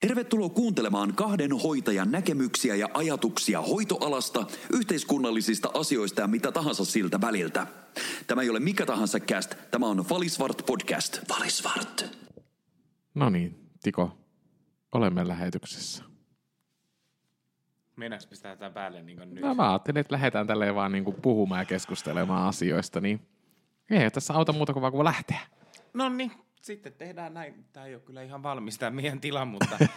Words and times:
Tervetuloa 0.00 0.48
kuuntelemaan 0.48 1.14
kahden 1.14 1.52
hoitajan 1.52 2.10
näkemyksiä 2.10 2.74
ja 2.74 2.88
ajatuksia 2.94 3.60
hoitoalasta, 3.60 4.46
yhteiskunnallisista 4.72 5.70
asioista 5.74 6.20
ja 6.20 6.26
mitä 6.26 6.52
tahansa 6.52 6.84
siltä 6.84 7.20
väliltä. 7.20 7.66
Tämä 8.26 8.42
ei 8.42 8.50
ole 8.50 8.60
mikä 8.60 8.86
tahansa 8.86 9.20
cast, 9.20 9.54
tämä 9.70 9.86
on 9.86 10.08
Valisvart 10.10 10.62
podcast. 10.66 11.18
Valisvart. 11.28 12.16
No 13.14 13.30
niin, 13.30 13.70
Tiko, 13.82 14.18
olemme 14.92 15.28
lähetyksessä. 15.28 16.04
Meinaaks 17.96 18.26
pistää 18.26 18.56
tämän 18.56 18.72
päälle 18.72 19.02
niin 19.02 19.18
nyt? 19.34 19.44
No 19.44 19.54
mä 19.54 19.70
ajattelin, 19.70 20.00
että 20.00 20.14
lähdetään 20.14 20.46
tälleen 20.46 20.74
vaan 20.74 20.92
niinku 20.92 21.12
puhumaan 21.12 21.60
ja 21.60 21.64
keskustelemaan 21.64 22.48
asioista, 22.48 23.00
niin 23.00 23.20
ei 23.90 24.10
tässä 24.10 24.34
auta 24.34 24.52
muuta 24.52 24.72
kuin 24.72 24.80
vaan 24.80 24.92
kuin 24.92 25.04
lähteä. 25.04 25.40
No 25.94 26.08
niin, 26.08 26.32
sitten 26.60 26.92
tehdään 26.92 27.34
näin. 27.34 27.64
Tämä 27.72 27.86
ei 27.86 27.94
ole 27.94 28.02
kyllä 28.02 28.22
ihan 28.22 28.42
valmis 28.42 28.78
tämä 28.78 28.90
meidän 28.90 29.20
tila, 29.20 29.44
mutta... 29.44 29.78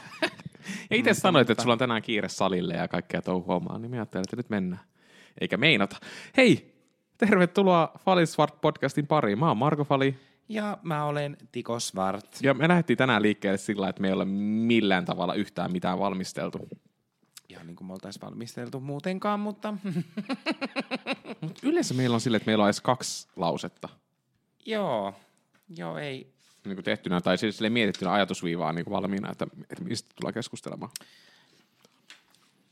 Ja 0.90 0.98
itse 0.98 1.14
sanoit, 1.14 1.50
että 1.50 1.64
sulla 1.64 1.74
on 1.74 1.80
tänään 1.80 2.02
kiire 2.02 2.30
salille 2.30 2.74
ja 2.74 2.88
kaikkea 2.88 3.22
touhuomaan, 3.22 3.82
niin 3.82 3.90
mä 3.90 3.96
ajattelin, 3.96 4.24
että 4.24 4.36
nyt 4.36 4.50
mennään. 4.50 4.82
Eikä 5.42 5.58
meinata. 5.58 5.96
Hei, 6.38 6.76
tervetuloa 7.18 7.92
Falisvart 8.00 8.62
podcastin 8.62 9.08
pariin. 9.08 9.40
Mä 9.40 9.48
oon 9.48 9.58
Marko 9.58 9.84
Fali. 9.84 10.16
ja 10.50 10.78
mä 10.84 11.06
olen 11.06 11.38
Tiko 11.52 11.80
Svart. 11.80 12.26
Ja 12.42 12.54
me 12.54 12.68
lähdettiin 12.68 12.98
tänään 12.98 13.22
liikkeelle 13.22 13.58
sillä, 13.58 13.90
että 13.90 14.02
me 14.02 14.08
ei 14.08 14.14
ole 14.14 14.26
millään 14.26 15.06
tavalla 15.06 15.34
yhtään 15.34 15.72
mitään 15.72 16.00
valmisteltu. 16.00 16.68
Ihan 17.50 17.68
niin 17.68 17.76
kuin 17.76 17.88
me 17.88 17.94
oltaisiin 17.94 18.22
valmisteltu 18.22 18.80
muutenkaan, 18.80 19.40
mutta 19.40 19.74
Mut 21.42 21.60
yleensä 21.64 21.94
meillä 21.94 22.14
on 22.14 22.22
sille, 22.22 22.38
että 22.38 22.48
meillä 22.48 22.62
on 22.62 22.68
edes 22.68 22.82
kaksi 22.82 23.28
lausetta 23.36 23.90
joo, 24.66 25.14
joo 25.78 25.98
ei. 25.98 26.34
Niin 26.66 26.76
kuin 26.76 26.86
tehtynä, 26.86 27.22
tai 27.22 27.38
siis 27.38 27.60
mietittynä 27.70 28.14
ajatusviivaa 28.14 28.74
niin 28.74 28.86
kuin 28.86 28.94
valmiina, 28.94 29.32
että, 29.32 29.48
että 29.62 29.84
mistä 29.84 30.10
tullaan 30.16 30.34
keskustelemaan. 30.34 30.92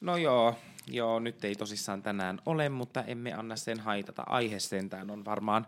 No 0.01 0.17
joo, 0.17 0.55
joo, 0.87 1.19
nyt 1.19 1.43
ei 1.43 1.55
tosissaan 1.55 2.01
tänään 2.01 2.39
ole, 2.45 2.69
mutta 2.69 3.03
emme 3.03 3.33
anna 3.33 3.55
sen 3.55 3.79
haitata. 3.79 4.23
Aihe 4.27 4.59
sentään 4.59 5.11
on 5.11 5.25
varmaan 5.25 5.67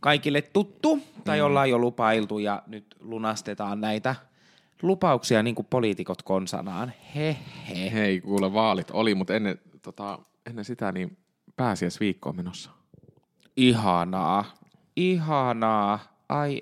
kaikille 0.00 0.42
tuttu, 0.42 1.02
tai 1.24 1.38
mm. 1.38 1.44
ollaan 1.44 1.70
jo 1.70 1.78
lupailtu, 1.78 2.38
ja 2.38 2.62
nyt 2.66 2.96
lunastetaan 3.00 3.80
näitä 3.80 4.14
lupauksia 4.82 5.42
niin 5.42 5.54
kuin 5.54 5.66
poliitikot 5.70 6.22
konsanaan. 6.22 6.92
He 7.14 7.36
he. 7.68 7.92
Hei, 7.92 8.20
kuule, 8.20 8.52
vaalit 8.52 8.90
oli, 8.90 9.14
mutta 9.14 9.34
ennen, 9.34 9.58
tota, 9.82 10.18
ennen 10.46 10.64
sitä 10.64 10.92
niin 10.92 11.16
pääsiäisviikko 11.56 12.28
on 12.28 12.36
menossa. 12.36 12.70
Ihanaa, 13.56 14.44
ihanaa, 14.96 15.98
ai 16.28 16.60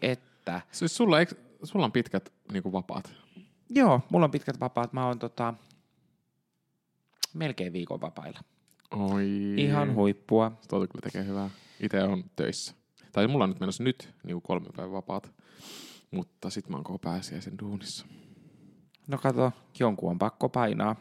että. 0.49 0.61
Siis 0.73 0.97
sulla, 0.97 1.21
eikö, 1.21 1.35
sulla 1.63 1.85
on 1.85 1.93
pitkät 1.93 2.33
niin 2.53 2.63
kuin 2.63 2.73
vapaat. 2.73 3.15
Joo, 3.71 4.01
mulla 4.11 4.25
on 4.25 4.31
pitkät 4.31 4.61
vapaat. 4.61 4.93
Mä 4.93 5.07
oon 5.07 5.19
tota, 5.19 5.55
melkein 7.35 7.73
viikon 7.73 8.01
vapailla. 8.01 8.41
Oi. 8.91 9.55
Ihan 9.57 9.95
huippua. 9.95 10.53
Tuota 10.69 10.87
kyllä 10.87 11.03
tekee 11.03 11.25
hyvää. 11.25 11.51
Itse 11.81 12.03
on 12.03 12.25
töissä. 12.37 12.75
Tai 13.13 13.27
mulla 13.27 13.45
on 13.45 13.51
nyt 13.51 13.61
menossa 13.61 13.83
nyt 13.83 14.15
niin 14.25 14.35
kuin 14.35 14.43
kolme 14.43 14.67
päivän 14.77 14.93
vapaat. 14.93 15.33
Mutta 16.11 16.51
sit 16.51 16.69
mä 16.69 16.77
oon 16.77 16.85
koko 16.85 16.99
pääsiäisen 16.99 17.59
duunissa. 17.59 18.07
No 19.07 19.19
kato, 19.19 19.53
jonkun 19.79 20.11
on 20.11 20.19
pakko 20.19 20.49
painaa. 20.49 20.97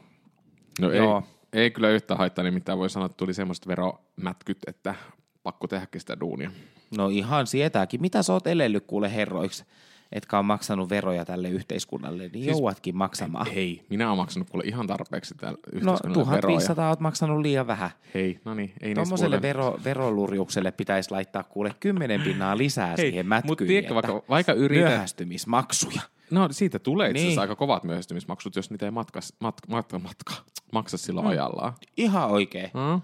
No 0.80 0.92
Joo. 0.92 1.23
ei, 1.53 1.62
ei 1.64 1.72
kyllä 1.72 1.90
yhtään 1.90 2.18
haittaa, 2.18 2.44
nimittäin 2.44 2.80
voi 2.80 2.90
sanoa, 2.90 3.06
että 3.06 3.18
tuli 3.18 3.34
semmoiset 3.34 3.68
veromätkyt, 3.68 4.58
että 4.68 4.95
pakko 5.44 5.68
tehdäkin 5.68 6.02
sitä 6.02 6.20
duunia. 6.20 6.52
No 6.98 7.10
ihan 7.10 7.48
sietääkin. 7.48 8.02
Mitä 8.02 8.24
sä 8.24 8.34
oot 8.34 8.48
elellyt 8.48 8.84
kuule 8.88 9.14
herroiksi, 9.16 9.64
etkä 10.12 10.40
on 10.40 10.46
maksanut 10.46 10.90
veroja 10.90 11.26
tälle 11.26 11.50
yhteiskunnalle, 11.50 12.24
niin 12.24 12.32
siis, 12.44 12.58
jouatkin 12.58 12.96
maksamaan. 12.98 13.48
Hei, 13.48 13.86
minä 13.90 14.10
oon 14.10 14.18
maksanut 14.18 14.50
kuule 14.50 14.64
ihan 14.68 14.88
tarpeeksi 14.88 15.36
täällä 15.36 15.58
No 15.58 15.68
yhteiskunnalle 15.72 16.26
veroja. 16.32 16.42
1500 16.42 16.90
oot 16.90 17.00
maksanut 17.00 17.42
liian 17.42 17.68
vähän. 17.68 17.90
Hei, 18.14 18.40
no 18.46 18.54
niin, 18.54 18.74
ei 18.82 18.94
Tuommoiselle 18.96 19.42
vero, 19.42 19.80
verolurjukselle 19.84 20.72
pitäisi 20.72 21.12
laittaa 21.12 21.44
kuule 21.44 21.76
10 21.80 22.22
pinnaa 22.22 22.58
lisää 22.58 22.88
Hei, 22.88 22.97
siihen 22.97 23.26
mätkyyn. 23.28 23.58
tiedätkö, 23.68 24.00
että 24.00 24.08
vaikka- 24.14 24.26
vaikka 24.30 24.53
yrität- 24.53 24.88
Myöhästymismaksuja. 24.88 26.02
No 26.31 26.47
siitä 26.52 26.80
tulee 26.80 27.09
itse 27.09 27.24
Niin. 27.24 27.40
aika 27.40 27.56
kovat 27.56 27.84
myöhästymismaksut, 27.84 28.56
jos 28.56 28.70
niitä 28.72 28.86
ei 28.86 28.92
matkas, 28.92 29.34
mat, 29.40 29.56
matka, 29.68 30.00
matka, 30.00 30.34
maksa 30.72 30.97
silloin 30.97 31.26
Mm. 31.28 31.31
ajallaan. 31.31 31.74
Ihan 31.97 32.30
oikein. 32.30 32.72
Mm. 32.74 33.02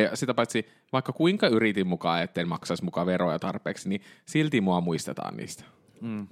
Ja 0.00 0.16
sitä 0.16 0.34
paitsi, 0.34 0.66
vaikka 0.92 1.12
kuinka 1.12 1.46
yritin 1.46 1.86
mukaan, 1.86 2.22
etten 2.22 2.48
maksaisi 2.48 2.84
mukaan 2.84 3.06
veroja 3.06 3.38
tarpeeksi, 3.38 3.88
niin 3.88 4.00
silti 4.26 4.60
mua 4.60 4.80
muistetaan 4.80 5.36
niistä. 5.36 5.64
Mm. 6.00 6.28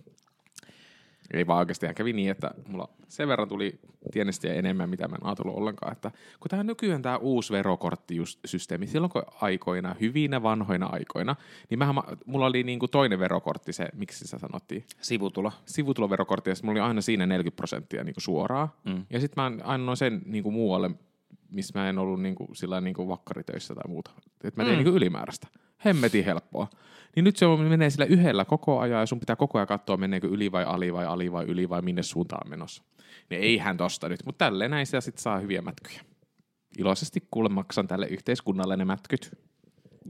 Ei 1.33 1.47
vaan 1.47 1.59
oikeasti 1.59 1.87
kävi 1.94 2.12
niin, 2.12 2.31
että 2.31 2.50
mulla 2.69 2.89
sen 3.09 3.28
verran 3.28 3.49
tuli 3.49 3.78
tienestiä 4.12 4.55
enemmän, 4.55 4.91
mitä 4.91 5.09
mä 5.09 5.16
en 5.16 5.27
ajatellut 5.27 5.56
ollenkaan. 5.56 5.93
Että 5.93 6.11
kun 6.41 6.49
tämä 6.49 6.65
nykyään 6.65 7.03
tämä 7.03 7.16
uusi 7.16 7.53
verokorttisysteemi, 7.53 8.87
silloin 8.87 9.11
kun 9.11 9.22
aikoina, 9.41 9.95
hyvinä 10.00 10.43
vanhoina 10.43 10.87
aikoina, 10.87 11.37
niin 11.71 11.78
mähän, 11.78 11.95
mulla 12.27 12.47
oli 12.47 12.62
niinku 12.62 12.89
toinen 12.89 13.19
verokortti, 13.19 13.72
se, 13.72 13.89
miksi 13.95 14.28
se 14.28 14.39
sanottiin, 14.39 14.84
Sivutulo. 15.00 15.53
sivutuloverokortti, 15.65 16.50
ja 16.50 16.56
mulla 16.62 16.81
oli 16.81 16.89
aina 16.89 17.00
siinä 17.00 17.27
40 17.27 17.56
prosenttia 17.56 18.05
niinku 18.05 18.21
suoraan. 18.21 18.69
Mm. 18.84 19.06
Ja 19.11 19.21
sitten 19.21 19.45
mä 19.45 19.53
annoin 19.65 19.97
sen 19.97 20.22
niinku 20.27 20.50
muualle, 20.50 20.91
missä 21.51 21.79
mä 21.79 21.89
en 21.89 21.99
ollut 21.99 22.23
niinku, 22.23 22.49
sillä 22.53 22.81
niinku 22.81 23.09
vakkaritöissä 23.09 23.75
tai 23.75 23.84
muuta. 23.89 24.11
Että 24.45 24.62
mä 24.62 24.65
tein 24.65 24.79
mm. 24.79 24.84
niinku 24.84 24.97
ylimääräistä. 24.97 25.49
Hemmetin 25.84 26.25
helppoa. 26.25 26.69
Niin 27.17 27.25
nyt 27.25 27.37
se 27.37 27.47
on, 27.47 27.61
menee 27.61 27.91
sillä 27.91 28.05
yhdellä 28.05 28.45
koko 28.45 28.79
ajan, 28.81 29.01
ja 29.01 29.07
sun 29.07 29.21
pitää 29.21 29.37
koko 29.37 29.59
ajan 29.59 29.69
katsoa, 29.69 29.97
meneekö 29.97 30.27
yli 30.27 30.53
vai 30.53 30.65
ali 30.65 30.93
vai 30.93 31.07
ali 31.07 31.33
vai 31.33 31.45
yli 31.45 31.69
vai 31.69 31.83
minne 31.83 32.03
suuntaan 32.03 32.51
menossa. 32.51 32.83
Niin 33.31 33.43
eihän 33.43 33.77
tosta 33.77 34.09
nyt, 34.09 34.21
mutta 34.27 34.45
tälleen 34.45 34.71
näin 34.71 34.87
sitä 34.87 35.01
sit 35.01 35.19
saa 35.19 35.39
hyviä 35.39 35.62
mätkyjä. 35.62 36.01
Iloisesti 36.79 37.29
kuule 37.31 37.49
maksan 37.49 37.89
tälle 37.89 38.07
yhteiskunnalle 38.07 38.77
ne 38.77 38.84
mätkyt. 38.84 39.39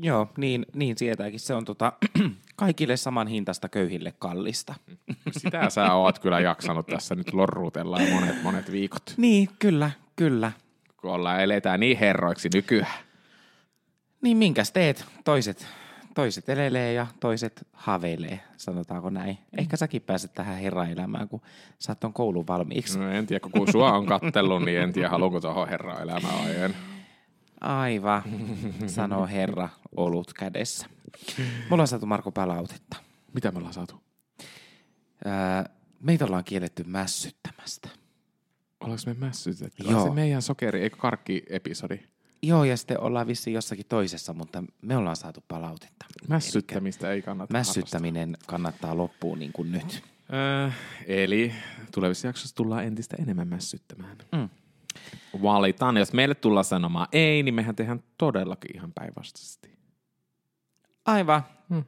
Joo, 0.03 0.28
niin, 0.36 0.66
niin 0.74 0.98
sietääkin. 0.98 1.41
Se 1.41 1.54
on 1.54 1.64
tota, 1.64 1.92
kaikille 2.56 2.97
saman 2.97 3.26
hintasta 3.26 3.68
köyhille 3.68 4.14
kallista. 4.18 4.74
Sitä 5.38 5.70
sä 5.70 5.94
oot 5.94 6.18
kyllä 6.18 6.41
jaksanut 6.41 6.86
tässä 6.86 7.14
nyt 7.14 7.32
lorruutella 7.32 7.98
monet, 8.12 8.42
monet 8.42 8.72
viikot, 8.72 9.14
Niin, 9.16 9.48
kyllä, 9.58 9.91
kyllä. 10.16 10.53
Kun 11.06 11.14
ollaan 11.14 11.40
eletään 11.40 11.80
niin 11.80 11.98
herroiksi 11.98 12.48
nykyään. 12.54 13.04
Niin 14.22 14.36
minkäs 14.36 14.72
teet? 14.72 15.04
Toiset, 15.24 15.66
toiset 16.14 16.48
elelee 16.48 16.92
ja 16.92 17.06
toiset 17.20 17.66
haaveilee, 17.72 18.40
sanotaanko 18.56 19.10
näin. 19.10 19.38
Ehkä 19.58 19.76
säkin 19.76 20.02
pääset 20.02 20.34
tähän 20.34 20.56
herraelämään, 20.56 21.28
kun 21.28 21.40
saat 21.78 22.00
ton 22.00 22.12
koulun 22.12 22.46
valmiiksi. 22.46 22.98
No 22.98 23.10
en 23.10 23.26
tiedä, 23.26 23.40
kun 23.40 23.72
sua 23.72 23.92
on 23.92 24.06
kattellut, 24.06 24.64
niin 24.64 24.80
en 24.80 24.92
tiedä, 24.92 25.08
haluanko 25.08 25.40
tuohon 25.40 25.68
herra 25.68 26.00
elämään 26.00 26.38
vai 26.44 26.56
en. 26.56 26.74
Aivan, 27.60 28.22
sanoo 28.86 29.26
herra 29.26 29.68
olut 29.96 30.32
kädessä. 30.32 30.86
Mulla 31.70 31.82
on 31.82 31.88
saatu 31.88 32.06
Marko 32.06 32.32
palautetta. 32.32 32.96
Mitä 33.32 33.50
me 33.50 33.58
ollaan 33.58 33.74
saatu? 33.74 34.02
Öö, 35.26 35.32
meitä 36.00 36.24
ollaan 36.24 36.44
kielletty 36.44 36.84
mässyttämästä. 36.84 37.88
Ollaanko 38.81 39.03
me 39.06 39.14
mässytetty? 39.14 39.82
Joo. 39.91 40.04
Se 40.04 40.10
meidän 40.10 40.42
sokeri, 40.42 40.81
eikö 40.82 40.97
karkki-episodi? 40.97 41.98
Joo, 42.42 42.64
ja 42.64 42.76
sitten 42.76 43.00
ollaan 43.00 43.26
vissiin 43.26 43.54
jossakin 43.54 43.87
toisessa, 43.88 44.32
mutta 44.32 44.64
me 44.82 44.97
ollaan 44.97 45.16
saatu 45.16 45.44
palautetta. 45.48 46.06
Mässyttämistä 46.28 47.10
ei 47.12 47.22
kannata 47.22 47.53
Mässyttäminen 47.53 48.36
kannattaa 48.47 48.97
loppuun 48.97 49.38
niin 49.38 49.53
kuin 49.53 49.72
nyt. 49.72 49.82
harrastaa. 49.82 50.16
Öö, 50.32 50.70
eli 51.06 51.53
tulevissa 51.94 52.26
jaksoissa 52.26 52.56
tullaan 52.56 52.84
entistä 52.84 53.16
enemmän 53.22 53.48
mässyttämään. 53.48 54.16
Mm. 54.32 54.48
Valitaan. 55.42 55.97
Jos 55.97 56.12
meille 56.12 56.34
tullaan 56.34 56.65
sanomaan 56.65 57.09
ei, 57.12 57.42
niin 57.42 57.54
mehän 57.54 57.76
tehdään 57.76 58.03
todellakin 58.19 58.76
ihan 58.76 58.92
päinvastaisesti. 58.92 59.78
Aivan, 61.04 61.42
Hmm. 61.69 61.84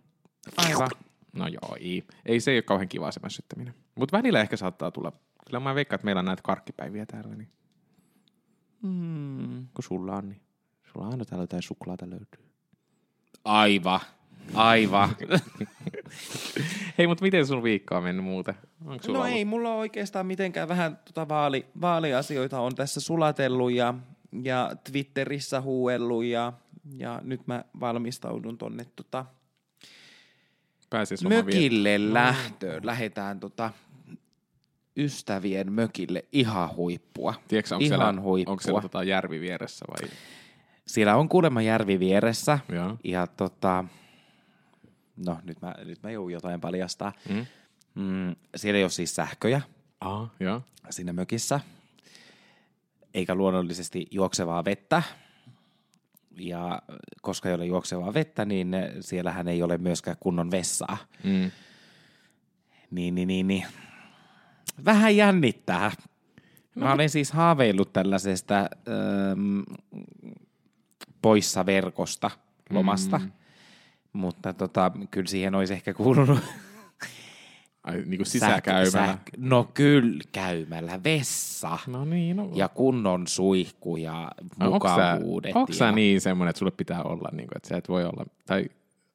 aivan. 0.57 0.89
No 1.33 1.47
joo, 1.47 1.77
ei. 1.81 2.05
Ei 2.27 2.41
se 2.41 2.51
ole 2.51 2.63
kauhean 2.63 2.89
kiva 2.89 3.13
se 3.13 3.21
mässyttäminen. 3.23 3.75
Mutta 3.95 4.17
välillä 4.17 4.41
ehkä 4.41 4.57
saattaa 4.57 4.91
tulla. 4.91 5.13
Kyllä 5.49 5.61
mä 5.61 5.75
veikkaan, 5.75 5.95
että 5.97 6.05
meillä 6.05 6.19
on 6.19 6.25
näitä 6.25 6.43
karkkipäiviä 6.43 7.07
täällä, 7.07 7.35
niin 7.35 7.49
Mm. 8.83 9.67
kun 9.75 9.85
sulla 9.85 10.17
on, 10.17 10.29
niin 10.29 10.41
sulla 10.93 11.09
aina 11.09 11.25
täällä 11.25 11.43
jotain 11.43 11.63
suklaata 11.63 12.11
löytyy. 12.11 12.45
Aivan, 13.45 14.01
aivan. 14.55 15.09
Hei, 16.99 17.07
mutta 17.07 17.23
miten 17.25 17.47
sun 17.47 17.63
viikko 17.63 17.97
on 17.97 18.03
mennyt 18.03 18.25
muuten? 18.25 18.55
Onko 18.87 19.03
sulla 19.05 19.19
No 19.19 19.25
ollut- 19.25 19.37
ei 19.37 19.45
mulla 19.45 19.75
oikeastaan 19.75 20.27
mitenkään 20.27 20.69
vähän 20.69 20.99
tota 21.05 21.29
vaali, 21.29 21.67
vaaliasioita 21.81 22.61
on 22.61 22.75
tässä 22.75 23.01
sulatellut 23.01 23.73
ja, 23.73 23.95
ja 24.43 24.71
Twitterissä 24.93 25.61
huuellut 25.61 26.25
ja, 26.25 26.53
ja 26.97 27.21
nyt 27.25 27.47
mä 27.47 27.65
valmistaudun 27.81 28.59
tonne 28.59 28.85
tota 28.97 29.27
mökille 31.29 32.15
lähtöön. 32.15 32.87
Lähetään 32.87 33.41
tota 33.41 33.71
ystävien 34.99 35.73
mökille 35.73 36.25
ihan 36.33 36.77
huippua. 36.77 37.35
Tiedätkö, 37.49 37.75
onko 37.75 37.85
ihan 37.85 37.99
siellä, 38.01 38.23
huippua. 38.23 38.53
onko 38.53 38.63
siellä 38.63 38.81
tota 38.81 39.03
järvi 39.03 39.41
vieressä 39.41 39.85
vai? 39.89 40.11
Siellä 40.87 41.17
on 41.17 41.29
kuulemma 41.29 41.63
järvi 41.63 41.99
vieressä 41.99 42.59
Joo. 42.69 42.97
ja 43.05 43.27
tota, 43.27 43.85
no 45.27 45.39
nyt 45.45 45.63
mä, 45.63 45.75
nyt 45.85 46.03
mä 46.03 46.11
joudun 46.11 46.33
jotain 46.33 46.61
paljastaa. 46.61 47.13
Mm. 47.29 47.47
Mm, 47.95 48.37
siellä 48.57 48.79
ei 48.79 48.85
ole 48.85 48.91
siis 48.91 49.15
sähköjä. 49.15 49.61
Ah, 50.01 50.31
joo. 50.41 50.63
siinä 50.91 51.13
mökissä, 51.13 51.61
eikä 53.15 53.35
luonnollisesti 53.35 54.07
juoksevaa 54.11 54.65
vettä. 54.65 55.03
Ja 56.41 56.83
koska 57.23 57.49
ei 57.49 57.55
ole 57.55 57.67
juoksevaa 57.67 58.15
vettä, 58.15 58.45
niin 58.45 58.77
siellähän 59.01 59.49
ei 59.49 59.63
ole 59.63 59.79
myöskään 59.79 60.17
kunnon 60.21 60.51
vessaa. 60.51 60.97
Mm. 61.25 61.51
Niin, 62.91 63.15
niin, 63.15 63.29
niin, 63.29 63.47
niin. 63.47 63.67
Vähän 64.85 65.17
jännittää. 65.17 65.91
Mä 66.75 66.93
olen 66.93 67.11
siis 67.11 67.33
haaveillut 67.33 67.93
tällaisesta 67.93 68.59
ähm, 68.59 69.61
poissa 71.23 71.67
verkosta 71.67 72.31
lomasta, 72.71 73.19
mm. 73.19 73.31
mutta 74.13 74.53
tota, 74.53 74.93
kyllä 75.11 75.29
siihen 75.29 75.55
olisi 75.55 75.73
ehkä 75.73 75.95
kuulunut 75.95 76.39
Ai, 77.85 78.03
niin 78.07 78.19
kuin 78.19 78.27
sisäkäymällä. 78.27 78.91
Sähkö- 78.91 79.31
no 79.37 79.71
kyllä, 79.75 80.23
käymällä 80.33 81.05
vessa 81.05 81.79
No 81.87 82.05
niin, 82.05 82.37
no. 82.37 82.51
ja 82.55 82.69
kunnon 82.69 83.27
suihku 83.27 83.97
ja 83.97 84.31
onko 84.61 84.89
sä, 84.89 84.95
mukavuudet. 84.95 85.57
onko 85.57 85.73
sä 85.73 85.85
ja... 85.85 85.93
niin 85.93 86.21
semmoinen, 86.21 86.51
että 86.51 86.59
sulle 86.59 86.73
pitää 86.77 87.03
olla, 87.03 87.29
niin 87.33 87.49
kuin, 87.49 87.57
että 87.57 87.69
sä 87.69 87.77
et 87.77 87.89
voi 87.89 88.05
olla, 88.05 88.25
tai 88.47 88.65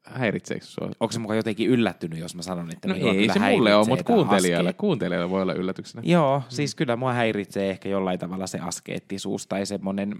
häiritseekö 0.03 0.65
sua? 0.65 0.89
Onko 0.99 1.11
se 1.11 1.19
mukaan 1.19 1.37
jotenkin 1.37 1.69
yllättynyt, 1.69 2.19
jos 2.19 2.35
mä 2.35 2.41
sanon, 2.41 2.71
että 2.73 2.87
No 2.87 2.93
minua 2.93 3.11
ei 3.11 3.17
kyllä 3.17 3.33
se 3.33 3.39
mulle 3.39 3.75
ole, 3.75 3.87
mutta 3.87 4.03
kuuntelijalle, 4.03 4.69
aske- 4.71 4.77
kuuntelijalle 4.77 5.29
voi 5.29 5.41
olla 5.41 5.53
yllätyksenä. 5.53 6.01
Joo, 6.05 6.39
mm. 6.39 6.45
siis 6.49 6.75
kyllä 6.75 6.95
mua 6.95 7.13
häiritsee 7.13 7.69
ehkä 7.69 7.89
jollain 7.89 8.19
tavalla 8.19 8.47
se 8.47 8.59
askeettisuus 8.59 9.47
tai 9.47 9.65
semmoinen 9.65 10.15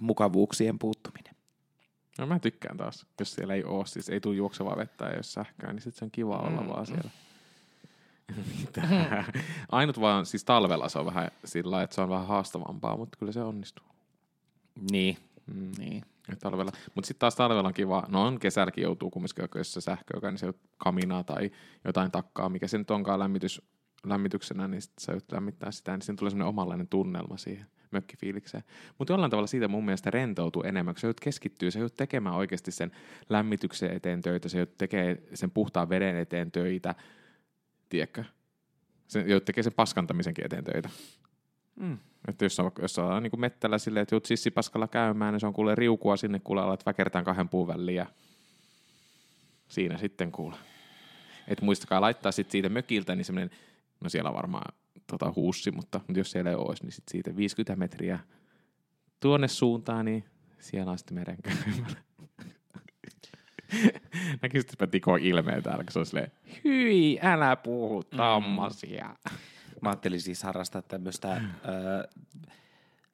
mukavuuksien 0.00 0.78
puuttuminen. 0.78 1.34
No 2.18 2.26
mä 2.26 2.38
tykkään 2.38 2.76
taas, 2.76 3.06
jos 3.20 3.32
siellä 3.34 3.54
ei 3.54 3.64
oo, 3.64 3.84
siis 3.86 4.08
ei 4.08 4.20
tule 4.20 4.36
juoksevaa 4.36 4.76
vettä 4.76 5.04
ja 5.04 5.16
jos 5.16 5.32
sähköä, 5.32 5.72
niin 5.72 5.82
sit 5.82 5.94
se 5.94 6.04
on 6.04 6.10
kiva 6.10 6.36
olla 6.38 6.60
Mm. 6.60 6.68
vaan 6.68 6.86
siellä. 6.86 7.10
Mitä? 8.60 8.82
Ainut 9.72 10.00
vaan, 10.00 10.26
siis 10.26 10.44
talvella 10.44 10.88
se 10.88 10.98
on 10.98 11.06
vähän 11.06 11.30
sillä 11.44 11.82
että 11.82 11.94
se 11.94 12.00
on 12.00 12.08
vähän 12.08 12.26
haastavampaa, 12.26 12.96
mutta 12.96 13.18
kyllä 13.18 13.32
se 13.32 13.42
onnistuu. 13.42 13.86
Niin, 14.90 15.16
Mm. 15.54 15.70
niin. 15.78 16.02
Talvella. 16.40 16.72
Mutta 16.94 17.08
sitten 17.08 17.20
taas 17.20 17.34
talvella 17.34 17.68
on 17.68 17.74
kiva, 17.74 18.04
no 18.08 18.26
on 18.26 18.38
kesälläkin 18.38 18.82
joutuu 18.82 19.10
kumminkin, 19.10 19.44
jos 19.54 19.72
se 19.72 19.80
sähkö, 19.80 20.20
niin 20.22 20.38
se 20.38 20.54
kaminaa 20.76 21.24
tai 21.24 21.50
jotain 21.84 22.10
takkaa, 22.10 22.48
mikä 22.48 22.68
se 22.68 22.78
nyt 22.78 22.90
onkaan 22.90 23.18
lämmitys, 23.18 23.62
lämmityksenä, 24.04 24.68
niin 24.68 24.82
sit 24.82 24.92
sä 25.00 25.12
joudut 25.12 25.32
lämmittää 25.32 25.70
sitä, 25.70 25.92
niin 25.92 26.02
siinä 26.02 26.16
tulee 26.16 26.30
semmoinen 26.30 26.48
omanlainen 26.48 26.88
tunnelma 26.88 27.36
siihen 27.36 27.66
mökkifiilikseen. 27.90 28.64
Mutta 28.98 29.12
jollain 29.12 29.30
tavalla 29.30 29.46
siitä 29.46 29.68
mun 29.68 29.84
mielestä 29.84 30.10
rentoutuu 30.10 30.62
enemmän, 30.62 30.94
kun 30.94 31.00
sä 31.00 31.06
joudut 31.06 31.20
keskittyä, 31.20 31.70
sä 31.70 31.78
joudut 31.78 31.94
tekemään 31.94 32.34
oikeasti 32.34 32.70
sen 32.72 32.92
lämmityksen 33.28 33.92
eteen 33.92 34.22
töitä, 34.22 34.48
sä 34.48 34.58
joudut 34.58 34.76
tekemään 34.78 35.18
sen 35.34 35.50
puhtaan 35.50 35.88
veden 35.88 36.16
eteen 36.16 36.52
töitä, 36.52 36.94
tiedätkö? 37.88 38.24
Se 39.08 39.20
joudut 39.20 39.44
tekemään 39.44 39.64
sen 39.64 39.72
paskantamisenkin 39.72 40.46
eteen 40.46 40.64
töitä. 40.64 40.88
Mm. 41.76 41.98
Että 42.28 42.44
jos 42.44 42.60
on, 42.60 42.70
jos 42.82 42.98
on 42.98 43.22
niin 43.22 43.40
mettällä 43.40 43.78
silleen, 43.78 44.02
että 44.02 44.14
joudut 44.14 44.26
sissipaskalla 44.26 44.88
käymään, 44.88 45.34
niin 45.34 45.40
se 45.40 45.46
on 45.46 45.52
kuule 45.52 45.74
riukua 45.74 46.16
sinne, 46.16 46.38
kuule 46.38 46.62
alat 46.62 46.86
väkertään 46.86 47.24
kahden 47.24 47.48
puun 47.48 47.68
väliin 47.68 47.96
ja 47.96 48.06
siinä 49.68 49.98
sitten 49.98 50.32
kuule. 50.32 50.56
Et 51.48 51.62
muistakaa 51.62 52.00
laittaa 52.00 52.32
sit 52.32 52.50
siitä 52.50 52.68
mökiltä, 52.68 53.16
niin 53.16 53.24
semmoinen, 53.24 53.50
no 54.00 54.08
siellä 54.08 54.30
on 54.30 54.36
varmaan 54.36 54.74
tota 55.06 55.32
huussi, 55.36 55.70
mutta, 55.70 55.98
mutta 55.98 56.20
jos 56.20 56.30
siellä 56.30 56.50
ei 56.50 56.56
olisi, 56.56 56.82
niin 56.82 56.92
sit 56.92 57.08
siitä 57.08 57.36
50 57.36 57.76
metriä 57.76 58.18
tuonne 59.20 59.48
suuntaan, 59.48 60.04
niin 60.04 60.24
siellä 60.58 60.92
on 60.92 60.98
sitten 60.98 61.18
merenkäymälä. 61.18 61.96
Näkisitpä 64.42 64.86
Tiko 64.86 65.16
ilmeen 65.16 65.62
täällä, 65.62 65.84
kun 65.84 65.92
se 65.92 65.98
on 65.98 66.06
silleen, 66.06 66.32
hyi, 66.64 67.18
älä 67.22 67.56
puhu 67.56 68.04
tommosia. 68.04 69.16
Mä 69.80 69.88
ajattelin 69.88 70.20
siis 70.20 70.42
harrastaa 70.42 70.82
tämmöistä 70.82 71.32
äh, 71.32 71.42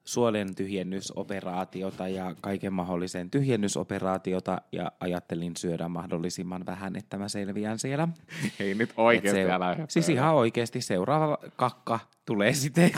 suolen 0.04 0.54
tyhjennysoperaatiota 0.54 2.08
ja 2.08 2.34
kaiken 2.40 2.72
mahdollisen 2.72 3.30
tyhjennysoperaatiota 3.30 4.60
ja 4.72 4.92
ajattelin 5.00 5.56
syödä 5.56 5.88
mahdollisimman 5.88 6.66
vähän, 6.66 6.96
että 6.96 7.18
mä 7.18 7.28
selviän 7.28 7.78
siellä. 7.78 8.08
Ei 8.60 8.74
nyt 8.74 8.92
oikeasti 8.96 9.40
se, 9.40 9.52
älä 9.52 9.76
siis 9.88 10.08
ihan 10.08 10.34
oikeasti 10.34 10.80
seuraava 10.80 11.38
kakka 11.56 12.00
tulee 12.26 12.52
sitten, 12.52 12.90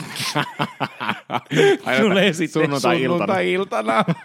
tulee 2.01 2.33
sitten 2.33 2.61
sunnuntai-iltana. 2.61 3.17
sunnuntai-iltana. 3.17 4.05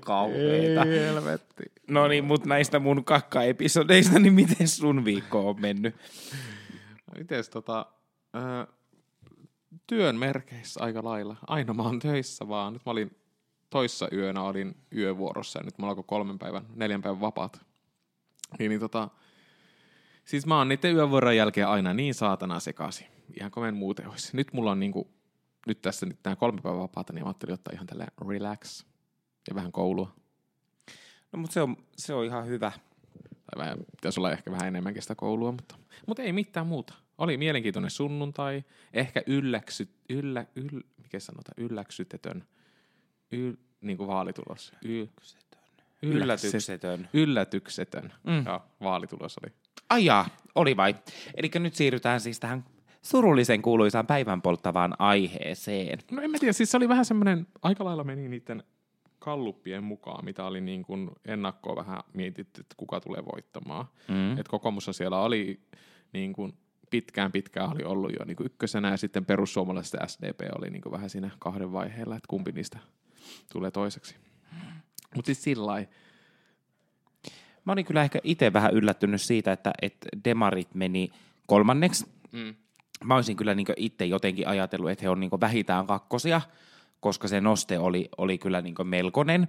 Kauheeta. 0.00 0.82
Ei 0.82 1.00
helvetti. 1.00 1.64
No 1.88 2.08
niin, 2.08 2.24
mutta 2.24 2.48
näistä 2.48 2.78
mun 2.78 3.04
kakka-episodeista, 3.04 4.18
niin 4.18 4.32
miten 4.32 4.68
sun 4.68 5.04
viikko 5.04 5.48
on 5.48 5.60
mennyt? 5.60 5.94
Mites 7.18 7.48
tota, 7.48 7.86
ää, 8.32 8.66
työn 9.86 10.16
merkeissä 10.16 10.80
aika 10.84 11.04
lailla. 11.04 11.36
Aina 11.46 11.74
mä 11.74 11.82
oon 11.82 11.98
töissä 11.98 12.48
vaan. 12.48 12.72
Nyt 12.72 12.82
mä 12.86 12.92
olin 12.92 13.16
toissa 13.70 14.08
yönä 14.12 14.42
olin 14.42 14.74
yövuorossa 14.94 15.58
ja 15.58 15.64
nyt 15.64 15.78
mulla 15.78 15.90
alkoi 15.90 16.04
kolmen 16.06 16.38
päivän, 16.38 16.66
neljän 16.74 17.02
päivän 17.02 17.20
vapaat. 17.20 17.60
Niin, 18.58 18.68
niin 18.68 18.80
tota, 18.80 19.08
siis 20.24 20.46
mä 20.46 20.58
oon 20.58 20.68
niiden 20.68 20.94
yövuoron 20.94 21.36
jälkeen 21.36 21.68
aina 21.68 21.94
niin 21.94 22.14
saatana 22.14 22.60
sekaisin. 22.60 23.06
Ihan 23.40 23.50
kuin 23.50 23.68
en 23.68 23.74
muuten 23.74 24.08
olisi. 24.08 24.36
Nyt 24.36 24.52
mulla 24.52 24.70
on 24.70 24.80
niinku, 24.80 25.10
nyt 25.66 25.82
tässä 25.82 26.06
nyt 26.06 26.18
nämä 26.24 26.36
kolme 26.36 26.60
päivän 26.62 26.80
vapaata, 26.80 27.12
niin 27.12 27.22
mä 27.22 27.28
ajattelin 27.28 27.54
ottaa 27.54 27.74
ihan 27.74 27.86
tälleen 27.86 28.12
relax 28.28 28.84
ja 29.48 29.54
vähän 29.54 29.72
koulua. 29.72 30.14
No 31.32 31.38
mutta 31.38 31.54
se 31.54 31.62
on, 31.62 31.76
se 31.96 32.14
on 32.14 32.24
ihan 32.24 32.46
hyvä. 32.46 32.72
Tai 33.50 33.64
vähän, 33.64 33.78
pitäisi 33.78 34.20
olla 34.20 34.32
ehkä 34.32 34.50
vähän 34.50 34.68
enemmänkin 34.68 35.02
sitä 35.02 35.14
koulua, 35.14 35.52
mutta, 35.52 35.74
mutta 36.06 36.22
ei 36.22 36.32
mitään 36.32 36.66
muuta. 36.66 36.94
Oli 37.18 37.36
mielenkiintoinen 37.36 37.90
sunnuntai, 37.90 38.64
ehkä 38.92 39.22
ylläksy, 39.26 39.88
yllä, 40.08 40.46
yl, 40.56 40.80
mikä 41.02 41.20
sanotaan, 41.20 41.54
ylläksytetön, 41.56 42.44
yl, 43.32 43.54
niin 43.80 43.96
kuin 43.96 44.08
vaalitulos. 44.08 44.72
Y, 44.84 45.08
Yllätyksetön. 46.02 47.08
Yllätyksetön. 47.12 48.12
Mm. 48.26 48.46
Joo, 48.46 48.62
vaalitulos 48.80 49.38
oli. 49.42 49.52
Ajaa, 49.88 50.28
oli 50.54 50.76
vai? 50.76 50.94
Eli 51.34 51.50
nyt 51.54 51.74
siirrytään 51.74 52.20
siis 52.20 52.40
tähän 52.40 52.64
surullisen 53.02 53.62
kuuluisaan 53.62 54.06
päivän 54.06 54.42
polttavaan 54.42 54.96
aiheeseen. 54.98 55.98
No 56.10 56.22
en 56.22 56.30
mä 56.30 56.38
tiedä, 56.38 56.52
siis 56.52 56.70
se 56.70 56.76
oli 56.76 56.88
vähän 56.88 57.04
semmoinen, 57.04 57.46
aika 57.62 57.84
lailla 57.84 58.04
meni 58.04 58.28
niiden 58.28 58.62
kalluppien 59.20 59.84
mukaan, 59.84 60.24
mitä 60.24 60.44
oli 60.44 60.60
niin 60.60 60.82
kuin 60.82 61.10
ennakkoa 61.24 61.76
vähän 61.76 62.00
mietitty, 62.12 62.60
että 62.60 62.74
kuka 62.76 63.00
tulee 63.00 63.24
voittamaan. 63.24 63.84
Mm. 64.08 64.38
Et 64.38 64.48
kokoomussa 64.48 64.92
siellä 64.92 65.20
oli 65.20 65.60
niin 66.12 66.32
kuin 66.32 66.52
pitkään 66.90 67.32
pitkään 67.32 67.72
oli 67.72 67.84
ollut 67.84 68.12
jo 68.18 68.24
niin 68.24 68.36
kuin 68.36 68.46
ykkösenä 68.46 68.90
ja 68.90 68.96
sitten 68.96 69.24
perussuomalaiset 69.24 70.00
ja 70.00 70.06
SDP 70.06 70.40
oli 70.58 70.70
niin 70.70 70.82
kuin 70.82 70.92
vähän 70.92 71.10
siinä 71.10 71.30
kahden 71.38 71.72
vaiheella, 71.72 72.16
että 72.16 72.28
kumpi 72.28 72.52
niistä 72.52 72.78
tulee 73.52 73.70
toiseksi. 73.70 74.16
Mutta 75.14 75.26
siis 75.26 75.42
sillä 75.42 75.86
Mä 77.64 77.72
olin 77.72 77.84
kyllä 77.84 78.02
ehkä 78.02 78.18
itse 78.24 78.52
vähän 78.52 78.74
yllättynyt 78.74 79.20
siitä, 79.20 79.52
että, 79.52 79.72
että 79.82 80.08
demarit 80.24 80.74
meni 80.74 81.08
kolmanneksi. 81.46 82.06
mm. 82.32 82.54
Mä 83.04 83.14
olisin 83.14 83.36
kyllä 83.36 83.54
niin 83.54 83.66
itse 83.76 84.04
jotenkin 84.04 84.48
ajatellut, 84.48 84.90
että 84.90 85.02
he 85.04 85.08
on 85.08 85.20
niin 85.20 85.30
vähintään 85.40 85.86
kakkosia, 85.86 86.40
koska 87.00 87.28
se 87.28 87.40
noste 87.40 87.78
oli, 87.78 88.08
oli 88.18 88.38
kyllä 88.38 88.62
niin 88.62 88.74
melkoinen. 88.84 89.48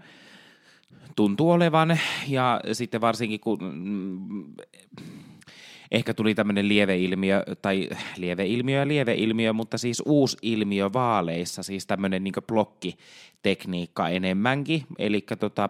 Tuntuu 1.15 1.51
olevan. 1.51 2.00
Ja 2.27 2.62
sitten 2.72 3.01
varsinkin 3.01 3.39
kun 3.39 3.60
mm, 3.62 4.53
ehkä 5.91 6.13
tuli 6.13 6.36
tämmöinen 6.36 6.67
lieveilmiö, 6.67 7.43
tai 7.62 7.89
lieveilmiö 8.17 8.79
ja 8.79 8.88
lieveilmiö, 8.88 9.53
mutta 9.53 9.77
siis 9.77 10.03
uusi 10.05 10.38
ilmiö 10.41 10.89
vaaleissa, 10.93 11.63
siis 11.63 11.86
tämmöinen 11.86 12.24
niin 12.24 12.34
blokkitekniikka 12.48 14.10
enemmänkin. 14.10 14.84
Eli 14.98 15.25
tota, 15.39 15.70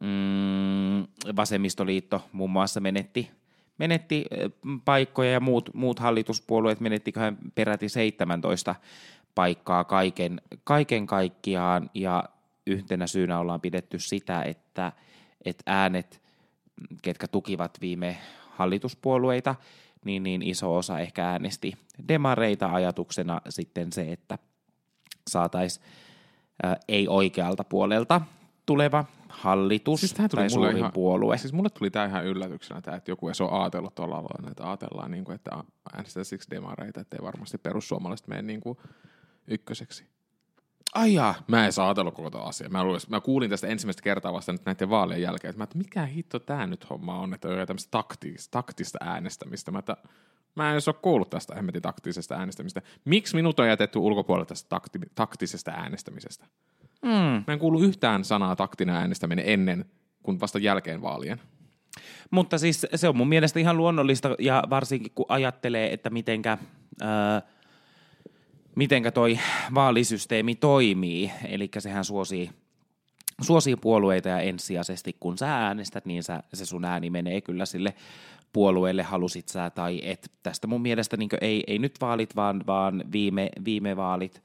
mm, 0.00 1.06
vasemmistoliitto 1.36 2.22
muun 2.32 2.50
muassa 2.50 2.80
menetti, 2.80 3.30
menetti 3.78 4.24
paikkoja 4.84 5.30
ja 5.30 5.40
muut, 5.40 5.70
muut 5.74 5.98
hallituspuolueet 5.98 6.80
menettiköhän 6.80 7.38
peräti 7.54 7.88
17 7.88 8.74
paikkaa 9.34 9.84
kaiken, 9.84 10.40
kaiken 10.64 11.06
kaikkiaan 11.06 11.90
ja 11.94 12.24
yhtenä 12.66 13.06
syynä 13.06 13.38
ollaan 13.38 13.60
pidetty 13.60 13.98
sitä, 13.98 14.42
että, 14.42 14.92
että 15.44 15.62
äänet, 15.66 16.22
ketkä 17.02 17.28
tukivat 17.28 17.78
viime 17.80 18.18
hallituspuolueita, 18.50 19.54
niin, 20.04 20.22
niin 20.22 20.42
iso 20.42 20.76
osa 20.76 20.98
ehkä 20.98 21.30
äänesti 21.30 21.72
demareita 22.08 22.72
ajatuksena 22.72 23.40
sitten 23.48 23.92
se, 23.92 24.12
että 24.12 24.38
saataisiin 25.28 25.86
ei 26.88 27.08
oikealta 27.08 27.64
puolelta 27.64 28.20
tuleva 28.66 29.04
hallitus 29.28 30.00
Siis 30.00 30.14
tuli 30.14 30.28
tai 30.66 30.78
ihan- 30.78 30.92
puolue. 30.92 31.38
Siis 31.38 31.52
mulle 31.52 31.70
tuli 31.70 31.90
tämä 31.90 32.04
ihan 32.04 32.26
yllätyksenä, 32.26 32.80
tää, 32.80 32.96
että 32.96 33.10
joku 33.10 33.28
edes 33.28 33.40
on 33.40 33.60
ajatellut 33.60 33.94
tuolla 33.94 34.16
alueella, 34.16 34.50
että 34.50 34.68
ajatellaan, 34.68 35.10
niin 35.10 35.24
kuin, 35.24 35.34
että 35.34 35.50
äänestetään 35.92 36.24
siksi 36.24 36.50
demareita, 36.50 37.00
ettei 37.00 37.20
varmasti 37.22 37.58
perussuomalaiset 37.58 38.26
mene 38.26 38.42
niin 38.42 38.60
kuin 38.60 38.78
ykköseksi. 39.48 40.06
Ai 40.94 41.14
jaa. 41.14 41.34
Mä 41.46 41.66
en 41.66 41.72
saatellut 41.72 42.14
koko 42.14 42.30
tuota 42.30 42.48
asiaa. 42.48 42.70
Mä, 42.70 42.84
luulis, 42.84 43.08
mä 43.08 43.20
kuulin 43.20 43.50
tästä 43.50 43.66
ensimmäistä 43.66 44.02
kertaa 44.02 44.32
vasta 44.32 44.52
nyt 44.52 44.64
näiden 44.64 44.90
vaalien 44.90 45.22
jälkeen, 45.22 45.50
että, 45.50 45.58
mä, 45.58 45.64
että 45.64 45.78
mikä 45.78 46.06
hitto 46.06 46.38
tää 46.38 46.66
nyt 46.66 46.90
homma 46.90 47.18
on, 47.18 47.34
että 47.34 47.48
on 47.48 47.66
tämmöistä 47.66 47.90
taktista, 47.90 48.50
taktista 48.50 48.98
äänestämistä. 49.00 49.70
Mä, 49.70 49.78
että, 49.78 49.96
mä 50.54 50.68
en 50.68 50.72
edes 50.72 50.88
ole 50.88 50.96
kuullut 51.02 51.30
tästä 51.30 51.54
hemmetin 51.54 51.82
taktisesta 51.82 52.34
äänestämistä. 52.34 52.82
Miksi 53.04 53.36
minut 53.36 53.60
on 53.60 53.68
jätetty 53.68 53.98
ulkopuolelle 53.98 54.46
tästä 54.46 54.68
takti, 54.68 54.98
taktisesta 55.14 55.70
äänestämisestä? 55.70 56.46
Mm. 57.02 57.44
Mä 57.46 57.52
en 57.52 57.58
kuulu 57.58 57.82
yhtään 57.82 58.24
sanaa 58.24 58.56
taktinen 58.56 58.94
äänestäminen 58.94 59.44
ennen 59.48 59.84
kuin 60.22 60.40
vasta 60.40 60.58
jälkeen 60.58 61.02
vaalien. 61.02 61.40
Mutta 62.30 62.58
siis 62.58 62.86
se 62.94 63.08
on 63.08 63.16
mun 63.16 63.28
mielestä 63.28 63.60
ihan 63.60 63.76
luonnollista 63.76 64.34
ja 64.38 64.62
varsinkin 64.70 65.12
kun 65.14 65.26
ajattelee, 65.28 65.92
että 65.92 66.10
mitenkä, 66.10 66.58
ää, 67.00 67.42
mitenkä 68.78 69.10
toi 69.10 69.38
vaalisysteemi 69.74 70.54
toimii, 70.54 71.30
eli 71.48 71.70
sehän 71.78 72.04
suosii, 72.04 72.50
suosii 73.40 73.76
puolueita 73.76 74.28
ja 74.28 74.40
ensisijaisesti 74.40 75.16
kun 75.20 75.38
sä 75.38 75.56
äänestät, 75.56 76.06
niin 76.06 76.22
sä, 76.22 76.42
se 76.54 76.66
sun 76.66 76.84
ääni 76.84 77.10
menee 77.10 77.40
kyllä 77.40 77.66
sille 77.66 77.94
puolueelle 78.52 79.02
halusit 79.02 79.48
sä 79.48 79.70
tai 79.70 80.00
et. 80.02 80.32
Tästä 80.42 80.66
mun 80.66 80.82
mielestä 80.82 81.16
niin 81.16 81.28
ei, 81.40 81.64
ei 81.66 81.78
nyt 81.78 82.00
vaalit, 82.00 82.36
vaan, 82.36 82.64
vaan 82.66 83.04
viime, 83.12 83.48
viime 83.64 83.96
vaalit, 83.96 84.42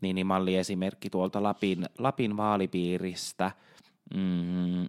niin, 0.00 0.14
niin 0.14 0.26
malliesimerkki 0.26 1.10
tuolta 1.10 1.42
Lapin, 1.42 1.86
Lapin 1.98 2.36
vaalipiiristä. 2.36 3.50
Mm, 4.14 4.88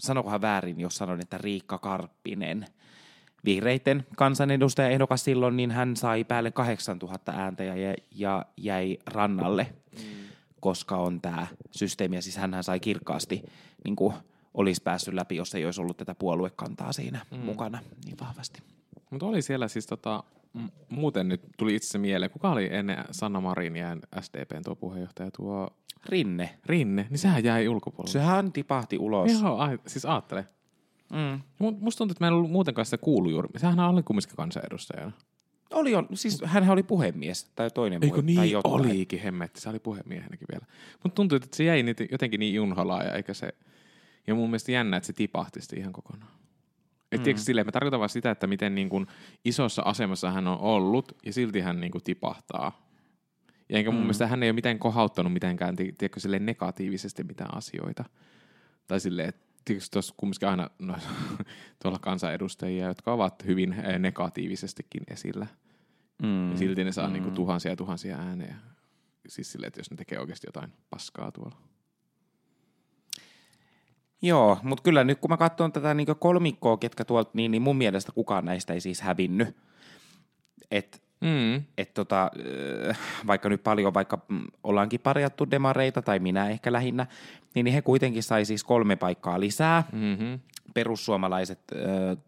sanokohan 0.00 0.40
väärin, 0.40 0.80
jos 0.80 0.96
sanon, 0.96 1.20
että 1.20 1.38
Riikka 1.38 1.78
Karppinen, 1.78 2.66
vihreiden 3.44 4.06
kansanedustaja 4.16 4.88
ehdokas 4.88 5.24
silloin, 5.24 5.56
niin 5.56 5.70
hän 5.70 5.96
sai 5.96 6.24
päälle 6.24 6.50
8000 6.50 7.32
ääntä 7.32 7.64
ja, 7.64 7.94
ja 8.10 8.46
jäi 8.56 8.98
rannalle, 9.06 9.66
mm. 9.92 10.04
koska 10.60 10.96
on 10.96 11.20
tämä 11.20 11.46
systeemi. 11.70 12.16
Ja 12.16 12.22
siis 12.22 12.36
hän 12.36 12.64
sai 12.64 12.80
kirkkaasti, 12.80 13.42
niin 13.84 13.96
kuin 13.96 14.14
olisi 14.54 14.82
päässyt 14.82 15.14
läpi, 15.14 15.36
jos 15.36 15.54
ei 15.54 15.64
olisi 15.64 15.80
ollut 15.80 15.96
tätä 15.96 16.14
puoluekantaa 16.14 16.92
siinä 16.92 17.26
mm. 17.30 17.38
mukana 17.38 17.78
niin 18.04 18.16
vahvasti. 18.20 18.62
Mutta 19.10 19.26
oli 19.26 19.42
siellä 19.42 19.68
siis 19.68 19.86
tota, 19.86 20.24
muuten 20.88 21.28
nyt 21.28 21.40
tuli 21.58 21.74
itse 21.74 21.98
mieleen, 21.98 22.30
kuka 22.30 22.50
oli 22.50 22.68
ennen 22.72 23.04
Sanna 23.10 23.40
Marin 23.40 23.76
ja 23.76 23.96
SDPn 24.20 24.62
tuo 24.64 24.76
puheenjohtaja, 24.76 25.30
tuo 25.30 25.70
Rinne. 26.06 26.58
Rinne, 26.66 27.06
niin 27.10 27.18
sehän 27.18 27.44
jäi 27.44 27.68
ulkopuolelle. 27.68 28.12
Sehän 28.12 28.52
tipahti 28.52 28.98
ulos. 28.98 29.32
Joo, 29.32 29.58
siis 29.86 30.04
aattele. 30.04 30.46
Mm. 31.14 31.40
Musta 31.80 31.98
tuntuu, 31.98 32.12
että 32.12 32.24
mä 32.24 32.28
en 32.28 32.32
ollut 32.32 32.50
muutenkaan 32.50 32.84
sitä 32.84 32.98
kuulu 32.98 33.28
juuri. 33.28 33.48
Sehän 33.56 33.80
oli 33.80 34.02
kumminkin 34.02 34.36
kansanedustajana. 34.36 35.12
Oli 35.70 35.94
on, 35.94 36.08
siis 36.14 36.42
hän 36.44 36.70
oli 36.70 36.82
puhemies 36.82 37.44
tai 37.56 37.70
toinen 37.70 38.04
Eikö 38.04 38.16
muu, 38.16 38.22
niin 38.26 38.36
tai 38.36 38.50
jotain. 38.50 38.74
olikin 38.74 39.20
hemmetti, 39.20 39.60
se 39.60 39.68
oli 39.68 39.78
puhemiehenäkin 39.78 40.48
vielä. 40.52 40.66
Mutta 41.02 41.14
tuntuu, 41.14 41.36
että 41.36 41.56
se 41.56 41.64
jäi 41.64 41.82
niitä 41.82 42.04
jotenkin 42.10 42.40
niin 42.40 42.54
junholaa 42.54 43.02
ja 43.02 43.12
eikä 43.12 43.34
se, 43.34 43.54
ja 44.26 44.34
mun 44.34 44.50
mielestä 44.50 44.72
jännä, 44.72 44.96
että 44.96 45.06
se 45.06 45.12
tipahti 45.12 45.60
sitten 45.60 45.78
ihan 45.78 45.92
kokonaan. 45.92 46.32
Et 47.12 47.20
mm. 47.20 47.24
tiedätkö, 47.24 47.44
silleen, 47.44 47.66
mä 47.66 47.72
tarkoitan 47.72 48.00
vaan 48.00 48.08
sitä, 48.08 48.30
että 48.30 48.46
miten 48.46 48.74
niin 48.74 48.88
kuin 48.88 49.06
isossa 49.44 49.82
asemassa 49.82 50.30
hän 50.30 50.48
on 50.48 50.58
ollut 50.58 51.12
ja 51.26 51.32
silti 51.32 51.60
hän 51.60 51.80
niin 51.80 51.92
kuin 51.92 52.04
tipahtaa. 52.04 52.88
Ja 53.68 53.78
enkä 53.78 53.90
mun 53.90 54.00
mm. 54.00 54.04
mielestä 54.04 54.26
hän 54.26 54.42
ei 54.42 54.48
ole 54.48 54.54
mitään 54.54 54.78
kohauttanut 54.78 55.32
mitenkään, 55.32 55.76
tiedätkö, 55.76 56.20
silleen 56.20 56.46
negatiivisesti 56.46 57.24
mitään 57.24 57.56
asioita. 57.56 58.04
Tai 58.86 59.00
silleen, 59.00 59.28
että 59.28 59.43
tietysti 59.64 59.92
tuossa 59.92 60.14
kumminkin 60.16 60.48
aina 60.48 60.70
no, 60.78 60.96
tuolla 61.82 61.98
kansanedustajia, 61.98 62.86
jotka 62.86 63.12
ovat 63.12 63.44
hyvin 63.46 63.72
eh, 63.72 63.98
negatiivisestikin 63.98 65.02
esillä. 65.10 65.46
Mm. 66.22 66.50
Ja 66.50 66.58
silti 66.58 66.84
ne 66.84 66.92
saa 66.92 67.06
mm. 67.06 67.12
niin 67.12 67.22
kuin, 67.22 67.34
tuhansia 67.34 67.72
ja 67.72 67.76
tuhansia 67.76 68.16
äänejä. 68.16 68.56
Siis 69.28 69.52
silleen, 69.52 69.68
että 69.68 69.80
jos 69.80 69.90
ne 69.90 69.96
tekee 69.96 70.18
oikeasti 70.18 70.46
jotain 70.48 70.72
paskaa 70.90 71.32
tuolla. 71.32 71.56
Joo, 74.22 74.58
mutta 74.62 74.82
kyllä 74.82 75.04
nyt 75.04 75.18
kun 75.18 75.30
mä 75.30 75.36
katson 75.36 75.72
tätä 75.72 75.94
niin 75.94 76.06
kolmikkoa, 76.18 76.76
ketkä 76.76 77.04
tuolta, 77.04 77.30
niin, 77.34 77.50
niin 77.50 77.62
mun 77.62 77.76
mielestä 77.76 78.12
kukaan 78.12 78.44
näistä 78.44 78.72
ei 78.72 78.80
siis 78.80 79.00
hävinnyt. 79.00 79.56
Et, 80.70 81.03
mm. 81.24 81.62
et 81.78 81.94
tota, 81.94 82.30
vaikka 83.26 83.48
nyt 83.48 83.62
paljon, 83.62 83.94
vaikka 83.94 84.18
mm, 84.28 84.44
ollaankin 84.64 85.00
parjattu 85.00 85.50
demareita, 85.50 86.02
tai 86.02 86.18
minä 86.18 86.48
ehkä 86.48 86.72
lähinnä, 86.72 87.06
niin 87.54 87.66
he 87.66 87.82
kuitenkin 87.82 88.22
sai 88.22 88.44
siis 88.44 88.64
kolme 88.64 88.96
paikkaa 88.96 89.40
lisää. 89.40 89.84
Mm-hmm. 89.92 90.40
Perussuomalaiset 90.74 91.60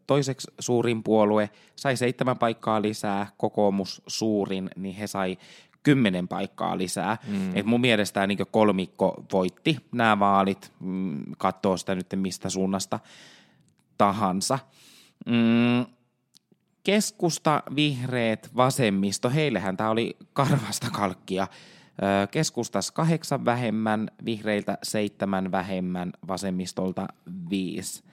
toiseksi 0.06 0.50
suurin 0.58 1.02
puolue 1.02 1.50
sai 1.76 1.96
seitsemän 1.96 2.38
paikkaa 2.38 2.82
lisää, 2.82 3.26
kokoomus 3.36 4.02
suurin, 4.06 4.70
niin 4.76 4.94
he 4.94 5.06
sai 5.06 5.38
kymmenen 5.82 6.28
paikkaa 6.28 6.78
lisää. 6.78 7.18
Mm. 7.28 7.56
Et 7.56 7.66
mun 7.66 7.80
mielestä 7.80 8.14
tämä 8.14 8.26
niin 8.26 8.38
kolmikko 8.50 9.24
voitti 9.32 9.76
nämä 9.92 10.18
vaalit, 10.18 10.72
mm, 10.80 11.22
katsoo 11.38 11.76
sitä 11.76 11.94
nyt 11.94 12.06
mistä 12.16 12.50
suunnasta 12.50 13.00
tahansa. 13.98 14.58
Mm, 15.26 15.86
keskusta, 16.86 17.62
vihreät, 17.76 18.50
vasemmisto, 18.56 19.30
heillehän 19.30 19.76
tämä 19.76 19.90
oli 19.90 20.16
karvasta 20.32 20.90
kalkkia. 20.90 21.48
Keskustas 22.30 22.90
kahdeksan 22.90 23.44
vähemmän, 23.44 24.10
vihreiltä 24.24 24.78
seitsemän 24.82 25.52
vähemmän, 25.52 26.12
vasemmistolta 26.28 27.06
viisi 27.50 28.04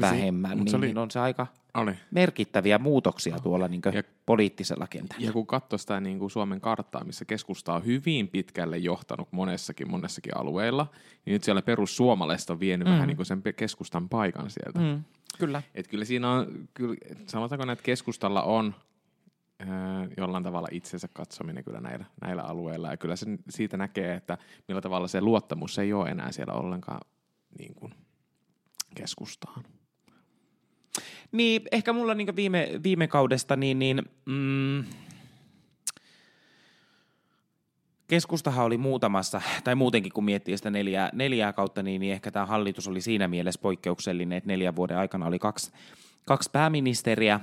vähemmän, 0.00 0.58
niin, 0.58 0.76
oli, 0.76 0.86
niin 0.86 0.98
on 0.98 1.10
se 1.10 1.20
aika 1.20 1.46
oli. 1.78 1.92
merkittäviä 2.10 2.78
muutoksia 2.78 3.38
tuolla 3.38 3.68
niin 3.68 3.82
ja, 3.92 4.02
poliittisella 4.26 4.86
kentällä. 4.86 5.26
Ja 5.26 5.32
kun 5.32 5.46
katsoo 5.46 5.78
sitä 5.78 6.00
niin 6.00 6.18
kuin 6.18 6.30
Suomen 6.30 6.60
karttaa, 6.60 7.04
missä 7.04 7.24
keskusta 7.24 7.74
on 7.74 7.84
hyvin 7.84 8.28
pitkälle 8.28 8.78
johtanut 8.78 9.28
monessakin, 9.32 9.90
monessakin 9.90 10.36
alueilla, 10.36 10.86
niin 11.24 11.32
nyt 11.32 11.44
siellä 11.44 11.62
perussuomalaiset 11.62 12.50
on 12.50 12.60
vienyt 12.60 12.88
mm. 12.88 12.94
vähän 12.94 13.08
niin 13.08 13.16
kuin 13.16 13.26
sen 13.26 13.42
keskustan 13.56 14.08
paikan 14.08 14.50
sieltä. 14.50 14.78
Mm. 14.80 15.04
Kyllä. 15.38 15.62
Et 15.74 15.88
kyllä 15.88 16.04
siinä 16.04 16.30
on, 16.30 16.68
kyllä, 16.74 16.96
sanotaanko 17.26 17.72
että 17.72 17.84
keskustalla 17.84 18.42
on 18.42 18.74
jollain 20.16 20.44
tavalla 20.44 20.68
itsensä 20.70 21.08
katsominen 21.12 21.64
kyllä 21.64 21.80
näillä, 21.80 22.04
näillä 22.20 22.42
alueilla. 22.42 22.90
Ja 22.90 22.96
kyllä 22.96 23.16
se 23.16 23.26
siitä 23.48 23.76
näkee, 23.76 24.14
että 24.14 24.38
millä 24.68 24.80
tavalla 24.80 25.08
se 25.08 25.20
luottamus 25.20 25.78
ei 25.78 25.92
ole 25.92 26.10
enää 26.10 26.32
siellä 26.32 26.52
ollenkaan 26.52 27.00
niin 27.58 27.74
kuin 27.74 27.94
keskustaan. 28.94 29.64
Niin, 31.32 31.62
ehkä 31.72 31.92
mulla 31.92 32.14
niin 32.14 32.36
viime, 32.36 32.70
viime 32.82 33.08
kaudesta, 33.08 33.56
niin, 33.56 33.78
niin 33.78 34.02
mm, 34.24 34.84
keskustahan 38.08 38.66
oli 38.66 38.78
muutamassa, 38.78 39.42
tai 39.64 39.74
muutenkin 39.74 40.12
kun 40.12 40.24
miettii 40.24 40.56
sitä 40.56 40.70
neljää, 40.70 41.10
neljää 41.12 41.52
kautta, 41.52 41.82
niin, 41.82 42.00
niin 42.00 42.12
ehkä 42.12 42.30
tämä 42.30 42.46
hallitus 42.46 42.88
oli 42.88 43.00
siinä 43.00 43.28
mielessä 43.28 43.60
poikkeuksellinen, 43.60 44.38
että 44.38 44.48
neljän 44.48 44.76
vuoden 44.76 44.98
aikana 44.98 45.26
oli 45.26 45.38
kaksi, 45.38 45.72
kaksi 46.24 46.50
pääministeriä. 46.50 47.40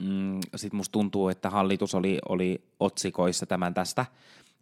Mm, 0.00 0.40
Sitten 0.56 0.76
musta 0.76 0.92
tuntuu, 0.92 1.28
että 1.28 1.50
hallitus 1.50 1.94
oli, 1.94 2.18
oli 2.28 2.62
otsikoissa 2.80 3.46
tämän 3.46 3.74
tästä, 3.74 4.06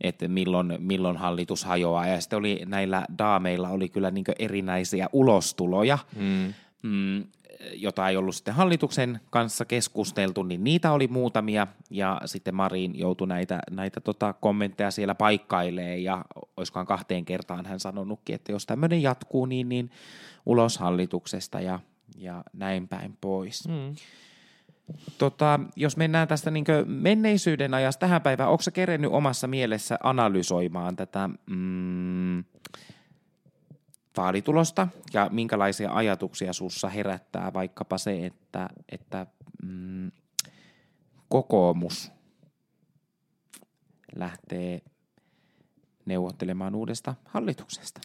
että 0.00 0.28
milloin, 0.28 0.76
milloin 0.78 1.16
hallitus 1.16 1.64
hajoaa. 1.64 2.06
Ja 2.06 2.20
sitten 2.20 2.38
oli 2.38 2.62
näillä 2.66 3.06
daameilla 3.18 3.68
oli 3.68 3.88
kyllä 3.88 4.10
niin 4.10 4.24
erinäisiä 4.38 5.08
ulostuloja. 5.12 5.98
Mm. 6.16 6.54
Mm, 6.82 7.24
jota 7.72 8.08
ei 8.08 8.16
ollut 8.16 8.34
sitten 8.34 8.54
hallituksen 8.54 9.20
kanssa 9.30 9.64
keskusteltu, 9.64 10.42
niin 10.42 10.64
niitä 10.64 10.92
oli 10.92 11.08
muutamia, 11.08 11.66
ja 11.90 12.20
sitten 12.24 12.54
Marin 12.54 12.98
joutui 12.98 13.26
näitä, 13.26 13.60
näitä 13.70 14.00
tota 14.00 14.32
kommentteja 14.32 14.90
siellä 14.90 15.14
paikkailee, 15.14 15.98
ja 15.98 16.24
olisikohan 16.56 16.86
kahteen 16.86 17.24
kertaan 17.24 17.66
hän 17.66 17.80
sanonutkin, 17.80 18.34
että 18.34 18.52
jos 18.52 18.66
tämmöinen 18.66 19.02
jatkuu, 19.02 19.46
niin, 19.46 19.68
niin 19.68 19.90
ulos 20.46 20.78
hallituksesta 20.78 21.60
ja, 21.60 21.80
ja 22.16 22.44
näin 22.52 22.88
päin 22.88 23.16
pois. 23.20 23.68
Mm. 23.68 23.94
Tota, 25.18 25.60
jos 25.76 25.96
mennään 25.96 26.28
tästä 26.28 26.50
niin 26.50 26.64
menneisyyden 26.86 27.74
ajasta 27.74 28.00
tähän 28.00 28.22
päivään, 28.22 28.50
onko 28.50 28.62
se 28.62 28.70
kerennyt 28.70 29.10
omassa 29.12 29.46
mielessä 29.46 29.98
analysoimaan 30.02 30.96
tätä 30.96 31.30
mm, 31.50 32.44
vaalitulosta 34.18 34.88
ja 35.12 35.28
minkälaisia 35.32 35.92
ajatuksia 35.92 36.52
sussa 36.52 36.88
herättää 36.88 37.52
vaikkapa 37.52 37.98
se, 37.98 38.26
että, 38.26 38.68
että 38.92 39.26
mm, 39.62 40.10
kokoomus 41.28 42.12
lähtee 44.16 44.80
neuvottelemaan 46.04 46.74
uudesta 46.74 47.14
hallituksesta? 47.24 48.00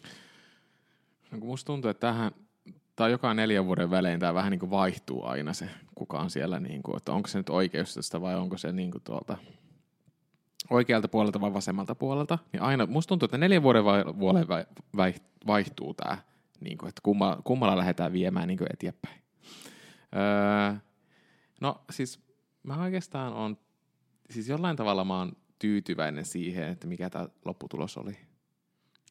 No, 1.32 1.40
kun 1.40 1.48
musta 1.48 1.66
tuntuu, 1.66 1.92
että 1.92 2.08
tähän, 2.08 2.32
tai 2.96 3.12
joka 3.12 3.34
neljän 3.34 3.66
vuoden 3.66 3.90
välein 3.90 4.20
tämä 4.20 4.34
vähän 4.34 4.52
niin 4.52 4.60
kuin 4.60 4.72
vaihtuu 4.72 5.26
aina 5.26 5.54
se, 5.54 5.70
kuka 5.96 6.20
on 6.20 6.30
siellä, 6.30 6.60
niin 6.60 6.84
kuin, 6.84 6.98
että 6.98 7.12
onko 7.12 7.28
se 7.28 7.38
nyt 7.38 7.50
oikeustosta 7.50 8.22
vai 8.22 8.36
onko 8.36 8.58
se 8.58 8.72
niin 8.72 8.92
kuin 8.92 9.04
tuolta 9.04 9.38
oikealta 10.70 11.08
puolelta 11.08 11.42
vai 11.42 11.54
vasemmalta 11.54 11.96
puolelta, 11.96 12.40
niin 12.54 12.62
aina, 12.62 12.86
musta 12.86 13.10
tuntuu, 13.10 13.26
että 13.26 13.38
neljän 13.38 13.64
vuoden 13.64 13.84
vuoden 14.20 14.48
vaihtuu 15.48 15.94
tämä, 15.94 16.18
niin 16.60 16.78
kuin, 16.78 16.90
että 16.90 17.02
kumma, 17.04 17.38
kummalla 17.44 17.78
lähdetään 17.78 18.14
viemään 18.14 18.48
niin 18.48 18.58
kuin 18.58 18.68
eteenpäin. 18.74 19.22
Öö, 20.16 20.80
no 21.62 21.82
siis 21.90 22.20
mä 22.64 22.84
oikeastaan 22.84 23.34
on, 23.34 23.58
siis 24.30 24.50
jollain 24.50 24.76
tavalla 24.76 25.06
mä 25.06 25.18
oon 25.18 25.32
tyytyväinen 25.60 26.26
siihen, 26.26 26.68
että 26.68 26.88
mikä 26.88 27.10
tämä 27.10 27.28
lopputulos 27.46 27.98
oli. 27.98 28.18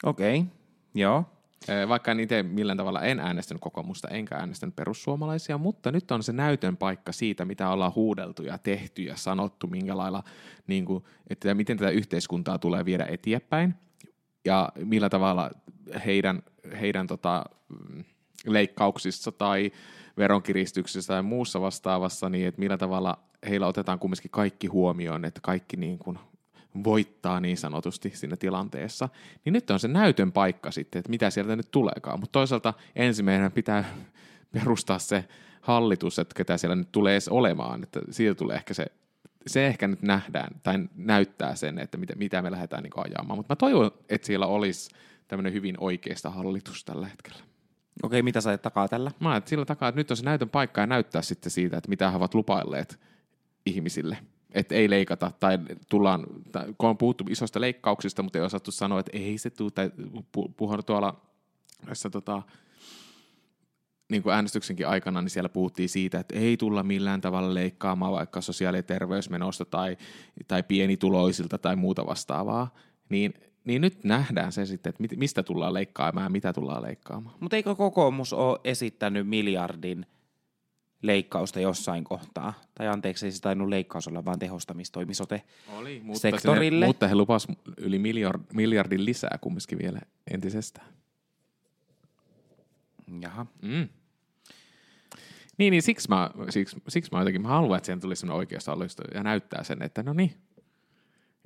Okei, 0.04 0.40
okay. 0.40 0.52
joo. 0.94 1.24
Ee, 1.68 1.88
Vaikka 1.88 2.10
en 2.10 2.20
itse 2.20 2.42
millään 2.42 2.76
tavalla 2.76 3.02
en 3.02 3.20
äänestänyt 3.20 3.60
kokoomusta, 3.60 4.08
enkä 4.08 4.34
äänestänyt 4.34 4.76
perussuomalaisia, 4.76 5.58
mutta 5.58 5.92
nyt 5.92 6.10
on 6.10 6.22
se 6.22 6.32
näytön 6.32 6.76
paikka 6.76 7.12
siitä, 7.12 7.44
mitä 7.44 7.70
ollaan 7.70 7.94
huudeltu 7.94 8.42
ja 8.42 8.58
tehty 8.58 9.02
ja 9.02 9.16
sanottu, 9.16 9.66
minkä 9.66 9.96
lailla, 9.96 10.22
niin 10.66 10.84
kuin, 10.84 11.04
että 11.30 11.54
miten 11.54 11.78
tätä 11.78 11.90
yhteiskuntaa 11.90 12.58
tulee 12.58 12.84
viedä 12.84 13.06
eteenpäin 13.08 13.74
ja 14.44 14.68
millä 14.84 15.08
tavalla 15.08 15.50
heidän, 16.06 16.42
heidän 16.80 17.06
tota, 17.06 17.44
mm, 17.68 18.04
leikkauksissa 18.46 19.32
tai 19.32 19.72
veronkiristyksissä 20.18 21.12
tai 21.12 21.22
muussa 21.22 21.60
vastaavassa, 21.60 22.28
niin 22.28 22.46
että 22.48 22.58
millä 22.58 22.78
tavalla 22.78 23.18
heillä 23.48 23.66
otetaan 23.66 23.98
kumminkin 23.98 24.30
kaikki 24.30 24.66
huomioon, 24.66 25.24
että 25.24 25.40
kaikki 25.42 25.76
niin 25.76 25.98
kuin 25.98 26.18
voittaa 26.84 27.40
niin 27.40 27.56
sanotusti 27.56 28.10
siinä 28.14 28.36
tilanteessa, 28.36 29.08
niin 29.44 29.52
nyt 29.52 29.70
on 29.70 29.80
se 29.80 29.88
näytön 29.88 30.32
paikka 30.32 30.70
sitten, 30.70 30.98
että 30.98 31.10
mitä 31.10 31.30
sieltä 31.30 31.56
nyt 31.56 31.70
tuleekaan. 31.70 32.20
Mutta 32.20 32.32
toisaalta 32.32 32.74
ensimmäinen 32.96 33.52
pitää 33.52 33.84
perustaa 34.52 34.98
se 34.98 35.24
hallitus, 35.60 36.18
että 36.18 36.34
ketä 36.34 36.56
siellä 36.56 36.76
nyt 36.76 36.92
tulee 36.92 37.14
edes 37.14 37.28
olemaan, 37.28 37.82
että 37.82 38.00
siitä 38.10 38.34
tulee 38.34 38.56
ehkä 38.56 38.74
se, 38.74 38.86
se 39.46 39.66
ehkä 39.66 39.88
nyt 39.88 40.02
nähdään 40.02 40.60
tai 40.62 40.88
näyttää 40.96 41.54
sen, 41.54 41.78
että 41.78 41.98
mitä, 41.98 42.14
mitä 42.16 42.42
me 42.42 42.50
lähdetään 42.50 42.82
niin 42.82 42.92
ajamaan. 42.96 43.38
Mutta 43.38 43.52
mä 43.52 43.56
toivon, 43.56 43.90
että 44.08 44.26
siellä 44.26 44.46
olisi 44.46 44.90
tämmöinen 45.28 45.52
hyvin 45.52 45.76
oikeista 45.78 46.30
hallitus 46.30 46.84
tällä 46.84 47.06
hetkellä. 47.06 47.38
Okei, 48.02 48.22
mitä 48.22 48.40
sä 48.40 48.58
takaa 48.58 48.88
tällä? 48.88 49.12
Mä 49.20 49.30
ajattelin 49.30 49.48
sillä 49.48 49.64
takaa, 49.64 49.88
että 49.88 50.00
nyt 50.00 50.10
on 50.10 50.16
se 50.16 50.24
näytön 50.24 50.50
paikka 50.50 50.80
ja 50.80 50.86
näyttää 50.86 51.22
sitten 51.22 51.50
siitä, 51.50 51.76
että 51.76 51.88
mitä 51.88 52.10
he 52.10 52.16
ovat 52.16 52.34
lupailleet 52.34 53.00
ihmisille. 53.66 54.18
Että 54.54 54.74
ei 54.74 54.90
leikata 54.90 55.30
tai 55.40 55.58
tullaan, 55.90 56.26
tai 56.52 56.74
kun 56.78 56.88
on 56.88 56.98
puhuttu 56.98 57.24
isoista 57.28 57.60
leikkauksista, 57.60 58.22
mutta 58.22 58.38
ei 58.38 58.44
osattu 58.44 58.70
sanoa, 58.70 59.00
että 59.00 59.18
ei 59.18 59.38
se 59.38 59.50
tule, 59.50 59.70
tai 59.70 59.90
pu- 60.16 60.52
puhunut 60.56 60.86
tuolla 60.86 61.20
tässä 61.86 62.10
tota, 62.10 62.42
niin 64.10 64.22
kuin 64.22 64.34
äänestyksenkin 64.34 64.88
aikana, 64.88 65.22
niin 65.22 65.30
siellä 65.30 65.48
puhuttiin 65.48 65.88
siitä, 65.88 66.20
että 66.20 66.38
ei 66.38 66.56
tulla 66.56 66.82
millään 66.82 67.20
tavalla 67.20 67.54
leikkaamaan 67.54 68.12
vaikka 68.12 68.40
sosiaali- 68.40 68.76
ja 68.76 68.82
terveysmenosta 68.82 69.64
tai, 69.64 69.96
tai 70.48 70.62
pienituloisilta 70.62 71.58
tai 71.58 71.76
muuta 71.76 72.06
vastaavaa, 72.06 72.74
niin, 73.08 73.34
niin 73.64 73.80
nyt 73.82 74.04
nähdään 74.04 74.52
se 74.52 74.66
sitten, 74.66 74.90
että 74.90 75.16
mistä 75.16 75.42
tullaan 75.42 75.74
leikkaamaan 75.74 76.24
ja 76.24 76.30
mitä 76.30 76.52
tullaan 76.52 76.82
leikkaamaan. 76.82 77.36
Mutta 77.40 77.56
eikö 77.56 77.74
kokoomus 77.74 78.32
ole 78.32 78.60
esittänyt 78.64 79.28
miljardin 79.28 80.06
leikkausta 81.02 81.60
jossain 81.60 82.04
kohtaa? 82.04 82.54
Tai 82.74 82.88
anteeksi, 82.88 83.26
ei 83.26 83.32
se 83.32 83.40
tainnut 83.40 83.68
leikkaus 83.68 84.08
olla, 84.08 84.24
vaan 84.24 84.38
tehostamistoimisote 84.38 85.42
Oli, 85.68 86.00
mutta, 86.04 86.20
sektorille. 86.20 86.84
Se, 86.84 86.86
mutta 86.86 87.08
he 87.08 87.14
lupasivat 87.14 87.58
yli 87.76 87.98
miljard, 87.98 88.40
miljardin 88.52 89.04
lisää 89.04 89.38
kumminkin 89.40 89.78
vielä 89.78 90.00
entisestään. 90.30 90.88
Jaha. 93.20 93.46
Mm. 93.62 93.88
Niin, 95.58 95.70
niin 95.70 95.82
siksi 95.82 96.08
mä, 96.08 96.30
siksi, 96.50 96.76
siksi 96.88 97.10
mä 97.12 97.18
jotenkin 97.18 97.42
mä 97.42 97.48
haluan, 97.48 97.76
että 97.76 97.86
siihen 97.86 98.00
tulisi 98.00 98.20
semmoinen 98.20 98.38
oikeasta 98.38 98.72
allisto 98.72 99.02
ja 99.14 99.22
näyttää 99.22 99.64
sen, 99.64 99.82
että 99.82 100.02
no 100.02 100.12
niin, 100.12 100.34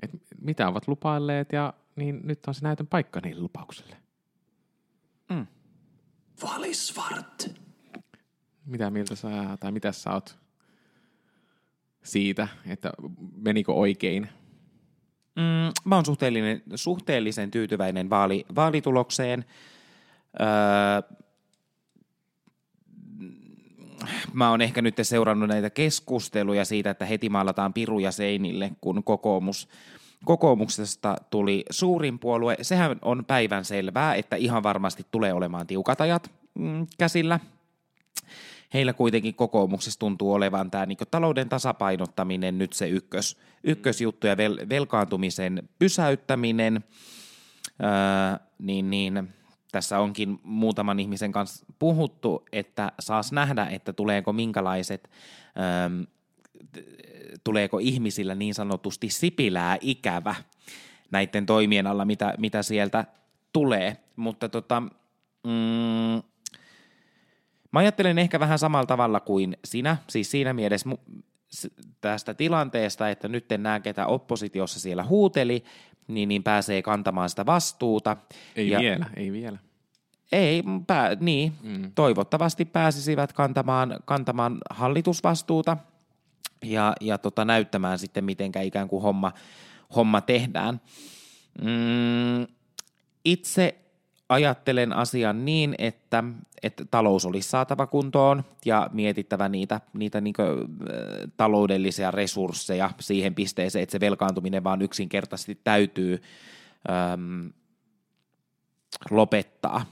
että 0.03 0.19
mitä 0.41 0.69
ovat 0.69 0.89
lupailleet 0.89 1.53
ja 1.53 1.75
niin 1.97 2.21
nyt 2.25 2.47
on 2.47 2.55
se 2.55 2.61
näytön 2.63 2.87
paikka 2.87 3.21
niille 3.21 3.43
lupauksille. 3.43 3.97
Valisvart. 6.43 7.66
Mitä 8.67 8.91
mieltä 8.91 9.15
sä, 9.15 9.29
tai 9.61 9.73
mitä 9.73 9.93
sä 9.93 10.13
oot 10.13 10.39
siitä, 12.05 12.49
että 12.67 12.93
menikö 13.37 13.73
oikein? 13.73 14.29
Mm, 15.37 15.73
mä 15.85 15.95
oon 15.95 16.07
suhteellinen, 16.07 16.63
suhteellisen 16.75 17.51
tyytyväinen 17.51 18.11
vaali, 18.11 18.47
vaalitulokseen. 18.55 19.45
Öö, 20.41 21.17
mä 24.33 24.51
oon 24.51 24.61
ehkä 24.61 24.83
nyt 24.83 24.95
seurannut 25.03 25.49
näitä 25.49 25.71
keskusteluja 25.71 26.65
siitä, 26.65 26.91
että 26.91 27.05
heti 27.05 27.29
maalataan 27.29 27.73
piruja 27.73 28.13
seinille, 28.13 28.73
kun 28.81 29.05
kokoomus, 29.05 29.69
kokoomuksesta 30.25 31.17
tuli 31.31 31.65
suurin 31.71 32.19
puolue. 32.19 32.57
Sehän 32.63 32.99
on 33.03 33.25
päivän 33.25 33.65
selvää, 33.65 34.15
että 34.15 34.37
ihan 34.37 34.63
varmasti 34.63 35.07
tulee 35.11 35.33
olemaan 35.33 35.67
tiukat 35.67 36.01
ajat 36.01 36.31
mm, 36.55 36.87
käsillä. 36.99 37.41
Heillä 38.75 38.93
kuitenkin 38.93 39.35
kokoomuksessa 39.35 39.99
tuntuu 39.99 40.33
olevan 40.33 40.71
tämä 40.71 40.87
niin 40.87 40.99
talouden 41.11 41.49
tasapainottaminen 41.49 42.59
nyt 42.59 42.73
se 42.73 42.89
ykkös, 42.89 43.39
ykkösjuttu 43.65 44.27
ja 44.27 44.37
vel, 44.37 44.59
velkaantumisen 44.69 45.69
pysäyttäminen. 45.79 46.85
Öö, 47.83 48.47
niin, 48.59 48.91
niin 48.91 49.29
tässä 49.73 49.99
onkin 49.99 50.39
muutaman 50.43 51.01
ihmisen 51.01 51.33
kanssa 51.33 51.67
puhuttu, 51.79 52.45
että 52.53 52.93
saas 53.01 53.33
nähdä, 53.33 53.67
että 53.67 53.93
tuleeko 53.93 54.33
minkälaiset, 54.33 55.11
öö, 55.57 56.07
tuleeko 57.45 57.79
ihmisillä 57.79 58.35
niin 58.35 58.55
sanotusti 58.55 59.11
sipilää 59.11 59.79
ikävä 59.81 60.35
näiden 61.11 61.47
toimien 61.47 61.87
alla, 61.87 62.05
mitä, 62.05 62.35
mitä 62.39 62.63
sieltä 62.63 63.05
tulee. 63.53 63.97
Mutta 64.17 64.49
tota, 64.49 64.81
mm, 65.45 66.23
Mä 67.77 67.81
ajattelen 67.81 68.19
ehkä 68.19 68.41
vähän 68.41 68.59
samalla 68.59 68.87
tavalla 68.87 69.21
kuin 69.21 69.57
sinä, 69.65 69.97
siis 70.09 70.31
siinä 70.31 70.53
mielessä 70.53 70.91
tästä 72.01 72.35
tilanteesta, 72.35 73.11
että 73.11 73.29
nyt 73.29 73.53
en 73.53 73.63
näe, 73.63 73.81
ketä 73.81 74.07
oppositiossa 74.07 74.81
siellä 74.81 75.05
huuteli, 75.05 75.65
niin, 76.09 76.29
niin 76.29 76.43
pääsee 76.43 76.83
kantamaan 76.83 77.31
sitä 77.31 77.47
vastuuta. 77.47 78.17
Ei 78.57 78.71
ja, 78.71 78.81
vielä, 78.81 79.07
ei 79.17 79.33
vielä. 79.33 79.59
Ei, 80.33 80.63
pää, 80.87 81.17
niin, 81.21 81.53
mm. 81.63 81.93
toivottavasti 81.95 82.65
pääsisivät 82.65 83.33
kantamaan, 83.33 83.97
kantamaan 84.05 84.59
hallitusvastuuta 84.71 85.77
ja, 86.65 86.93
ja 87.01 87.19
tota, 87.19 87.45
näyttämään 87.45 87.99
sitten, 87.99 88.25
mitenkä 88.25 88.61
ikään 88.61 88.89
kuin 88.89 89.03
homma, 89.03 89.33
homma 89.97 90.21
tehdään. 90.21 90.81
Mm, 91.63 92.47
itse 93.25 93.86
ajattelen 94.29 94.93
asian 94.93 95.45
niin, 95.45 95.75
että, 95.79 96.25
että 96.63 96.85
talous 96.91 97.27
olisi 97.27 97.49
saatava 97.49 97.87
kuntoon 97.87 98.45
ja 98.65 98.91
mietittävä 98.93 99.49
niitä, 99.49 99.81
niitä 99.93 100.21
niin 100.21 100.35
kuin, 100.35 100.49
taloudellisia 101.37 102.11
resursseja 102.11 102.91
siihen 103.01 103.35
pisteeseen, 103.35 103.83
että 103.83 103.93
se 103.93 104.01
velkaantuminen 104.01 104.65
vaan 104.65 104.83
yksinkertaisesti 104.83 105.61
täytyy 105.65 106.23
äm, 107.13 107.53
lopettaa. 109.11 109.87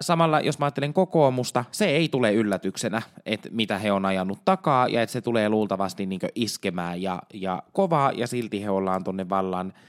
Samalla, 0.00 0.40
jos 0.40 0.58
mä 0.58 0.64
ajattelen 0.64 0.92
kokoomusta, 0.92 1.64
se 1.70 1.84
ei 1.84 2.08
tule 2.08 2.32
yllätyksenä, 2.32 3.02
että 3.26 3.48
mitä 3.52 3.78
he 3.78 3.92
on 3.92 4.04
ajanut 4.04 4.44
takaa 4.44 4.88
ja 4.88 5.02
että 5.02 5.12
se 5.12 5.20
tulee 5.20 5.48
luultavasti 5.48 6.06
niin 6.06 6.20
iskemään 6.34 7.02
ja, 7.02 7.22
ja 7.34 7.62
kovaa 7.72 8.12
ja 8.12 8.26
silti 8.26 8.62
he 8.62 8.70
ollaan 8.70 9.04
tuonne 9.04 9.28
vallan– 9.28 9.72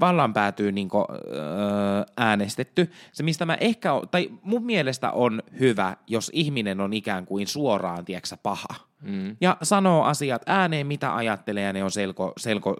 vallan 0.00 0.32
päätyy 0.32 0.72
niin 0.72 0.88
kuin, 0.88 1.04
öö, 1.10 2.04
äänestetty. 2.16 2.90
Se, 3.12 3.22
mistä 3.22 3.46
mä 3.46 3.54
ehkä, 3.54 3.90
tai 4.10 4.30
mun 4.42 4.64
mielestä 4.64 5.10
on 5.10 5.42
hyvä, 5.60 5.96
jos 6.06 6.30
ihminen 6.34 6.80
on 6.80 6.92
ikään 6.92 7.26
kuin 7.26 7.46
suoraan, 7.46 8.04
tieksä, 8.04 8.36
paha. 8.42 8.74
Mm. 9.02 9.36
Ja 9.40 9.56
sanoo 9.62 10.02
asiat 10.02 10.42
ääneen, 10.46 10.86
mitä 10.86 11.14
ajattelee, 11.14 11.62
ja 11.62 11.72
ne 11.72 11.84
on 11.84 11.90
selko, 11.90 12.32
selko 12.36 12.76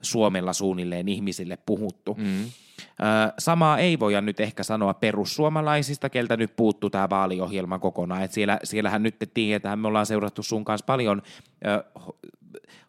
Suomella 0.00 0.52
suunnilleen 0.52 1.08
ihmisille 1.08 1.58
puhuttu. 1.66 2.14
Mm. 2.14 2.44
Öö, 2.44 3.32
samaa 3.38 3.78
ei 3.78 4.00
voida 4.00 4.20
nyt 4.20 4.40
ehkä 4.40 4.62
sanoa 4.62 4.94
perussuomalaisista, 4.94 6.10
keltä 6.10 6.36
nyt 6.36 6.56
puuttuu 6.56 6.90
tämä 6.90 7.10
vaaliohjelma 7.10 7.78
kokonaan. 7.78 8.22
Et 8.22 8.32
siellä, 8.32 8.58
siellähän 8.64 9.02
nyt 9.02 9.16
tiedetään, 9.34 9.78
me 9.78 9.88
ollaan 9.88 10.06
seurattu 10.06 10.42
sun 10.42 10.64
kanssa 10.64 10.86
paljon 10.86 11.22
öö, 11.66 11.82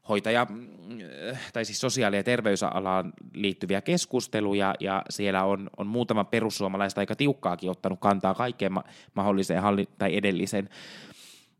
hoitaja, 0.10 0.48
tai 1.54 1.65
siis 1.65 1.82
sosiaali- 1.82 2.15
ja 2.15 2.24
terveysalaan 2.24 3.13
liittyviä 3.34 3.82
keskusteluja, 3.82 4.76
ja 4.80 5.04
siellä 5.10 5.43
on, 5.43 5.69
on 5.78 5.88
muutama 5.88 6.24
perussuomalaista 6.24 7.02
aika 7.02 7.15
tiukkaakin 7.15 7.69
ottanut 7.69 8.00
kantaa 8.00 8.34
kaikkeen 8.34 8.74
ma- 8.74 8.84
mahdolliseen 9.13 9.62
halli- 9.62 9.89
tai 9.98 10.17
edellisen 10.17 10.69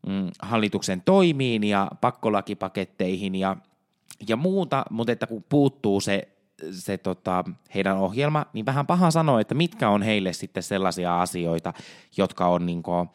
mm, 0.06 0.30
hallituksen 0.42 1.02
toimiin 1.04 1.64
ja 1.64 1.90
pakkolakipaketteihin 2.00 3.34
ja, 3.34 3.56
ja 4.28 4.36
muuta, 4.36 4.84
mutta 4.90 5.12
että 5.12 5.26
kun 5.26 5.44
puuttuu 5.48 6.00
se 6.00 6.28
se 6.70 6.98
tota, 6.98 7.44
heidän 7.74 7.96
ohjelma, 7.96 8.46
niin 8.52 8.66
vähän 8.66 8.86
paha 8.86 9.10
sanoa, 9.10 9.40
että 9.40 9.54
mitkä 9.54 9.88
on 9.88 10.02
heille 10.02 10.32
sitten 10.32 10.62
sellaisia 10.62 11.20
asioita, 11.20 11.72
jotka 12.16 12.46
on 12.46 12.66
niin 12.66 12.82
kuin, 12.82 13.08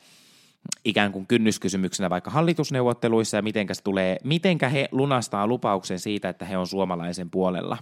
ikään 0.85 1.11
kuin 1.11 1.27
kynnyskysymyksenä 1.27 2.09
vaikka 2.09 2.31
hallitusneuvotteluissa 2.31 3.37
ja 3.37 3.41
mitenkä, 3.41 3.73
se 3.73 3.83
tulee, 3.83 4.17
mitenkä 4.23 4.69
he 4.69 4.89
lunastaa 4.91 5.47
lupauksen 5.47 5.99
siitä, 5.99 6.29
että 6.29 6.45
he 6.45 6.57
on 6.57 6.67
suomalaisen 6.67 7.29
puolella 7.29 7.77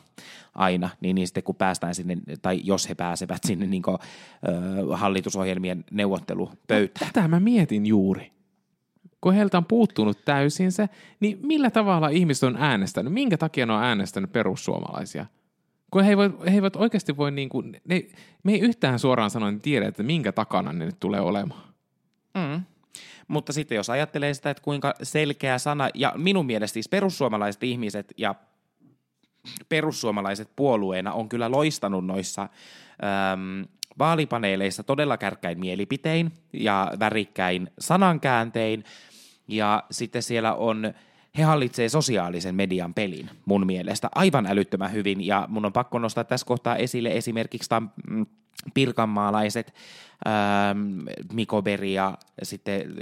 aina, 0.55 0.89
niin, 1.01 1.15
niin 1.15 1.27
sitten 1.27 1.43
kun 1.43 1.55
päästään 1.55 1.95
sinne, 1.95 2.17
tai 2.41 2.61
jos 2.63 2.89
he 2.89 2.95
pääsevät 2.95 3.41
sinne 3.45 3.65
niin 3.65 3.83
kuin, 3.83 3.97
ö, 4.89 4.97
hallitusohjelmien 4.97 5.85
neuvottelupöytään. 5.91 7.07
No, 7.07 7.11
tätä 7.13 7.27
mä 7.27 7.39
mietin 7.39 7.85
juuri. 7.85 8.31
kun 9.21 9.33
heiltä 9.33 9.57
on 9.57 9.65
puuttunut 9.65 10.25
täysin 10.25 10.71
se, 10.71 10.89
niin 11.19 11.39
millä 11.41 11.69
tavalla 11.71 12.09
ihmiset 12.09 12.43
on 12.43 12.57
äänestänyt? 12.59 13.13
Minkä 13.13 13.37
takia 13.37 13.65
ne 13.65 13.73
on 13.73 13.83
äänestänyt 13.83 14.31
perussuomalaisia? 14.31 15.25
Kun 15.91 16.03
he 16.03 16.09
eivät, 16.09 16.31
he 16.45 16.51
eivät 16.55 16.75
oikeasti 16.75 17.17
voi, 17.17 17.31
niin 17.31 17.49
kuin, 17.49 17.81
ne, 17.87 18.05
me 18.43 18.51
ei 18.51 18.59
yhtään 18.59 18.99
suoraan 18.99 19.29
sanoen 19.29 19.61
tiedä, 19.61 19.87
että 19.87 20.03
minkä 20.03 20.31
takana 20.31 20.73
ne 20.73 20.85
nyt 20.85 20.99
tulee 20.99 21.21
olemaan. 21.21 21.61
Mm. 22.33 22.61
Mutta 23.27 23.53
sitten 23.53 23.75
jos 23.75 23.89
ajattelee 23.89 24.33
sitä, 24.33 24.49
että 24.49 24.63
kuinka 24.63 24.93
selkeä 25.03 25.57
sana, 25.57 25.89
ja 25.93 26.13
minun 26.17 26.45
mielestä 26.45 26.73
siis 26.73 26.89
perussuomalaiset 26.89 27.63
ihmiset 27.63 28.13
ja 28.17 28.35
perussuomalaiset 29.69 30.49
puolueena 30.55 31.13
on 31.13 31.29
kyllä 31.29 31.51
loistanut 31.51 32.05
noissa 32.05 32.41
äm, 32.41 33.65
vaalipaneeleissa 33.99 34.83
todella 34.83 35.17
kärkkäin 35.17 35.59
mielipitein 35.59 36.31
ja 36.53 36.91
värikkäin 36.99 37.69
sanankääntein. 37.79 38.83
Ja 39.47 39.83
sitten 39.91 40.23
siellä 40.23 40.53
on, 40.53 40.93
he 41.37 41.43
hallitsee 41.43 41.89
sosiaalisen 41.89 42.55
median 42.55 42.93
pelin 42.93 43.29
mun 43.45 43.65
mielestä 43.65 44.09
aivan 44.15 44.45
älyttömän 44.45 44.91
hyvin. 44.91 45.27
Ja 45.27 45.45
mun 45.49 45.65
on 45.65 45.73
pakko 45.73 45.99
nostaa 45.99 46.23
tässä 46.23 46.45
kohtaa 46.45 46.75
esille 46.75 47.11
esimerkiksi 47.11 47.69
mm, 48.09 48.25
pirkanmaalaiset 48.73 49.73
ähm, 50.27 51.07
Miko 51.33 51.61
Beri 51.61 51.93
ja 51.93 52.17
sitten 52.43 52.95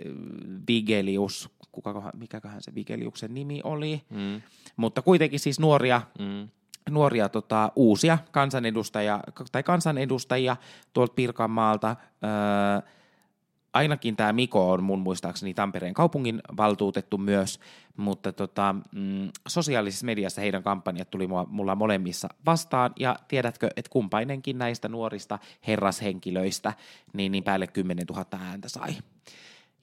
Vigelius, 0.68 1.50
kuka, 1.72 2.12
mikäköhän 2.18 2.62
se 2.62 2.76
Vigeliuksen 2.76 3.34
nimi 3.34 3.62
oli, 3.64 4.02
mm. 4.10 4.42
mutta 4.76 5.02
kuitenkin 5.02 5.40
siis 5.40 5.60
nuoria 5.60 6.02
mm 6.20 6.48
nuoria 6.90 7.30
tota, 7.30 7.72
uusia 7.76 8.18
kansanedustajia, 8.32 9.20
tai 9.52 9.64
kansanedustajia 9.64 10.58
tuolta 10.94 11.14
Pirkanmaalta. 11.14 11.96
Öö, 12.24 12.92
ainakin 13.74 14.16
tämä 14.16 14.34
Miko 14.34 14.72
on 14.72 14.84
mun 14.84 15.00
muistaakseni 15.00 15.54
Tampereen 15.54 15.94
kaupungin 15.94 16.42
valtuutettu 16.58 17.18
myös, 17.18 17.60
mutta 17.98 18.34
tota, 18.34 18.76
mm, 18.92 19.30
sosiaalisessa 19.48 20.06
mediassa 20.06 20.42
heidän 20.42 20.64
kampanjat 20.64 21.10
tuli 21.10 21.28
mulla, 21.28 21.46
mulla 21.50 21.76
molemmissa 21.76 22.30
vastaan, 22.46 22.94
ja 23.00 23.16
tiedätkö, 23.28 23.70
että 23.76 23.92
kumpainenkin 23.92 24.58
näistä 24.58 24.90
nuorista 24.90 25.40
herrashenkilöistä 25.68 26.74
niin, 27.14 27.32
niin 27.32 27.44
päälle 27.44 27.68
10 27.68 28.06
000 28.10 28.26
ääntä 28.32 28.70
sai. 28.70 28.92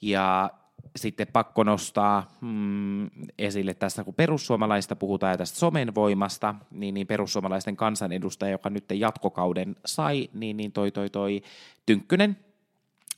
Ja 0.01 0.51
sitten 0.97 1.27
pakko 1.33 1.65
nostaa 1.65 2.37
mm, 2.41 3.11
esille 3.39 3.75
tässä, 3.75 4.05
kun 4.05 4.15
perussuomalaista 4.15 4.97
puhutaan 4.97 5.33
ja 5.33 5.37
tästä 5.37 5.59
somen 5.59 5.95
voimasta, 5.95 6.55
niin, 6.71 6.95
niin 6.95 7.07
perussuomalaisten 7.07 7.77
kansanedustaja, 7.77 8.53
joka 8.53 8.71
nyt 8.71 8.85
jatkokauden 8.95 9.77
sai, 9.87 10.29
niin, 10.33 10.57
niin 10.57 10.73
toi, 10.73 10.91
toi, 10.91 11.11
toi 11.11 11.43
Tynkkynen, 11.87 12.37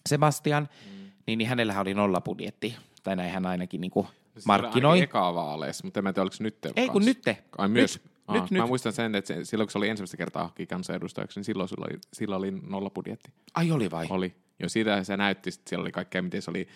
Sebastian, 0.09 0.69
mm. 0.87 1.11
niin, 1.27 1.39
niin 1.39 1.49
hänellähän 1.49 1.83
oli 1.83 1.95
nollapudjetti, 1.95 2.77
tai 3.03 3.17
näin 3.17 3.33
hän 3.33 3.47
ainakin 3.47 3.81
niin 3.81 3.91
kuin 3.91 4.07
markkinoi. 4.45 4.99
Se 4.99 5.05
eka 5.05 5.35
vaaleissa, 5.35 5.85
mutta 5.85 6.01
en 6.01 6.05
tiedä, 6.05 6.23
oliko 6.23 6.37
se 6.37 6.43
nyt 6.43 6.67
Ei 6.77 6.89
kun 6.89 7.05
nyt. 7.05 7.23
Ai 7.59 7.69
myös. 7.69 8.01
Nyt, 8.03 8.13
Aa, 8.27 8.35
nyt, 8.41 8.51
mä 8.51 8.59
nyt. 8.59 8.69
muistan 8.69 8.93
sen, 8.93 9.15
että 9.15 9.35
se, 9.35 9.45
silloin 9.45 9.67
kun 9.67 9.73
se 9.73 9.79
oli 9.79 9.89
ensimmäistä 9.89 10.17
kertaa 10.17 10.43
haki 10.43 10.67
kansanedustajaksi, 10.67 11.39
niin 11.39 11.45
silloin, 11.45 11.69
silloin, 11.69 11.93
oli, 11.93 12.01
silloin 12.13 12.39
oli 12.39 12.51
nollapudjetti. 12.51 13.31
Ai 13.55 13.71
oli 13.71 13.91
vai? 13.91 14.07
Oli. 14.11 14.35
Jo 14.59 14.69
siitä 14.69 15.05
se 15.05 15.17
näytti, 15.17 15.51
että 15.51 15.69
siellä 15.69 15.83
oli 15.83 15.93
kaikkea, 15.93 16.23
miten 16.23 16.43
se 16.43 16.51
oli 16.51 16.69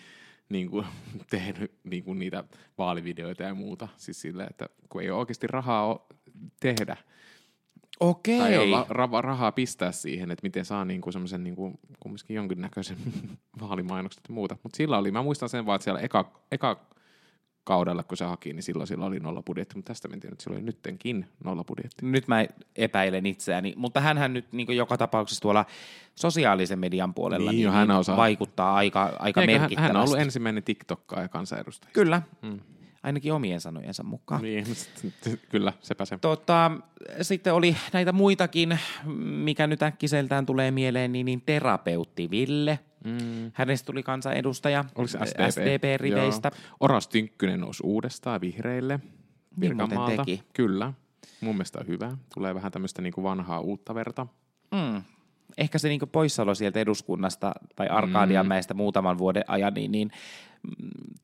niin 0.49 0.69
kuin, 0.69 0.85
tehnyt 1.29 1.71
niin 1.83 2.03
kuin 2.03 2.19
niitä 2.19 2.43
vaalivideoita 2.77 3.43
ja 3.43 3.55
muuta. 3.55 3.87
Siis 3.97 4.21
sille, 4.21 4.43
että 4.43 4.69
kun 4.89 5.01
ei 5.01 5.11
ole 5.11 5.19
oikeasti 5.19 5.47
rahaa 5.47 6.07
tehdä. 6.59 6.97
Okei. 7.99 8.39
Tai 8.39 8.53
ei 8.53 8.73
ole 8.73 8.85
ra- 8.89 9.21
rahaa 9.23 9.51
pistää 9.51 9.91
siihen, 9.91 10.31
että 10.31 10.43
miten 10.43 10.65
saa 10.65 10.85
niin 10.85 11.01
kuin 11.01 11.13
semmoisen 11.13 11.43
niin 11.43 11.55
kuin, 11.55 11.79
kumminkin 11.99 12.35
jonkinnäköisen 12.35 12.97
vaalimainokset 13.61 14.23
ja 14.29 14.33
muuta. 14.33 14.57
Mutta 14.63 14.77
sillä 14.77 14.97
oli, 14.97 15.11
mä 15.11 15.23
muistan 15.23 15.49
sen 15.49 15.65
vaan, 15.65 15.75
että 15.75 15.83
siellä 15.83 15.99
eka, 15.99 16.31
eka 16.51 16.79
kaudella, 17.63 18.03
kun 18.03 18.17
se 18.17 18.25
haki, 18.25 18.53
niin 18.53 18.63
silloin 18.63 18.87
sillä 18.87 19.05
oli 19.05 19.19
nolla 19.19 19.41
budjetti, 19.41 19.75
mutta 19.75 19.87
tästä 19.87 20.07
mentiin, 20.07 20.33
että 20.33 20.43
sillä 20.43 20.55
oli 20.55 20.63
nyttenkin 20.63 21.27
nolla 21.43 21.63
budjetti. 21.63 22.05
Nyt 22.05 22.27
mä 22.27 22.45
epäilen 22.75 23.25
itseäni, 23.25 23.73
mutta 23.77 24.01
hän 24.01 24.33
nyt 24.33 24.45
niin 24.51 24.77
joka 24.77 24.97
tapauksessa 24.97 25.41
tuolla 25.41 25.65
sosiaalisen 26.15 26.79
median 26.79 27.13
puolella 27.13 27.51
niin, 27.51 27.65
niin, 27.65 27.73
hän 27.73 27.87
niin 27.87 27.97
osaa. 27.97 28.17
vaikuttaa 28.17 28.75
aika, 28.75 29.03
aika 29.19 29.41
Eikö 29.41 29.51
merkittävästi. 29.51 29.87
Hän 29.87 29.95
on 29.95 30.03
ollut 30.03 30.19
ensimmäinen 30.19 30.63
ja 31.21 31.27
kansanedustaja. 31.27 31.91
Kyllä. 31.93 32.21
Hmm 32.41 32.59
ainakin 33.05 33.33
omien 33.33 33.61
sanojensa 33.61 34.03
mukaan. 34.03 34.41
Niin, 34.41 34.65
kyllä, 35.51 35.73
sepä 35.81 36.05
se. 36.05 36.17
Tota, 36.17 36.71
sitten 37.21 37.53
oli 37.53 37.75
näitä 37.93 38.11
muitakin, 38.11 38.79
mikä 39.23 39.67
nyt 39.67 39.83
äkkiseltään 39.83 40.45
tulee 40.45 40.71
mieleen, 40.71 41.11
niin, 41.11 41.25
niin 41.25 41.41
terapeutti 41.45 42.29
Ville. 42.29 42.79
Mm. 43.03 43.51
Hänestä 43.53 43.85
tuli 43.85 44.03
kansanedustaja 44.03 44.85
SDP? 45.25 45.49
SDP-riveistä. 45.49 46.51
Oras 46.79 47.07
Tynkkynen 47.07 47.59
nousi 47.59 47.83
uudestaan 47.83 48.41
vihreille 48.41 48.99
Niin 49.57 49.77
teki. 50.17 50.43
Kyllä, 50.53 50.93
mun 51.41 51.55
mielestä 51.55 51.79
on 51.79 51.87
hyvä. 51.87 52.17
Tulee 52.33 52.55
vähän 52.55 52.71
tämmöistä 52.71 53.01
niin 53.01 53.13
kuin 53.13 53.23
vanhaa 53.23 53.59
uutta 53.59 53.95
verta. 53.95 54.27
Mm 54.71 55.14
ehkä 55.57 55.77
se 55.77 55.87
niin 55.87 55.99
poissaolo 56.11 56.55
sieltä 56.55 56.79
eduskunnasta 56.79 57.51
tai 57.75 57.87
Arkadianmäestä 57.87 58.73
mm. 58.73 58.77
muutaman 58.77 59.17
vuoden 59.17 59.43
ajan, 59.47 59.73
niin, 59.73 59.91
niin 59.91 60.11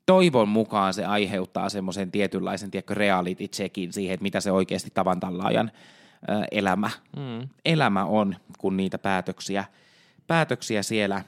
toivon 0.05 0.49
mukaan 0.49 0.93
se 0.93 1.05
aiheuttaa 1.05 1.69
semmoisen 1.69 2.11
tietynlaisen 2.11 2.71
tiedätkö, 2.71 2.93
reality 2.93 3.47
checkin 3.47 3.93
siihen, 3.93 4.13
että 4.13 4.23
mitä 4.23 4.39
se 4.39 4.51
oikeasti 4.51 4.91
tavan 4.93 5.19
tallaajan 5.19 5.71
elämä, 6.51 6.89
mm. 7.17 7.49
elämä 7.65 8.05
on, 8.05 8.35
kun 8.57 8.77
niitä 8.77 8.97
päätöksiä, 8.97 9.65
päätöksiä 10.27 10.83
siellä 10.83 11.23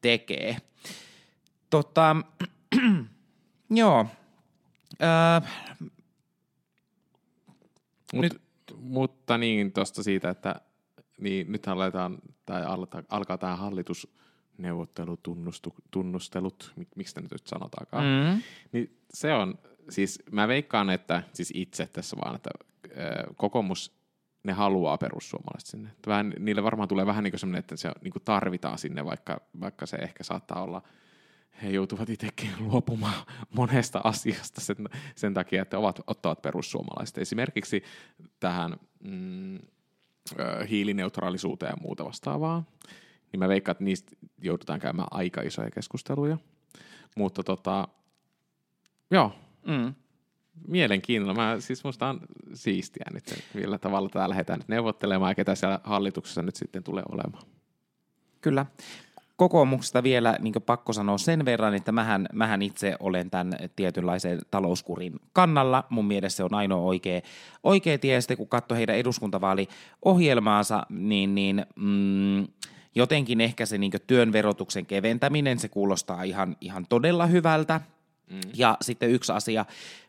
tekee. 0.00 0.56
Tota, 1.70 2.16
joo. 3.70 4.06
Öö, 5.02 5.48
Mut, 8.12 8.22
nyt. 8.22 8.42
Mutta 8.76 9.38
niin 9.38 9.72
tuosta 9.72 10.02
siitä, 10.02 10.30
että 10.30 10.60
niin 11.22 11.52
nyt 11.52 11.68
aletaan, 11.68 12.18
tai 12.46 12.62
alkaa, 13.08 13.38
tämä 13.38 13.56
hallitus 13.56 14.14
neuvottelutunnustelut, 14.58 16.72
miksi 16.96 17.20
nyt 17.20 17.46
sanotaankaan, 17.46 18.04
mm. 18.04 18.42
niin 18.72 18.98
se 19.14 19.34
on, 19.34 19.58
siis 19.90 20.22
mä 20.30 20.48
veikkaan, 20.48 20.90
että 20.90 21.22
siis 21.32 21.52
itse 21.54 21.86
tässä 21.86 22.16
vaan, 22.24 22.36
että 22.36 22.50
kokoomus 23.36 24.02
ne 24.44 24.52
haluaa 24.52 24.98
perussuomalaiset 24.98 25.68
sinne. 25.68 25.90
Vähän, 26.06 26.34
niille 26.38 26.62
varmaan 26.62 26.88
tulee 26.88 27.06
vähän 27.06 27.24
niin 27.24 27.32
kuin 27.32 27.40
semmoinen, 27.40 27.58
että 27.58 27.76
se 27.76 27.92
niin 28.02 28.12
kuin 28.12 28.22
tarvitaan 28.24 28.78
sinne, 28.78 29.04
vaikka, 29.04 29.40
vaikka 29.60 29.86
se 29.86 29.96
ehkä 29.96 30.24
saattaa 30.24 30.62
olla, 30.62 30.82
he 31.62 31.70
joutuvat 31.70 32.10
itsekin 32.10 32.50
luopumaan 32.58 33.24
monesta 33.56 34.00
asiasta 34.04 34.60
sen, 34.60 34.76
sen 35.14 35.34
takia, 35.34 35.62
että 35.62 35.78
ovat, 35.78 36.00
ottavat 36.06 36.42
perussuomalaiset. 36.42 37.18
Esimerkiksi 37.18 37.82
tähän 38.40 38.76
mm, 39.04 39.58
hiilineutraalisuuteen 40.68 41.70
ja 41.70 41.82
muuta 41.82 42.04
vastaavaa 42.04 42.64
niin 43.32 43.40
mä 43.40 43.48
veikkaan, 43.48 43.72
että 43.72 43.84
niistä 43.84 44.16
joudutaan 44.42 44.80
käymään 44.80 45.08
aika 45.10 45.40
isoja 45.40 45.70
keskusteluja. 45.70 46.38
Mutta 47.16 47.42
tota, 47.42 47.88
joo, 49.10 49.32
mm. 49.66 49.94
mielenkiinnolla. 50.68 51.34
Mä, 51.34 51.56
siis 51.60 51.84
musta 51.84 52.08
on 52.08 52.20
siistiä 52.54 53.04
nyt, 53.12 53.44
millä 53.54 53.78
tavalla 53.78 54.08
täällä 54.08 54.28
lähdetään 54.28 54.58
nyt 54.58 54.68
neuvottelemaan 54.68 55.30
ja 55.30 55.34
ketä 55.34 55.54
siellä 55.54 55.80
hallituksessa 55.84 56.42
nyt 56.42 56.56
sitten 56.56 56.84
tulee 56.84 57.02
olemaan. 57.12 57.44
Kyllä. 58.40 58.66
Kokoomuksesta 59.42 60.02
vielä 60.02 60.36
niin 60.40 60.54
pakko 60.66 60.92
sanoa 60.92 61.18
sen 61.18 61.44
verran, 61.44 61.74
että 61.74 61.92
mähän, 61.92 62.26
mähän 62.32 62.62
itse 62.62 62.96
olen 63.00 63.30
tämän 63.30 63.52
tietynlaisen 63.76 64.38
talouskurin 64.50 65.20
kannalla. 65.32 65.84
Mun 65.88 66.04
mielestä 66.04 66.36
se 66.36 66.44
on 66.44 66.54
ainoa 66.54 66.80
oikea, 66.80 67.20
oikea 67.62 67.98
tie. 67.98 68.20
Sitten 68.20 68.36
kun 68.36 68.48
katsoo 68.48 68.76
heidän 68.76 68.96
eduskuntavaaliohjelmaansa, 68.96 70.86
niin, 70.90 71.34
niin 71.34 71.66
mm, 71.76 72.46
jotenkin 72.94 73.40
ehkä 73.40 73.66
se 73.66 73.78
niin 73.78 73.92
työn 74.06 74.32
verotuksen 74.32 74.86
keventäminen, 74.86 75.58
se 75.58 75.68
kuulostaa 75.68 76.22
ihan, 76.22 76.56
ihan 76.60 76.86
todella 76.88 77.26
hyvältä. 77.26 77.80
Mm. 78.30 78.40
Ja 78.54 78.76
sitten 78.80 79.10
yksi 79.10 79.32
asia, 79.32 79.64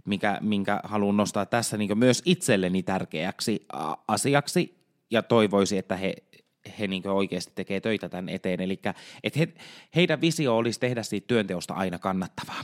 mikä, 0.05 0.37
minkä 0.41 0.79
haluan 0.83 1.17
nostaa 1.17 1.45
tässä 1.45 1.77
niin 1.77 1.97
myös 1.97 2.21
itselleni 2.25 2.83
tärkeäksi 2.83 3.65
asiaksi, 4.07 4.83
ja 5.11 5.23
toivoisi, 5.23 5.77
että 5.77 5.95
he, 5.95 6.15
he 6.80 6.88
niin 6.88 7.08
oikeasti 7.08 7.52
tekee 7.56 7.82
töitä 7.82 8.10
tämän 8.10 8.30
eteen. 8.30 8.62
Eli 8.62 8.82
he, 9.38 9.47
heidän 9.95 10.21
visio 10.21 10.58
olisi 10.58 10.80
tehdä 10.80 11.04
siitä 11.04 11.28
työnteosta 11.28 11.73
aina 11.73 11.99
kannattavaa. 11.99 12.63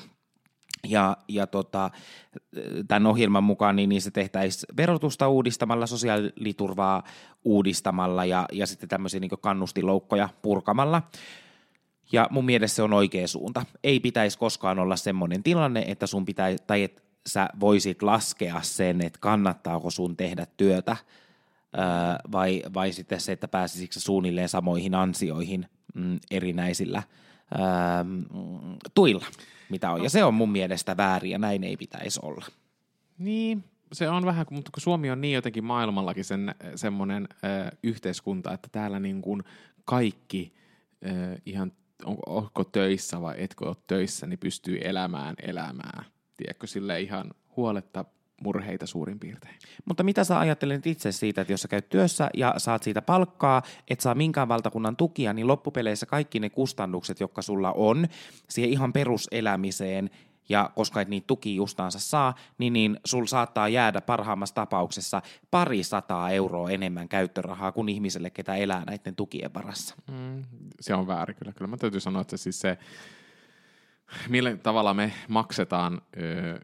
Ja, 0.87 1.17
ja 1.27 1.47
tota, 1.47 1.91
tämän 2.87 3.07
ohjelman 3.07 3.43
mukaan 3.43 3.75
niin, 3.75 3.89
niin 3.89 4.01
se 4.01 4.11
tehtäisiin 4.11 4.77
verotusta 4.77 5.27
uudistamalla, 5.27 5.87
sosiaaliturvaa 5.87 7.03
uudistamalla 7.43 8.25
ja, 8.25 8.45
ja 8.51 8.67
sitten 8.67 8.89
tämmöisiä 8.89 9.19
niin 9.19 9.31
kannustiloukkoja 9.41 10.29
purkamalla. 10.41 11.01
Ja 12.11 12.27
mun 12.31 12.45
mielestä 12.45 12.75
se 12.75 12.83
on 12.83 12.93
oikea 12.93 13.27
suunta. 13.27 13.65
Ei 13.83 13.99
pitäisi 13.99 14.37
koskaan 14.37 14.79
olla 14.79 14.95
semmoinen 14.95 15.43
tilanne, 15.43 15.83
että 15.87 16.07
sun 16.07 16.25
pitää, 16.25 16.55
tai 16.67 16.83
että 16.83 17.01
sä 17.27 17.49
voisit 17.59 18.01
laskea 18.01 18.61
sen, 18.61 19.01
että 19.05 19.19
kannattaako 19.19 19.89
sun 19.89 20.17
tehdä 20.17 20.47
työtä, 20.57 20.97
vai, 22.31 22.63
vai 22.73 22.91
sitten 22.91 23.21
se, 23.21 23.31
että 23.31 23.47
pääsisikö 23.47 23.99
suunnilleen 23.99 24.49
samoihin 24.49 24.95
ansioihin 24.95 25.65
mm, 25.95 26.19
erinäisillä 26.31 27.03
ää, 27.57 28.05
tuilla. 28.93 29.25
mitä 29.69 29.91
on. 29.91 30.03
Ja 30.03 30.09
se 30.09 30.23
on 30.23 30.33
mun 30.33 30.51
mielestä 30.51 30.97
väärin 30.97 31.31
ja 31.31 31.39
näin 31.39 31.63
ei 31.63 31.77
pitäisi 31.77 32.19
olla. 32.23 32.45
Niin, 33.17 33.63
se 33.93 34.09
on 34.09 34.25
vähän, 34.25 34.45
mutta 34.51 34.71
kun 34.71 34.81
Suomi 34.81 35.11
on 35.11 35.21
niin 35.21 35.33
jotenkin 35.33 35.63
maailmallakin 35.63 36.25
sen, 36.25 36.55
semmoinen 36.75 37.27
ö, 37.31 37.77
yhteiskunta, 37.83 38.53
että 38.53 38.69
täällä 38.71 38.99
niin 38.99 39.21
kuin 39.21 39.43
kaikki 39.85 40.53
ö, 41.05 41.37
ihan, 41.45 41.71
onko, 42.05 42.21
onko 42.25 42.63
töissä 42.63 43.21
vai 43.21 43.35
etkö 43.37 43.67
ole 43.67 43.75
töissä, 43.87 44.27
niin 44.27 44.39
pystyy 44.39 44.79
elämään 44.83 45.35
elämää. 45.43 46.03
Tiedätkö, 46.37 46.67
sille 46.67 47.01
ihan 47.01 47.31
huoletta 47.55 48.05
murheita 48.41 48.87
suurin 48.87 49.19
piirtein. 49.19 49.55
Mutta 49.85 50.03
mitä 50.03 50.23
sä 50.23 50.39
ajattelet 50.39 50.87
itse 50.87 51.11
siitä, 51.11 51.41
että 51.41 51.53
jos 51.53 51.61
sä 51.61 51.67
käyt 51.67 51.89
työssä 51.89 52.29
ja 52.33 52.53
saat 52.57 52.83
siitä 52.83 53.01
palkkaa, 53.01 53.61
et 53.87 53.99
saa 54.01 54.15
minkään 54.15 54.47
valtakunnan 54.47 54.95
tukia, 54.95 55.33
niin 55.33 55.47
loppupeleissä 55.47 56.05
kaikki 56.05 56.39
ne 56.39 56.49
kustannukset, 56.49 57.19
jotka 57.19 57.41
sulla 57.41 57.71
on 57.71 58.07
siihen 58.49 58.71
ihan 58.71 58.93
peruselämiseen, 58.93 60.09
ja 60.49 60.71
koska 60.75 61.01
et 61.01 61.07
niitä 61.07 61.27
tuki 61.27 61.55
justaansa 61.55 61.99
saa, 61.99 62.35
niin, 62.57 62.73
niin 62.73 62.99
sul 63.05 63.25
saattaa 63.25 63.69
jäädä 63.69 64.01
parhaimmassa 64.01 64.55
tapauksessa 64.55 65.21
pari 65.51 65.83
sataa 65.83 66.29
euroa 66.29 66.69
enemmän 66.69 67.09
käyttörahaa 67.09 67.71
kuin 67.71 67.89
ihmiselle, 67.89 68.29
ketä 68.29 68.55
elää 68.55 68.83
näiden 68.87 69.15
tukien 69.15 69.53
varassa. 69.53 69.95
Mm, 70.11 70.43
se 70.79 70.93
on 70.93 71.07
väärin 71.07 71.35
kyllä. 71.35 71.53
Kyllä 71.53 71.69
mä 71.69 71.77
täytyy 71.77 71.99
sanoa, 71.99 72.21
että 72.21 72.37
siis 72.37 72.59
se, 72.59 72.77
millä 74.29 74.57
tavalla 74.57 74.93
me 74.93 75.13
maksetaan 75.27 76.01
öö, 76.17 76.59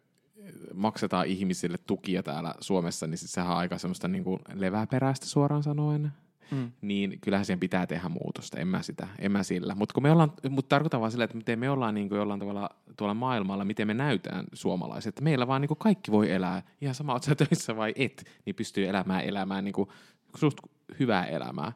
maksetaan 0.73 1.25
ihmisille 1.25 1.77
tukia 1.77 2.23
täällä 2.23 2.53
Suomessa, 2.59 3.07
niin 3.07 3.17
sehän 3.17 3.51
on 3.51 3.57
aika 3.57 3.77
semmoista 3.77 4.07
niin 4.07 4.23
kuin 4.23 4.39
leväperäistä 4.53 5.25
suoraan 5.25 5.63
sanoen. 5.63 6.11
Mm. 6.51 6.71
Niin 6.81 7.19
kyllähän 7.21 7.45
siihen 7.45 7.59
pitää 7.59 7.87
tehdä 7.87 8.09
muutosta, 8.09 8.59
en 8.59 8.67
mä 8.67 8.81
sitä, 8.81 9.07
en 9.19 9.31
mä 9.31 9.43
sillä. 9.43 9.75
Mutta 9.75 10.01
me 10.01 10.11
ollaan, 10.11 10.31
mutta 10.49 10.69
tarkoitan 10.69 10.99
vaan 10.99 11.11
sillä, 11.11 11.23
että 11.23 11.37
miten 11.37 11.59
me 11.59 11.69
ollaan 11.69 11.93
niin 11.93 12.09
kuin 12.09 12.19
jollain 12.19 12.39
tavalla 12.39 12.69
tuolla 12.97 13.13
maailmalla, 13.13 13.65
miten 13.65 13.87
me 13.87 13.93
näytään 13.93 14.45
suomalaiset. 14.53 15.09
Että 15.09 15.23
meillä 15.23 15.47
vaan 15.47 15.61
niin 15.61 15.67
kuin 15.67 15.77
kaikki 15.77 16.11
voi 16.11 16.31
elää, 16.31 16.63
ihan 16.81 16.95
sama, 16.95 17.13
oot 17.13 17.25
töissä 17.37 17.75
vai 17.75 17.93
et, 17.95 18.25
niin 18.45 18.55
pystyy 18.55 18.87
elämään 18.87 19.23
elämään 19.23 19.63
niin 19.63 19.73
kuin 19.73 19.89
susta 20.35 20.61
hyvää 20.99 21.25
elämää. 21.25 21.71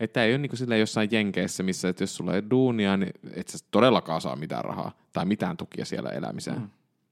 Että 0.00 0.24
ei 0.24 0.32
ole 0.32 0.38
niin 0.38 0.56
sillä 0.56 0.76
jossain 0.76 1.08
jenkeissä, 1.12 1.62
missä 1.62 1.88
että 1.88 2.02
jos 2.02 2.16
sulla 2.16 2.34
ei 2.34 2.42
duunia, 2.50 2.96
niin 2.96 3.12
et 3.34 3.48
sä 3.48 3.58
todellakaan 3.70 4.20
saa 4.20 4.36
mitään 4.36 4.64
rahaa 4.64 4.92
tai 5.12 5.24
mitään 5.24 5.56
tukia 5.56 5.84
siellä 5.84 6.10
elämiseen. 6.10 6.58
Mm 6.58 6.68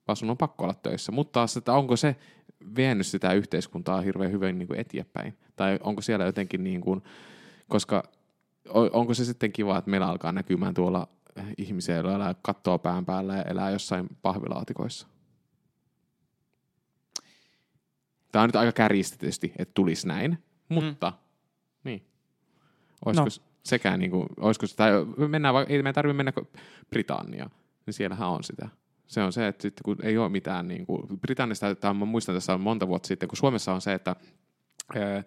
vaan 0.08 0.16
sun 0.16 0.30
on 0.30 0.38
pakko 0.38 0.64
olla 0.64 0.74
töissä. 0.74 1.12
Mutta 1.12 1.32
taas, 1.32 1.56
että 1.56 1.72
onko 1.72 1.96
se 1.96 2.16
vienyt 2.76 3.06
sitä 3.06 3.32
yhteiskuntaa 3.32 4.00
hirveän 4.00 4.32
hyvin 4.32 4.58
niin 4.58 4.66
kuin 4.66 4.80
eteenpäin? 4.80 5.38
Tai 5.56 5.78
onko 5.82 6.02
siellä 6.02 6.24
jotenkin 6.24 6.64
niin 6.64 6.80
kuin, 6.80 7.02
koska 7.68 8.02
onko 8.92 9.14
se 9.14 9.24
sitten 9.24 9.52
kiva, 9.52 9.78
että 9.78 9.90
meillä 9.90 10.06
alkaa 10.06 10.32
näkymään 10.32 10.74
tuolla 10.74 11.08
ihmisiä, 11.58 11.94
joilla 11.94 12.14
elää 12.14 12.34
kattoa 12.42 12.78
pään 12.78 13.06
päällä 13.06 13.36
ja 13.36 13.42
elää 13.42 13.70
jossain 13.70 14.08
pahvilaatikoissa? 14.22 15.06
Tämä 18.32 18.42
on 18.42 18.48
nyt 18.48 18.56
aika 18.56 18.72
kärjistetysti, 18.72 19.52
että 19.58 19.74
tulisi 19.74 20.08
näin, 20.08 20.38
mutta 20.68 21.10
mm. 21.10 21.16
niin. 21.84 22.06
Olisiko 23.04 23.24
no. 23.24 23.30
sekään 23.62 24.00
niin 24.00 24.10
kuin, 24.10 24.26
olisiko 24.36 24.66
se, 24.66 24.76
tai 24.76 24.90
mennään, 25.28 25.54
ei 25.68 25.78
meidän 25.78 25.94
tarvitse 25.94 26.16
mennä 26.16 26.32
Britanniaan, 26.90 27.50
niin 27.86 27.94
siellähän 27.94 28.28
on 28.28 28.44
sitä. 28.44 28.68
Se 29.10 29.22
on 29.22 29.32
se, 29.32 29.46
että 29.46 29.62
sitten 29.62 29.82
kun 29.84 29.96
ei 30.02 30.18
ole 30.18 30.28
mitään, 30.28 30.68
niin 30.68 30.86
kuin, 30.86 31.20
Britanniasta, 31.20 31.74
tämä 31.74 31.94
mä 31.94 32.04
muistan 32.04 32.34
tässä 32.34 32.54
on 32.54 32.60
monta 32.60 32.88
vuotta 32.88 33.06
sitten, 33.06 33.28
kun 33.28 33.36
Suomessa 33.36 33.72
on 33.72 33.80
se, 33.80 33.92
että 33.92 34.16
ää, 34.94 35.24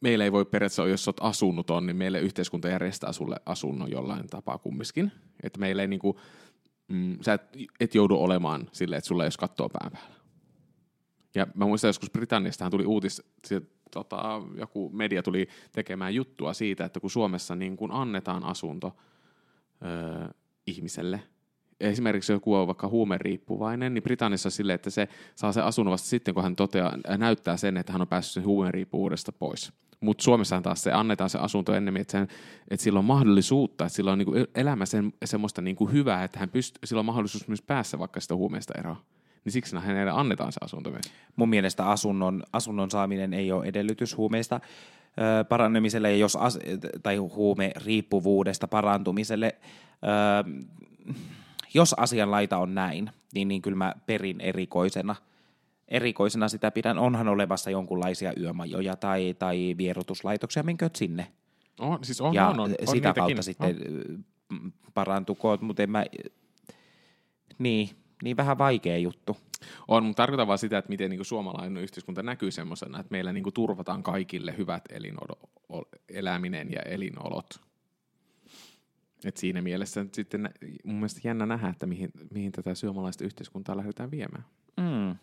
meillä 0.00 0.24
ei 0.24 0.32
voi 0.32 0.44
periaatteessa, 0.44 0.86
jos 0.86 1.08
olet 1.08 1.16
asunnoton, 1.20 1.86
niin 1.86 1.96
meille 1.96 2.20
yhteiskunta 2.20 2.68
järjestää 2.68 3.12
sulle 3.12 3.36
asunnon 3.46 3.90
jollain 3.90 4.26
tapaa 4.26 4.58
kumminkin. 4.58 5.12
Että 5.42 5.60
meillä 5.60 5.82
ei 5.82 5.88
niin 5.88 6.00
kuin, 6.00 6.16
mm, 6.88 7.18
sä 7.20 7.32
et, 7.32 7.42
et 7.80 7.94
joudu 7.94 8.16
olemaan 8.16 8.68
silleen, 8.72 8.98
että 8.98 9.08
sulla 9.08 9.24
ei 9.24 9.26
ole 9.26 9.32
kattoa 9.38 9.68
pään 9.68 9.92
päällä. 9.92 10.20
Ja 11.34 11.46
mä 11.54 11.66
muistan 11.66 11.88
joskus 11.88 12.10
Britanniastahan 12.10 12.70
tuli 12.70 12.86
uutis, 12.86 13.22
se, 13.46 13.62
tota, 13.90 14.42
joku 14.58 14.90
media 14.90 15.22
tuli 15.22 15.48
tekemään 15.72 16.14
juttua 16.14 16.54
siitä, 16.54 16.84
että 16.84 17.00
kun 17.00 17.10
Suomessa 17.10 17.54
niin 17.54 17.76
kun 17.76 17.92
annetaan 17.92 18.44
asunto 18.44 18.96
öö, 19.84 20.28
ihmiselle– 20.66 21.22
esimerkiksi 21.80 22.32
joku 22.32 22.54
on 22.54 22.66
vaikka 22.66 22.88
huumeriippuvainen, 22.88 23.94
niin 23.94 24.02
Britannissa 24.02 24.50
sille, 24.50 24.74
että 24.74 24.90
se 24.90 25.08
saa 25.34 25.52
se 25.52 25.60
asunnon 25.60 25.92
vasta 25.92 26.08
sitten, 26.08 26.34
kun 26.34 26.42
hän 26.42 26.56
toteaa, 26.56 26.98
näyttää 27.18 27.56
sen, 27.56 27.76
että 27.76 27.92
hän 27.92 28.00
on 28.00 28.08
päässyt 28.08 28.34
sen 28.34 28.44
huumeriippuvuudesta 28.44 29.32
pois. 29.32 29.72
Mutta 30.00 30.24
Suomessahan 30.24 30.62
taas 30.62 30.82
se 30.82 30.92
annetaan 30.92 31.30
se 31.30 31.38
asunto 31.38 31.74
ennemmin, 31.74 32.00
että, 32.00 32.12
sen, 32.12 32.28
että 32.70 32.84
sillä 32.84 32.98
on 32.98 33.04
mahdollisuutta, 33.04 33.84
että 33.84 33.96
sillä 33.96 34.12
on 34.12 34.18
niinku 34.18 34.32
elämä 34.54 34.86
sen, 34.86 35.12
semmoista 35.24 35.62
niinku 35.62 35.86
hyvää, 35.86 36.24
että 36.24 36.38
hän 36.38 36.48
pyst, 36.48 36.78
sillä 36.84 37.00
on 37.00 37.06
mahdollisuus 37.06 37.48
myös 37.48 37.62
päässä 37.62 37.98
vaikka 37.98 38.20
sitä 38.20 38.34
huumeesta 38.34 38.74
eroon. 38.78 38.96
Niin 39.44 39.52
siksi 39.52 39.76
hänelle 39.76 40.10
annetaan 40.10 40.52
se 40.52 40.58
asunto 40.60 40.90
myös. 40.90 41.12
Mun 41.36 41.48
mielestä 41.48 41.86
asunnon, 41.86 42.42
asunnon 42.52 42.90
saaminen 42.90 43.34
ei 43.34 43.52
ole 43.52 43.66
edellytys 43.66 44.16
huumeista 44.16 44.60
parannemiselle, 45.48 46.10
ja 46.10 46.16
jos 46.16 46.36
as, 46.36 46.58
tai 47.02 47.16
huume 47.16 47.72
riippuvuudesta 47.76 48.68
parantumiselle. 48.68 49.54
Öö, 50.04 50.52
jos 51.74 51.94
asianlaita 51.98 52.58
on 52.58 52.74
näin, 52.74 53.10
niin, 53.34 53.48
niin 53.48 53.62
kyllä 53.62 53.76
mä 53.76 53.94
perin 54.06 54.40
erikoisena, 54.40 55.16
erikoisena 55.88 56.48
sitä 56.48 56.70
pidän. 56.70 56.98
Onhan 56.98 57.28
olevassa 57.28 57.70
jonkunlaisia 57.70 58.32
yömajoja 58.40 58.96
tai, 58.96 59.34
tai 59.38 59.74
vierotuslaitoksia, 59.78 60.62
minköt 60.62 60.96
sinne. 60.96 61.26
On, 61.80 62.04
siis 62.04 62.20
on, 62.20 62.34
ja 62.34 62.48
on, 62.48 62.60
on, 62.60 62.74
on 62.86 62.94
sitä 62.94 63.12
kautta 63.12 63.38
on. 63.38 63.42
sitten 63.42 63.76
on. 64.50 64.72
parantukoot, 64.94 65.62
mutta 65.62 65.82
en 65.82 65.90
mä, 65.90 66.04
niin, 67.58 67.90
niin 68.22 68.36
vähän 68.36 68.58
vaikea 68.58 68.98
juttu. 68.98 69.36
On, 69.88 70.04
mutta 70.04 70.22
tarkoitan 70.22 70.46
vaan 70.46 70.58
sitä, 70.58 70.78
että 70.78 70.88
miten 70.88 71.10
niin 71.10 71.18
kuin 71.18 71.26
suomalainen 71.26 71.82
yhteiskunta 71.82 72.22
näkyy 72.22 72.50
semmoisena, 72.50 73.00
että 73.00 73.10
meillä 73.10 73.32
niin 73.32 73.44
kuin 73.44 73.54
turvataan 73.54 74.02
kaikille 74.02 74.54
hyvät 74.58 74.84
elinolo- 74.92 75.88
eläminen 76.08 76.68
ja 76.72 76.82
elinolot. 76.82 77.60
Et 79.24 79.36
siinä 79.36 79.62
mielessä 79.62 80.06
sitten 80.12 80.50
mun 80.84 80.96
mielestä 80.96 81.20
jännä 81.24 81.46
nähdä, 81.46 81.68
että 81.68 81.86
mihin, 81.86 82.10
mihin 82.30 82.52
tätä 82.52 82.74
suomalaista 82.74 83.24
yhteiskuntaa 83.24 83.76
lähdetään 83.76 84.10
viemään. 84.10 84.44
Mm. 84.76 85.16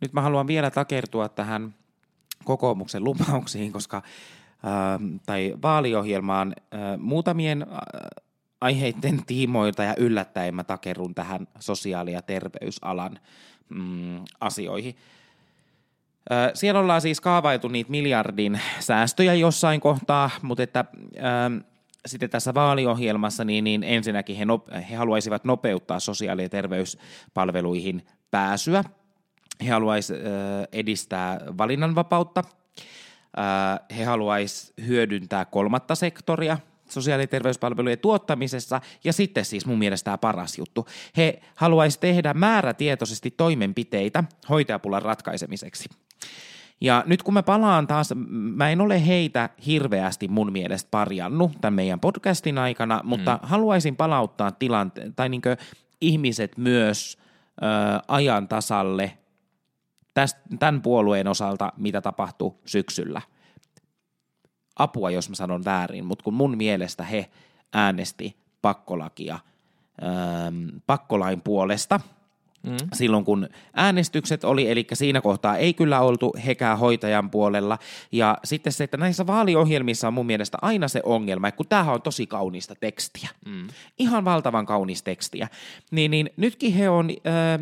Nyt 0.00 0.12
mä 0.12 0.20
haluan 0.20 0.46
vielä 0.46 0.70
takertua 0.70 1.28
tähän 1.28 1.74
kokoomuksen 2.44 3.04
lupauksiin, 3.04 3.72
koska 3.72 3.96
äh, 3.96 5.22
tai 5.26 5.54
vaaliohjelmaan 5.62 6.54
äh, 6.58 6.80
muutamien 6.98 7.62
äh, 7.62 7.68
aiheiden 8.60 9.26
tiimoilta 9.26 9.82
ja 9.82 9.94
yllättäen 9.96 10.54
mä 10.54 10.64
takerun 10.64 11.14
tähän 11.14 11.48
sosiaali- 11.58 12.12
ja 12.12 12.22
terveysalan 12.22 13.18
mm, 13.68 14.24
asioihin. 14.40 14.96
Äh, 16.32 16.50
siellä 16.54 16.80
ollaan 16.80 17.00
siis 17.00 17.20
kaavailtu 17.20 17.68
niitä 17.68 17.90
miljardin 17.90 18.60
säästöjä 18.80 19.34
jossain 19.34 19.80
kohtaa, 19.80 20.30
mutta 20.42 20.62
että 20.62 20.80
äh, 20.80 21.64
sitten 22.06 22.30
tässä 22.30 22.54
vaaliohjelmassa, 22.54 23.44
niin, 23.44 23.64
niin 23.64 23.84
ensinnäkin 23.84 24.36
he, 24.36 24.44
no, 24.44 24.64
he 24.90 24.94
haluaisivat 24.94 25.44
nopeuttaa 25.44 26.00
sosiaali- 26.00 26.42
ja 26.42 26.48
terveyspalveluihin 26.48 28.06
pääsyä. 28.30 28.84
He 29.64 29.70
haluaisivat 29.70 30.20
äh, 30.20 30.32
edistää 30.72 31.40
valinnanvapautta. 31.58 32.44
Äh, 33.38 33.98
he 33.98 34.04
haluaisivat 34.04 34.86
hyödyntää 34.86 35.44
kolmatta 35.44 35.94
sektoria 35.94 36.58
sosiaali- 36.88 37.22
ja 37.22 37.26
terveyspalvelujen 37.26 37.98
tuottamisessa. 37.98 38.80
Ja 39.04 39.12
sitten 39.12 39.44
siis 39.44 39.66
mun 39.66 39.78
mielestä 39.78 40.04
tämä 40.04 40.18
paras 40.18 40.58
juttu. 40.58 40.86
He 41.16 41.40
haluaisivat 41.54 42.00
tehdä 42.00 42.34
määrätietoisesti 42.34 43.30
toimenpiteitä 43.30 44.24
hoitajapulan 44.48 45.02
ratkaisemiseksi. 45.02 45.88
Ja 46.82 47.04
nyt 47.06 47.22
kun 47.22 47.34
mä 47.34 47.42
palaan 47.42 47.86
taas, 47.86 48.14
mä 48.30 48.70
en 48.70 48.80
ole 48.80 49.06
heitä 49.06 49.50
hirveästi 49.66 50.28
mun 50.28 50.52
mielestä 50.52 50.88
parjannut 50.90 51.52
tämän 51.60 51.74
meidän 51.74 52.00
podcastin 52.00 52.58
aikana, 52.58 53.00
mutta 53.04 53.38
mm. 53.42 53.48
haluaisin 53.48 53.96
palauttaa 53.96 54.52
tilanteen, 54.52 55.14
tai 55.14 55.28
niin 55.28 55.42
ihmiset 56.00 56.58
myös 56.58 57.18
ö, 57.62 57.66
ajan 58.08 58.48
tasalle 58.48 59.18
täst, 60.14 60.38
tämän 60.58 60.82
puolueen 60.82 61.28
osalta, 61.28 61.72
mitä 61.76 62.00
tapahtui 62.00 62.54
syksyllä. 62.64 63.22
Apua, 64.76 65.10
jos 65.10 65.28
mä 65.28 65.34
sanon 65.34 65.64
väärin, 65.64 66.04
mutta 66.04 66.24
kun 66.24 66.34
mun 66.34 66.56
mielestä 66.56 67.04
he 67.04 67.30
äänesti 67.72 68.36
pakkolakia, 68.62 69.38
ö, 70.02 70.06
pakkolain 70.86 71.40
puolesta– 71.40 72.00
mm. 72.62 72.76
silloin, 72.92 73.24
kun 73.24 73.48
äänestykset 73.74 74.44
oli, 74.44 74.70
eli 74.70 74.86
siinä 74.92 75.20
kohtaa 75.20 75.56
ei 75.56 75.74
kyllä 75.74 76.00
oltu 76.00 76.34
hekään 76.46 76.78
hoitajan 76.78 77.30
puolella. 77.30 77.78
Ja 78.12 78.38
sitten 78.44 78.72
se, 78.72 78.84
että 78.84 78.96
näissä 78.96 79.26
vaaliohjelmissa 79.26 80.08
on 80.08 80.14
mun 80.14 80.26
mielestä 80.26 80.58
aina 80.62 80.88
se 80.88 81.00
ongelma, 81.04 81.48
että 81.48 81.56
kun 81.56 81.68
tämähän 81.68 81.94
on 81.94 82.02
tosi 82.02 82.26
kaunista 82.26 82.74
tekstiä, 82.74 83.28
mm. 83.46 83.68
ihan 83.98 84.24
valtavan 84.24 84.66
kaunis 84.66 85.02
tekstiä, 85.02 85.48
niin, 85.90 86.10
niin 86.10 86.30
nytkin 86.36 86.72
he 86.72 86.90
on 86.90 87.10
äh, 87.10 87.60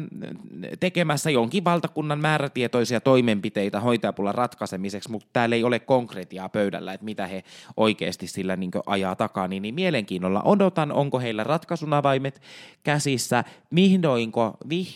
tekemässä 0.80 1.30
jonkin 1.30 1.64
valtakunnan 1.64 2.20
määrätietoisia 2.20 3.00
toimenpiteitä 3.00 3.80
hoitajapulan 3.80 4.34
ratkaisemiseksi, 4.34 5.10
mutta 5.10 5.28
täällä 5.32 5.56
ei 5.56 5.64
ole 5.64 5.78
konkretiaa 5.78 6.48
pöydällä, 6.48 6.92
että 6.92 7.04
mitä 7.04 7.26
he 7.26 7.44
oikeasti 7.76 8.26
sillä 8.26 8.56
niin 8.56 8.70
ajaa 8.86 9.16
takaa, 9.16 9.48
niin, 9.48 9.62
niin 9.62 9.74
mielenkiinnolla 9.74 10.42
odotan, 10.44 10.92
onko 10.92 11.18
heillä 11.20 11.44
ratkaisunavaimet 11.44 12.42
käsissä, 12.82 13.44
vihdoinko, 13.74 14.56
vih, 14.68 14.89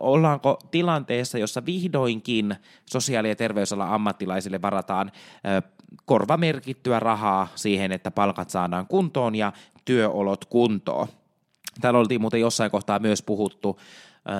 ollaanko 0.00 0.58
tilanteessa, 0.70 1.38
jossa 1.38 1.66
vihdoinkin 1.66 2.56
sosiaali- 2.90 3.28
ja 3.28 3.36
terveysalan 3.36 3.88
ammattilaisille 3.88 4.62
varataan 4.62 5.12
korvamerkittyä 6.04 7.00
rahaa 7.00 7.48
siihen, 7.54 7.92
että 7.92 8.10
palkat 8.10 8.50
saadaan 8.50 8.86
kuntoon 8.86 9.34
ja 9.34 9.52
työolot 9.84 10.44
kuntoon. 10.44 11.08
Täällä 11.80 12.00
oltiin 12.00 12.20
muuten 12.20 12.40
jossain 12.40 12.70
kohtaa 12.70 12.98
myös 12.98 13.22
puhuttu 13.22 13.80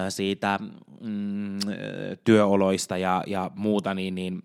siitä 0.08 0.58
mm, 1.00 1.58
työoloista 2.24 2.96
ja, 2.96 3.24
ja 3.26 3.50
muuta, 3.54 3.94
niin, 3.94 4.14
niin 4.14 4.42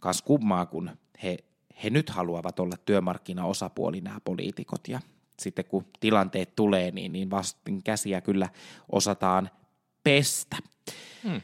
kas 0.00 0.22
kummaa, 0.22 0.66
kun 0.66 0.90
he, 1.22 1.36
he 1.84 1.90
nyt 1.90 2.10
haluavat 2.10 2.60
olla 2.60 2.76
työmarkkinaosapuoli 2.84 4.00
nämä 4.00 4.18
poliitikot 4.24 4.88
ja 4.88 5.00
sitten 5.38 5.64
kun 5.64 5.86
tilanteet 6.00 6.56
tulee, 6.56 6.90
niin, 6.90 7.12
niin 7.12 7.30
vastin 7.30 7.82
käsiä 7.82 8.20
kyllä 8.20 8.48
osataan 8.92 9.50
pestä. 10.08 10.56
Hmm. 11.22 11.40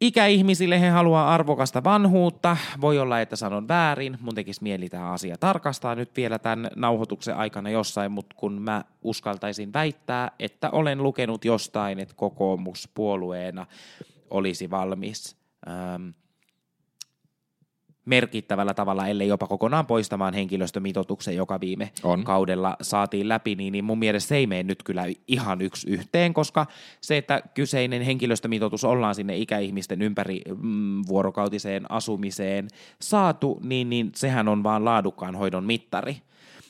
Ikäihmisille 0.00 0.80
he 0.80 0.88
haluaa 0.88 1.34
arvokasta 1.34 1.84
vanhuutta. 1.84 2.56
Voi 2.80 2.98
olla, 2.98 3.20
että 3.20 3.36
sanon 3.36 3.68
väärin. 3.68 4.18
Mun 4.20 4.34
tekisi 4.34 4.62
mieli 4.62 4.88
tämä 4.88 5.12
asia 5.12 5.36
tarkastaa 5.38 5.94
nyt 5.94 6.16
vielä 6.16 6.38
tämän 6.38 6.70
nauhoituksen 6.76 7.36
aikana 7.36 7.70
jossain, 7.70 8.12
mutta 8.12 8.36
kun 8.38 8.62
mä 8.62 8.84
uskaltaisin 9.02 9.72
väittää, 9.72 10.30
että 10.38 10.70
olen 10.70 11.02
lukenut 11.02 11.44
jostain, 11.44 11.98
että 11.98 12.14
kokoomus 12.16 12.88
puolueena 12.94 13.66
olisi 14.30 14.70
valmis 14.70 15.36
ähm, 15.68 16.08
merkittävällä 18.08 18.74
tavalla, 18.74 19.06
ellei 19.06 19.28
jopa 19.28 19.46
kokonaan 19.46 19.86
poistamaan 19.86 20.34
henkilöstömitoituksen, 20.34 21.36
joka 21.36 21.60
viime 21.60 21.90
On. 22.02 22.24
kaudella 22.24 22.76
saatiin 22.82 23.28
läpi, 23.28 23.54
niin, 23.54 23.72
niin 23.72 23.84
mun 23.84 23.98
mielestä 23.98 24.28
se 24.28 24.36
ei 24.36 24.46
mene 24.46 24.62
nyt 24.62 24.82
kyllä 24.82 25.04
ihan 25.28 25.60
yksi 25.60 25.90
yhteen, 25.90 26.34
koska 26.34 26.66
se, 27.00 27.16
että 27.16 27.42
kyseinen 27.54 28.02
henkilöstömitoitus 28.02 28.84
ollaan 28.84 29.14
sinne 29.14 29.36
ikäihmisten 29.36 30.02
ympäri 30.02 30.42
mm, 30.62 31.02
vuorokautiseen 31.08 31.90
asumiseen 31.90 32.68
saatu, 33.00 33.60
niin, 33.62 33.90
niin 33.90 34.12
sehän 34.14 34.48
on 34.48 34.62
vaan 34.62 34.84
laadukkaan 34.84 35.36
hoidon 35.36 35.64
mittari. 35.64 36.16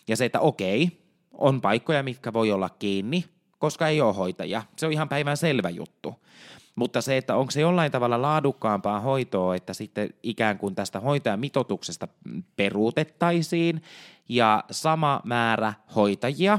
Ja 0.08 0.16
se, 0.16 0.24
että 0.24 0.40
okei, 0.40 0.90
on 1.32 1.60
paikkoja, 1.60 2.02
mitkä 2.02 2.32
voi 2.32 2.52
olla 2.52 2.68
kiinni, 2.68 3.24
koska 3.58 3.88
ei 3.88 4.00
ole 4.00 4.14
hoitajia. 4.14 4.62
Se 4.76 4.86
on 4.86 4.92
ihan 4.92 5.08
päivän 5.08 5.36
selvä 5.36 5.70
juttu. 5.70 6.14
Mutta 6.78 7.00
se, 7.00 7.16
että 7.16 7.36
onko 7.36 7.50
se 7.50 7.60
jollain 7.60 7.92
tavalla 7.92 8.22
laadukkaampaa 8.22 9.00
hoitoa, 9.00 9.54
että 9.56 9.74
sitten 9.74 10.10
ikään 10.22 10.58
kuin 10.58 10.74
tästä 10.74 11.00
hoitajamitoituksesta 11.00 12.08
peruutettaisiin 12.56 13.82
ja 14.28 14.64
sama 14.70 15.20
määrä 15.24 15.74
hoitajia 15.94 16.58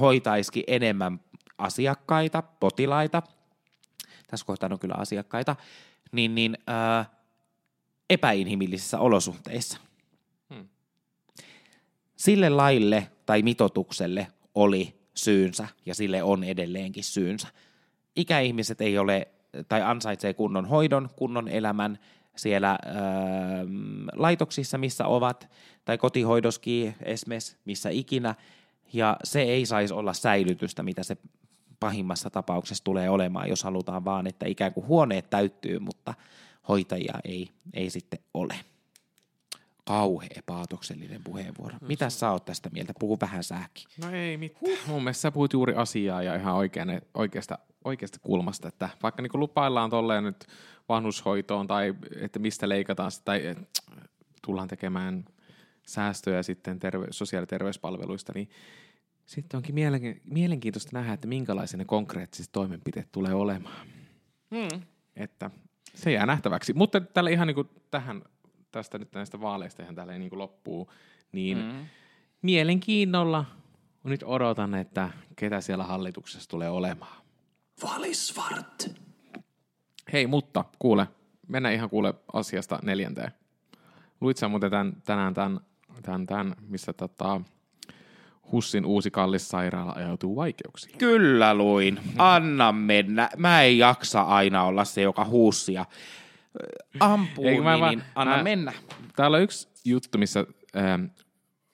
hoitaisikin 0.00 0.64
enemmän 0.66 1.20
asiakkaita, 1.58 2.42
potilaita, 2.42 3.22
tässä 4.26 4.46
kohtaa 4.46 4.68
on 4.72 4.78
kyllä 4.78 4.94
asiakkaita, 4.98 5.56
niin, 6.12 6.34
niin 6.34 6.58
ää, 6.66 7.04
epäinhimillisissä 8.10 8.98
olosuhteissa. 8.98 9.78
Hmm. 10.54 10.68
Sille 12.16 12.48
laille 12.48 13.10
tai 13.26 13.42
mitotukselle 13.42 14.26
oli 14.54 15.00
syynsä 15.14 15.68
ja 15.86 15.94
sille 15.94 16.22
on 16.22 16.44
edelleenkin 16.44 17.04
syynsä 17.04 17.48
ikäihmiset 18.16 18.80
ei 18.80 18.98
ole 18.98 19.28
tai 19.68 19.82
ansaitsee 19.82 20.34
kunnon 20.34 20.66
hoidon, 20.66 21.08
kunnon 21.16 21.48
elämän 21.48 21.98
siellä 22.36 22.78
ö, 22.86 22.88
laitoksissa, 24.12 24.78
missä 24.78 25.06
ovat, 25.06 25.48
tai 25.84 25.98
kotihoidoskin 25.98 26.94
esimerkiksi, 27.02 27.56
missä 27.64 27.90
ikinä, 27.90 28.34
ja 28.92 29.16
se 29.24 29.42
ei 29.42 29.66
saisi 29.66 29.94
olla 29.94 30.12
säilytystä, 30.12 30.82
mitä 30.82 31.02
se 31.02 31.16
pahimmassa 31.80 32.30
tapauksessa 32.30 32.84
tulee 32.84 33.10
olemaan, 33.10 33.48
jos 33.48 33.64
halutaan 33.64 34.04
vaan, 34.04 34.26
että 34.26 34.46
ikään 34.46 34.72
kuin 34.72 34.86
huoneet 34.86 35.30
täyttyy, 35.30 35.78
mutta 35.78 36.14
hoitajia 36.68 37.14
ei, 37.24 37.48
ei 37.74 37.90
sitten 37.90 38.18
ole. 38.34 38.54
Kauhea 39.84 40.42
paatoksellinen 40.46 41.24
puheenvuoro. 41.24 41.74
No 41.80 41.88
Mitä 41.88 42.10
sä 42.10 42.30
oot 42.30 42.44
tästä 42.44 42.70
mieltä? 42.72 42.92
Puhu 42.98 43.18
vähän 43.20 43.44
sähkin. 43.44 43.84
No 44.04 44.10
ei 44.10 44.36
mitään. 44.36 44.76
Mun 44.86 45.02
mielestä 45.02 45.20
sä 45.20 45.30
puhut 45.32 45.52
juuri 45.52 45.74
asiaa 45.74 46.22
ja 46.22 46.34
ihan 46.34 46.54
oikein, 46.54 47.00
oikeasta 47.14 47.58
oikeasta 47.84 48.18
kulmasta, 48.22 48.68
että 48.68 48.88
vaikka 49.02 49.22
niin 49.22 49.30
lupaillaan 49.34 49.90
tolleen 49.90 50.24
nyt 50.24 50.46
vanhushoitoon 50.88 51.66
tai 51.66 51.94
että 52.20 52.38
mistä 52.38 52.68
leikataan 52.68 53.10
tai 53.24 53.56
tullaan 54.46 54.68
tekemään 54.68 55.24
säästöjä 55.86 56.42
sitten 56.42 56.78
terve- 56.78 57.08
sosiaali- 57.10 57.42
ja 57.42 57.46
terveyspalveluista, 57.46 58.32
niin 58.34 58.50
sitten 59.26 59.58
onkin 59.58 59.74
mielenkiintoista 60.24 60.90
nähdä, 60.92 61.12
että 61.12 61.28
minkälaisia 61.28 61.78
ne 61.78 61.84
konkreettiset 61.84 62.52
toimenpiteet 62.52 63.12
tulee 63.12 63.34
olemaan. 63.34 63.86
Hmm. 64.54 64.82
Että 65.16 65.50
se 65.94 66.12
jää 66.12 66.26
nähtäväksi. 66.26 66.72
Mutta 66.72 67.00
tällä 67.00 67.30
ihan 67.30 67.46
niin 67.46 67.54
kuin 67.54 67.68
tähän, 67.90 68.22
tästä 68.72 68.98
nyt 68.98 69.12
näistä 69.12 69.40
vaaleista 69.40 69.82
ihan 69.82 69.94
tällä 69.94 70.18
niin 70.18 70.30
kuin 70.30 70.38
loppuu, 70.38 70.92
niin 71.32 71.58
hmm. 71.58 71.86
mielenkiinnolla 72.42 73.44
nyt 74.04 74.22
odotan, 74.26 74.74
että 74.74 75.10
ketä 75.36 75.60
siellä 75.60 75.84
hallituksessa 75.84 76.50
tulee 76.50 76.70
olemaan. 76.70 77.22
Valisvart. 77.82 78.90
Hei, 80.12 80.26
mutta 80.26 80.64
kuule, 80.78 81.08
mennään 81.48 81.74
ihan 81.74 81.90
kuule 81.90 82.14
asiasta 82.32 82.78
neljänteen. 82.82 83.32
Luit 84.20 84.36
sä 84.36 84.48
muuten 84.48 84.70
tämän, 84.70 84.92
tänään 85.04 85.34
tämän, 85.34 85.60
tämän, 86.02 86.26
tämän 86.26 86.56
missä 86.68 86.92
tota, 86.92 87.40
Hussin 88.52 88.86
uusi 88.86 89.10
kallis 89.10 89.48
sairaala 89.48 89.92
ajautuu 89.92 90.36
vaikeuksiin. 90.36 90.98
Kyllä 90.98 91.54
luin. 91.54 92.00
Anna 92.18 92.72
mennä. 92.72 93.30
Mä 93.36 93.62
en 93.62 93.78
jaksa 93.78 94.22
aina 94.22 94.64
olla 94.64 94.84
se, 94.84 95.02
joka 95.02 95.24
huussia 95.24 95.84
ampuu, 97.00 97.46
Eikö 97.46 97.62
mä 97.62 97.72
niin, 97.72 97.80
vaan, 97.80 98.02
anna 98.14 98.36
mä, 98.36 98.42
mennä. 98.42 98.72
Täällä 99.16 99.36
on 99.36 99.42
yksi 99.42 99.68
juttu, 99.84 100.18
missä 100.18 100.46
ähm, 100.76 101.04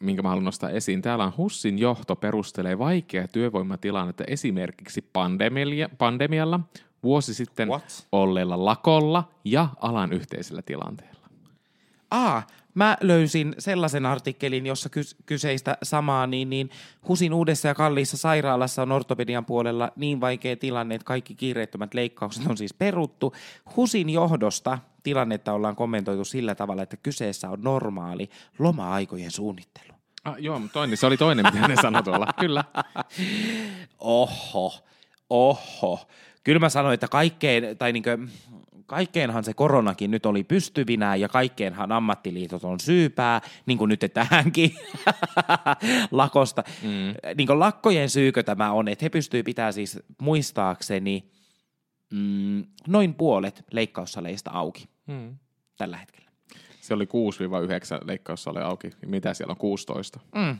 minkä 0.00 0.22
mä 0.22 0.28
haluan 0.28 0.44
nostaa 0.44 0.70
esiin. 0.70 1.02
Täällä 1.02 1.24
on 1.24 1.36
Hussin 1.36 1.78
johto 1.78 2.16
perustelee 2.16 2.78
vaikeaa 2.78 3.28
työvoimatilannetta 3.28 4.24
esimerkiksi 4.26 5.02
pandemia, 5.12 5.88
pandemialla, 5.98 6.60
vuosi 7.02 7.34
sitten 7.34 7.68
What? 7.68 8.06
olleella 8.12 8.64
lakolla 8.64 9.28
ja 9.44 9.68
alan 9.80 10.12
yhteisellä 10.12 10.62
tilanteella. 10.62 11.28
Ah, 12.10 12.46
mä 12.78 12.96
löysin 13.00 13.54
sellaisen 13.58 14.06
artikkelin, 14.06 14.66
jossa 14.66 14.88
kyseistä 15.26 15.76
samaa, 15.82 16.26
niin, 16.26 16.50
niin 16.50 16.70
Husin 17.08 17.34
uudessa 17.34 17.68
ja 17.68 17.74
kalliissa 17.74 18.16
sairaalassa 18.16 18.82
on 18.82 18.92
ortopedian 18.92 19.44
puolella 19.44 19.92
niin 19.96 20.20
vaikea 20.20 20.56
tilanne, 20.56 20.94
että 20.94 21.04
kaikki 21.04 21.34
kiireettömät 21.34 21.94
leikkaukset 21.94 22.46
on 22.46 22.56
siis 22.56 22.74
peruttu. 22.74 23.34
Husin 23.76 24.10
johdosta 24.10 24.78
tilannetta 25.02 25.52
ollaan 25.52 25.76
kommentoitu 25.76 26.24
sillä 26.24 26.54
tavalla, 26.54 26.82
että 26.82 26.96
kyseessä 26.96 27.50
on 27.50 27.62
normaali 27.62 28.30
loma-aikojen 28.58 29.30
suunnittelu. 29.30 29.92
Ah, 30.24 30.34
joo, 30.38 30.60
toinen, 30.72 30.96
se 30.96 31.06
oli 31.06 31.16
toinen, 31.16 31.46
mitä 31.54 31.68
ne 31.68 31.76
sanoi 31.82 32.02
tuolla, 32.02 32.26
kyllä. 32.40 32.64
Oho, 33.98 34.74
oho. 35.30 36.00
Kyllä 36.44 36.58
mä 36.58 36.68
sanoin, 36.68 36.94
että 36.94 37.08
kaikkein, 37.08 37.78
tai 37.78 37.92
niinkö, 37.92 38.18
kaikkeenhan 38.88 39.44
se 39.44 39.54
koronakin 39.54 40.10
nyt 40.10 40.26
oli 40.26 40.44
pystyvinä 40.44 41.16
ja 41.16 41.28
kaikkeenhan 41.28 41.92
ammattiliitot 41.92 42.64
on 42.64 42.80
syypää, 42.80 43.40
niin 43.66 43.78
kuin 43.78 43.88
nyt 43.88 44.00
tähänkin 44.14 44.76
lakosta. 46.10 46.64
Mm. 46.82 47.34
Niin 47.36 47.46
kuin 47.46 47.58
lakkojen 47.58 48.10
syykö 48.10 48.42
tämä 48.42 48.72
on, 48.72 48.88
että 48.88 49.04
he 49.04 49.08
pystyy 49.08 49.42
pitää 49.42 49.72
siis 49.72 49.98
muistaakseni 50.22 51.30
mm, 52.12 52.64
noin 52.86 53.14
puolet 53.14 53.64
leikkaussaleista 53.72 54.50
auki 54.50 54.88
mm. 55.06 55.36
tällä 55.76 55.96
hetkellä. 55.96 56.30
Se 56.80 56.94
oli 56.94 57.04
6-9 57.04 57.08
leikkaussale 58.04 58.62
auki. 58.62 58.90
Mitä 59.06 59.34
siellä 59.34 59.50
on 59.50 59.56
16? 59.56 60.20
Mm. 60.34 60.58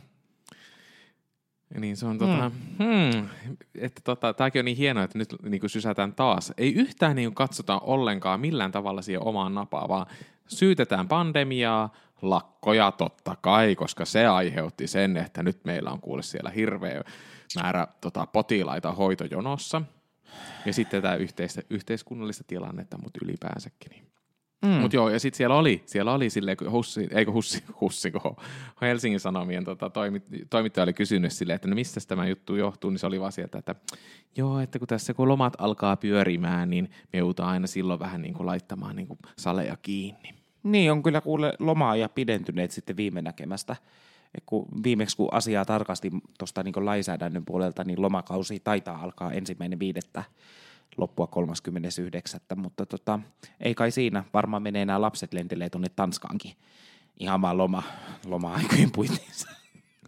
Niin 1.77 1.97
se 1.97 2.05
on 2.05 2.17
tota, 2.17 2.51
mm. 2.79 2.85
hmm, 2.85 3.29
että 3.75 4.01
tota, 4.03 4.33
tämäkin 4.33 4.59
on 4.59 4.65
niin 4.65 4.77
hienoa, 4.77 5.03
että 5.03 5.17
nyt 5.17 5.35
niin 5.43 5.59
kuin 5.59 5.69
sysätään 5.69 6.13
taas. 6.13 6.53
Ei 6.57 6.73
yhtään 6.73 7.15
niin 7.15 7.29
kuin 7.29 7.35
katsota 7.35 7.79
ollenkaan 7.79 8.39
millään 8.39 8.71
tavalla 8.71 9.01
siihen 9.01 9.27
omaan 9.27 9.55
napaa, 9.55 9.87
vaan 9.87 10.05
syytetään 10.47 11.07
pandemiaa, 11.07 11.93
lakkoja 12.21 12.91
totta 12.91 13.35
kai, 13.41 13.75
koska 13.75 14.05
se 14.05 14.27
aiheutti 14.27 14.87
sen, 14.87 15.17
että 15.17 15.43
nyt 15.43 15.65
meillä 15.65 15.91
on 15.91 16.01
kuule 16.01 16.23
siellä 16.23 16.49
hirveä 16.49 17.03
määrä 17.61 17.87
tota, 18.01 18.25
potilaita 18.25 18.91
hoitojonossa. 18.91 19.81
Ja 20.65 20.73
sitten 20.73 21.01
tätä 21.01 21.15
yhteistä, 21.15 21.61
yhteiskunnallista 21.69 22.43
tilannetta, 22.47 22.97
mutta 23.03 23.19
ylipäänsäkin. 23.23 23.89
Niin. 23.89 24.07
Mm. 24.61 24.69
Mutta 24.69 24.95
joo, 24.95 25.09
ja 25.09 25.19
sitten 25.19 25.37
siellä 25.37 25.55
oli, 25.55 25.83
siellä 25.85 26.13
oli 26.13 26.29
silleen, 26.29 26.57
kun 26.57 26.71
Hussi, 26.71 27.07
eikö 27.11 27.31
Hussi, 27.31 27.63
Hussi 27.81 28.11
kun 28.11 28.35
Helsingin 28.81 29.19
Sanomien 29.19 29.65
tota, 29.65 29.89
toimit, 29.89 30.23
toimittaja 30.49 30.83
oli 30.83 30.93
kysynyt 30.93 31.33
silleen, 31.33 31.55
että 31.55 31.67
no 31.67 31.75
mistä 31.75 31.99
tämä 32.07 32.27
juttu 32.27 32.55
johtuu, 32.55 32.89
niin 32.89 32.99
se 32.99 33.07
oli 33.07 33.19
vaan 33.19 33.31
sieltä, 33.31 33.57
että 33.57 33.75
joo, 34.37 34.59
että 34.59 34.79
kun 34.79 34.87
tässä 34.87 35.13
kun 35.13 35.27
lomat 35.27 35.53
alkaa 35.57 35.97
pyörimään, 35.97 36.69
niin 36.69 36.89
me 37.13 37.19
joudutaan 37.19 37.49
aina 37.49 37.67
silloin 37.67 37.99
vähän 37.99 38.21
niin 38.21 38.33
kuin 38.33 38.45
laittamaan 38.45 38.95
niin 38.95 39.07
kuin 39.07 39.19
saleja 39.37 39.77
kiinni. 39.81 40.33
Niin, 40.63 40.91
on 40.91 41.03
kyllä 41.03 41.21
kuule 41.21 41.53
lomaa 41.59 41.95
ja 41.95 42.09
pidentyneet 42.09 42.71
sitten 42.71 42.97
viime 42.97 43.21
näkemästä. 43.21 43.75
Kun 44.45 44.67
viimeksi 44.83 45.17
kun 45.17 45.33
asiaa 45.33 45.65
tarkasti 45.65 46.11
tuosta 46.39 46.63
niin 46.63 46.85
lainsäädännön 46.85 47.45
puolelta, 47.45 47.83
niin 47.83 48.01
lomakausi 48.01 48.59
taitaa 48.59 49.03
alkaa 49.03 49.31
ensimmäinen 49.31 49.79
viidettä 49.79 50.23
loppua 50.97 51.27
39. 51.27 52.39
Mutta 52.55 52.85
tota, 52.85 53.19
ei 53.59 53.75
kai 53.75 53.91
siinä. 53.91 54.23
Varmaan 54.33 54.63
menee 54.63 54.85
nämä 54.85 55.01
lapset 55.01 55.33
lentelee 55.33 55.69
tuonne 55.69 55.89
Tanskaankin. 55.95 56.53
Ihan 57.19 57.41
vaan 57.41 57.57
loma, 57.57 57.83
loma-aikojen 58.25 58.91
puitteissa. 58.91 59.49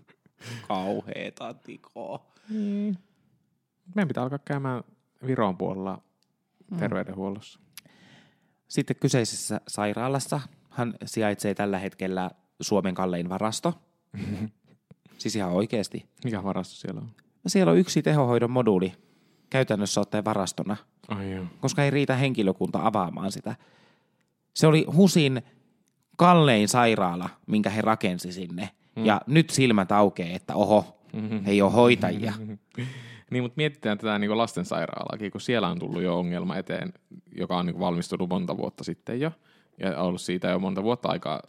Kauheeta 0.68 1.54
tikoa. 1.54 2.26
Mm. 2.50 2.96
Meidän 3.96 4.08
pitää 4.08 4.24
alkaa 4.24 4.40
käymään 4.40 4.84
Viron 5.26 5.58
puolella 5.58 6.02
mm. 6.72 6.78
terveydenhuollossa. 6.78 7.60
Sitten 8.68 8.96
kyseisessä 8.96 9.62
sairaalassa 9.68 10.42
hän 10.70 10.94
sijaitsee 11.06 11.54
tällä 11.54 11.80
hetkellä 11.80 12.32
Suomen 12.62 12.96
kallein 12.96 13.30
varasto. 13.30 13.82
siis 15.18 15.36
ihan 15.36 15.52
oikeasti. 15.52 16.06
Mikä 16.24 16.44
varasto 16.44 16.76
siellä 16.76 17.02
on? 17.02 17.08
No 17.44 17.48
siellä 17.48 17.72
on 17.72 17.78
yksi 17.78 18.02
tehohoidon 18.02 18.52
moduuli 18.52 18.94
käytännössä 19.52 20.02
ottaen 20.02 20.26
varastona, 20.26 20.78
Ai 21.08 21.32
joo. 21.32 21.46
koska 21.60 21.84
ei 21.84 21.92
riitä 21.92 22.16
henkilökunta 22.16 22.80
avaamaan 22.84 23.32
sitä. 23.32 23.56
Se 24.54 24.68
oli 24.68 24.86
Husin 24.96 25.42
kallein 26.18 26.68
sairaala, 26.68 27.30
minkä 27.48 27.70
he 27.70 27.82
rakensi 27.82 28.32
sinne. 28.32 28.70
Mm. 28.96 29.06
Ja 29.06 29.22
nyt 29.28 29.50
silmät 29.50 29.92
aukeaa, 29.92 30.36
että 30.36 30.56
oho, 30.56 31.02
mm-hmm. 31.14 31.42
ei 31.46 31.62
ole 31.62 31.72
hoitajia. 31.72 32.34
Niin, 33.32 33.44
mutta 33.44 33.58
mietitään 33.58 33.98
tätä 33.98 34.20
niin 34.20 34.38
lastensairaalaakin, 34.38 35.32
kun 35.32 35.42
siellä 35.42 35.68
on 35.68 35.80
tullut 35.80 36.02
jo 36.02 36.20
ongelma 36.20 36.56
eteen, 36.56 36.94
joka 37.38 37.58
on 37.58 37.66
niin 37.66 37.80
valmistunut 37.80 38.30
monta 38.30 38.58
vuotta 38.58 38.84
sitten 38.84 39.20
jo, 39.20 39.32
ja 39.80 40.02
ollut 40.02 40.22
siitä 40.22 40.48
jo 40.48 40.60
monta 40.60 40.84
vuotta 40.84 41.10
aikaa 41.10 41.42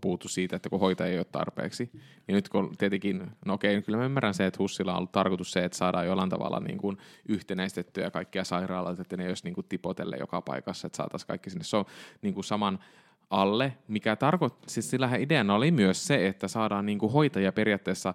puhuttu 0.00 0.28
siitä, 0.28 0.56
että 0.56 0.70
kun 0.70 0.80
hoitaja 0.80 1.12
ei 1.12 1.18
ole 1.18 1.26
tarpeeksi. 1.32 1.90
Ja 2.28 2.34
nyt 2.34 2.48
kun 2.48 2.76
tietenkin, 2.78 3.30
no 3.46 3.54
okei, 3.54 3.82
kyllä 3.82 3.98
mä 3.98 4.04
ymmärrän 4.04 4.34
se, 4.34 4.46
että 4.46 4.58
HUSilla 4.58 4.92
on 4.92 4.98
ollut 4.98 5.12
tarkoitus 5.12 5.52
se, 5.52 5.64
että 5.64 5.78
saadaan 5.78 6.06
jollain 6.06 6.30
tavalla 6.30 6.60
niin 6.60 6.78
kuin 6.78 6.98
yhtenäistettyä 7.28 8.10
kaikkia 8.10 8.44
sairaaloita, 8.44 9.02
että 9.02 9.16
ne 9.16 9.28
olisi 9.28 9.44
niin 9.44 9.54
kuin 9.54 9.66
tipotelle 9.68 10.16
joka 10.20 10.40
paikassa, 10.40 10.86
että 10.86 10.96
saataisiin 10.96 11.28
kaikki 11.28 11.50
sinne. 11.50 11.64
Se 11.64 11.76
on 11.76 11.84
niin 12.22 12.34
kuin 12.34 12.44
saman 12.44 12.78
alle, 13.30 13.72
mikä 13.88 14.16
tarkoittaa, 14.16 14.68
siis 14.68 14.90
sillähän 14.90 15.20
ideana 15.20 15.54
oli 15.54 15.70
myös 15.70 16.06
se, 16.06 16.26
että 16.26 16.48
saadaan 16.48 16.86
niin 16.86 16.98
kuin 16.98 17.12
hoitajia 17.12 17.52
periaatteessa, 17.52 18.14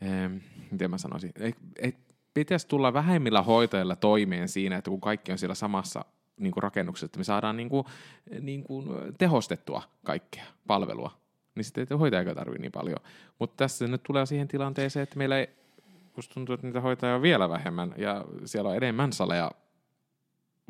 ee, 0.00 0.30
miten 0.70 0.90
mä 0.90 0.98
sanoisin, 0.98 1.32
ei, 1.40 1.54
ei, 1.78 1.94
pitäisi 2.34 2.68
tulla 2.68 2.92
vähemmillä 2.92 3.42
hoitajilla 3.42 3.96
toimeen 3.96 4.48
siinä, 4.48 4.76
että 4.76 4.90
kun 4.90 5.00
kaikki 5.00 5.32
on 5.32 5.38
siellä 5.38 5.54
samassa 5.54 6.04
niin 6.40 6.52
kuin 6.52 6.62
rakennuksessa, 6.62 7.06
että 7.06 7.18
me 7.18 7.24
saadaan 7.24 7.56
niin 7.56 7.68
kuin, 7.68 7.84
niin 8.40 8.62
kuin 8.62 8.88
tehostettua 9.18 9.82
kaikkea 10.04 10.44
palvelua, 10.66 11.17
niin 11.58 11.64
sitten 11.64 11.86
ei 11.90 11.96
hoitajakaan 11.98 12.36
tarvitse 12.36 12.60
niin 12.60 12.72
paljon. 12.72 12.96
Mutta 13.38 13.56
tässä 13.56 13.86
nyt 13.86 14.02
tulee 14.02 14.26
siihen 14.26 14.48
tilanteeseen, 14.48 15.02
että 15.02 15.18
meillä 15.18 15.38
ei, 15.38 15.48
musta 16.16 16.34
tuntuu, 16.34 16.54
että 16.54 16.66
niitä 16.66 16.80
hoitajia 16.80 17.14
on 17.14 17.22
vielä 17.22 17.48
vähemmän 17.48 17.94
ja 17.96 18.24
siellä 18.44 18.70
on 18.70 18.76
enemmän 18.76 19.12
saleja 19.12 19.50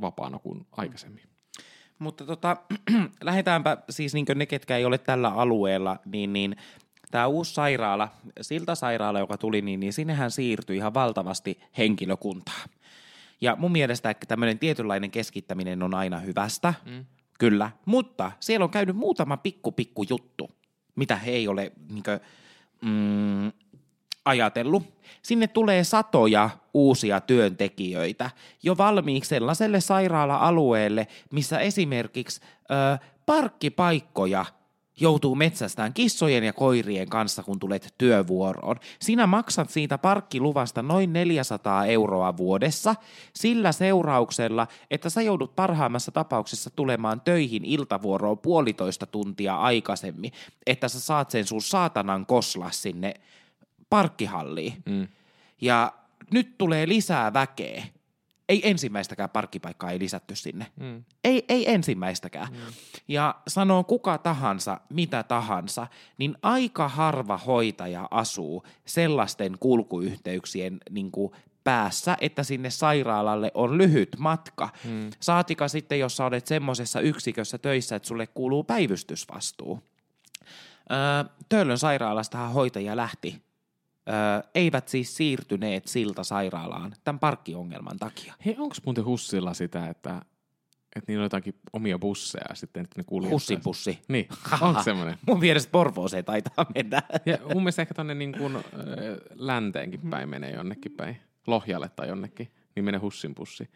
vapaana 0.00 0.38
kuin 0.38 0.66
aikaisemmin. 0.72 1.24
Mutta 1.98 2.24
tota, 2.24 2.56
lähdetäänpä 3.22 3.76
siis 3.90 4.14
niin 4.14 4.26
ne, 4.34 4.46
ketkä 4.46 4.76
ei 4.76 4.84
ole 4.84 4.98
tällä 4.98 5.28
alueella, 5.28 5.96
niin, 6.04 6.32
niin 6.32 6.56
tämä 7.10 7.26
uusi 7.26 7.54
sairaala, 7.54 8.08
siltä 8.40 8.74
sairaala, 8.74 9.18
joka 9.18 9.38
tuli, 9.38 9.62
niin, 9.62 9.80
niin 9.80 9.92
sinnehän 9.92 10.30
siirtyi 10.30 10.76
ihan 10.76 10.94
valtavasti 10.94 11.60
henkilökuntaa. 11.78 12.64
Ja 13.40 13.56
mun 13.56 13.72
mielestä 13.72 14.10
että 14.10 14.26
tämmöinen 14.26 14.58
tietynlainen 14.58 15.10
keskittäminen 15.10 15.82
on 15.82 15.94
aina 15.94 16.18
hyvästä, 16.18 16.74
mm. 16.86 17.04
kyllä, 17.38 17.70
mutta 17.84 18.32
siellä 18.40 18.64
on 18.64 18.70
käynyt 18.70 18.96
muutama 18.96 19.36
pikku 19.36 19.72
pikku 19.72 20.04
juttu, 20.08 20.50
mitä 20.98 21.16
he 21.16 21.30
ei 21.30 21.48
ole 21.48 21.72
niinkö, 21.88 22.20
mm, 22.82 23.52
ajatellut. 24.24 24.82
Sinne 25.22 25.46
tulee 25.46 25.84
satoja 25.84 26.50
uusia 26.74 27.20
työntekijöitä 27.20 28.30
jo 28.62 28.76
valmiiksi 28.76 29.28
sellaiselle 29.28 29.80
sairaala-alueelle, 29.80 31.06
missä 31.32 31.58
esimerkiksi 31.58 32.40
ö, 32.70 32.98
parkkipaikkoja– 33.26 34.44
joutuu 35.00 35.34
metsästään 35.34 35.92
kissojen 35.92 36.44
ja 36.44 36.52
koirien 36.52 37.08
kanssa, 37.08 37.42
kun 37.42 37.58
tulet 37.58 37.94
työvuoroon. 37.98 38.76
Sinä 39.00 39.26
maksat 39.26 39.70
siitä 39.70 39.98
parkkiluvasta 39.98 40.82
noin 40.82 41.12
400 41.12 41.86
euroa 41.86 42.36
vuodessa 42.36 42.94
sillä 43.34 43.72
seurauksella, 43.72 44.66
että 44.90 45.10
sä 45.10 45.22
joudut 45.22 45.56
parhaimmassa 45.56 46.12
tapauksessa 46.12 46.70
tulemaan 46.70 47.20
töihin 47.20 47.64
iltavuoroon 47.64 48.38
puolitoista 48.38 49.06
tuntia 49.06 49.56
aikaisemmin, 49.56 50.32
että 50.66 50.88
sä 50.88 51.00
saat 51.00 51.30
sen 51.30 51.46
sun 51.46 51.62
saatanan 51.62 52.26
kosla 52.26 52.70
sinne 52.70 53.14
parkkihalliin. 53.90 54.74
Mm. 54.86 55.08
Ja 55.60 55.92
nyt 56.30 56.58
tulee 56.58 56.88
lisää 56.88 57.32
väkeä 57.32 57.84
ei 58.48 58.70
ensimmäistäkään 58.70 59.30
parkkipaikkaa 59.30 59.90
ei 59.90 59.98
lisätty 59.98 60.36
sinne. 60.36 60.66
Mm. 60.76 61.04
Ei, 61.24 61.44
ei 61.48 61.70
ensimmäistäkään. 61.70 62.52
Mm. 62.52 62.58
Ja 63.08 63.34
sanoo 63.48 63.84
kuka 63.84 64.18
tahansa, 64.18 64.80
mitä 64.88 65.22
tahansa, 65.22 65.86
niin 66.18 66.36
aika 66.42 66.88
harva 66.88 67.36
hoitaja 67.36 68.08
asuu 68.10 68.66
sellaisten 68.86 69.56
kulkuyhteyksien 69.60 70.78
niin 70.90 71.10
kuin 71.10 71.32
päässä, 71.64 72.16
että 72.20 72.42
sinne 72.42 72.70
sairaalalle 72.70 73.50
on 73.54 73.78
lyhyt 73.78 74.16
matka. 74.18 74.68
Mm. 74.84 75.10
Saatika 75.20 75.68
sitten, 75.68 75.98
jos 75.98 76.16
sä 76.16 76.24
olet 76.24 76.46
semmoisessa 76.46 77.00
yksikössä 77.00 77.58
töissä, 77.58 77.96
että 77.96 78.08
sulle 78.08 78.26
kuuluu 78.26 78.64
päivystysvastuu. 78.64 79.82
Öö, 80.90 81.24
Töölön 81.48 81.78
sairaalastahan 81.78 82.52
hoitaja 82.52 82.96
lähti 82.96 83.47
ö, 84.08 84.48
eivät 84.54 84.88
siis 84.88 85.16
siirtyneet 85.16 85.88
siltä 85.88 86.24
sairaalaan 86.24 86.94
tämän 87.04 87.18
parkkiongelman 87.18 87.98
takia. 87.98 88.34
Hei, 88.44 88.56
onko 88.58 88.74
muuten 88.84 89.04
Hussilla 89.04 89.54
sitä, 89.54 89.88
että, 89.88 90.22
että 90.96 91.12
niillä 91.12 91.22
on 91.22 91.24
jotakin 91.24 91.54
omia 91.72 91.98
busseja 91.98 92.54
sitten, 92.54 92.82
että 92.84 93.00
ne 93.00 93.04
kuljettaa? 93.04 93.34
Hussin 93.34 93.60
bussi. 93.62 93.98
Niin, 94.08 94.28
onko 94.60 94.82
semmoinen? 94.82 95.18
Mun 95.26 95.38
mielestä 95.38 95.70
Porvooseen 95.70 96.24
taitaa 96.24 96.66
mennä. 96.74 97.02
Ja 97.26 97.38
mun 97.54 97.62
mielestä 97.62 97.82
ehkä 97.82 97.94
tonne 97.94 98.14
niin 98.14 98.32
kuin, 98.38 98.56
äh, 98.56 98.62
länteenkin 99.34 100.00
päin 100.10 100.28
menee 100.28 100.50
jonnekin 100.50 100.92
päin, 100.92 101.16
Lohjalle 101.46 101.88
tai 101.88 102.08
jonnekin, 102.08 102.48
niin 102.74 102.84
menee 102.84 103.00
Hussin 103.00 103.34
bussi. 103.34 103.68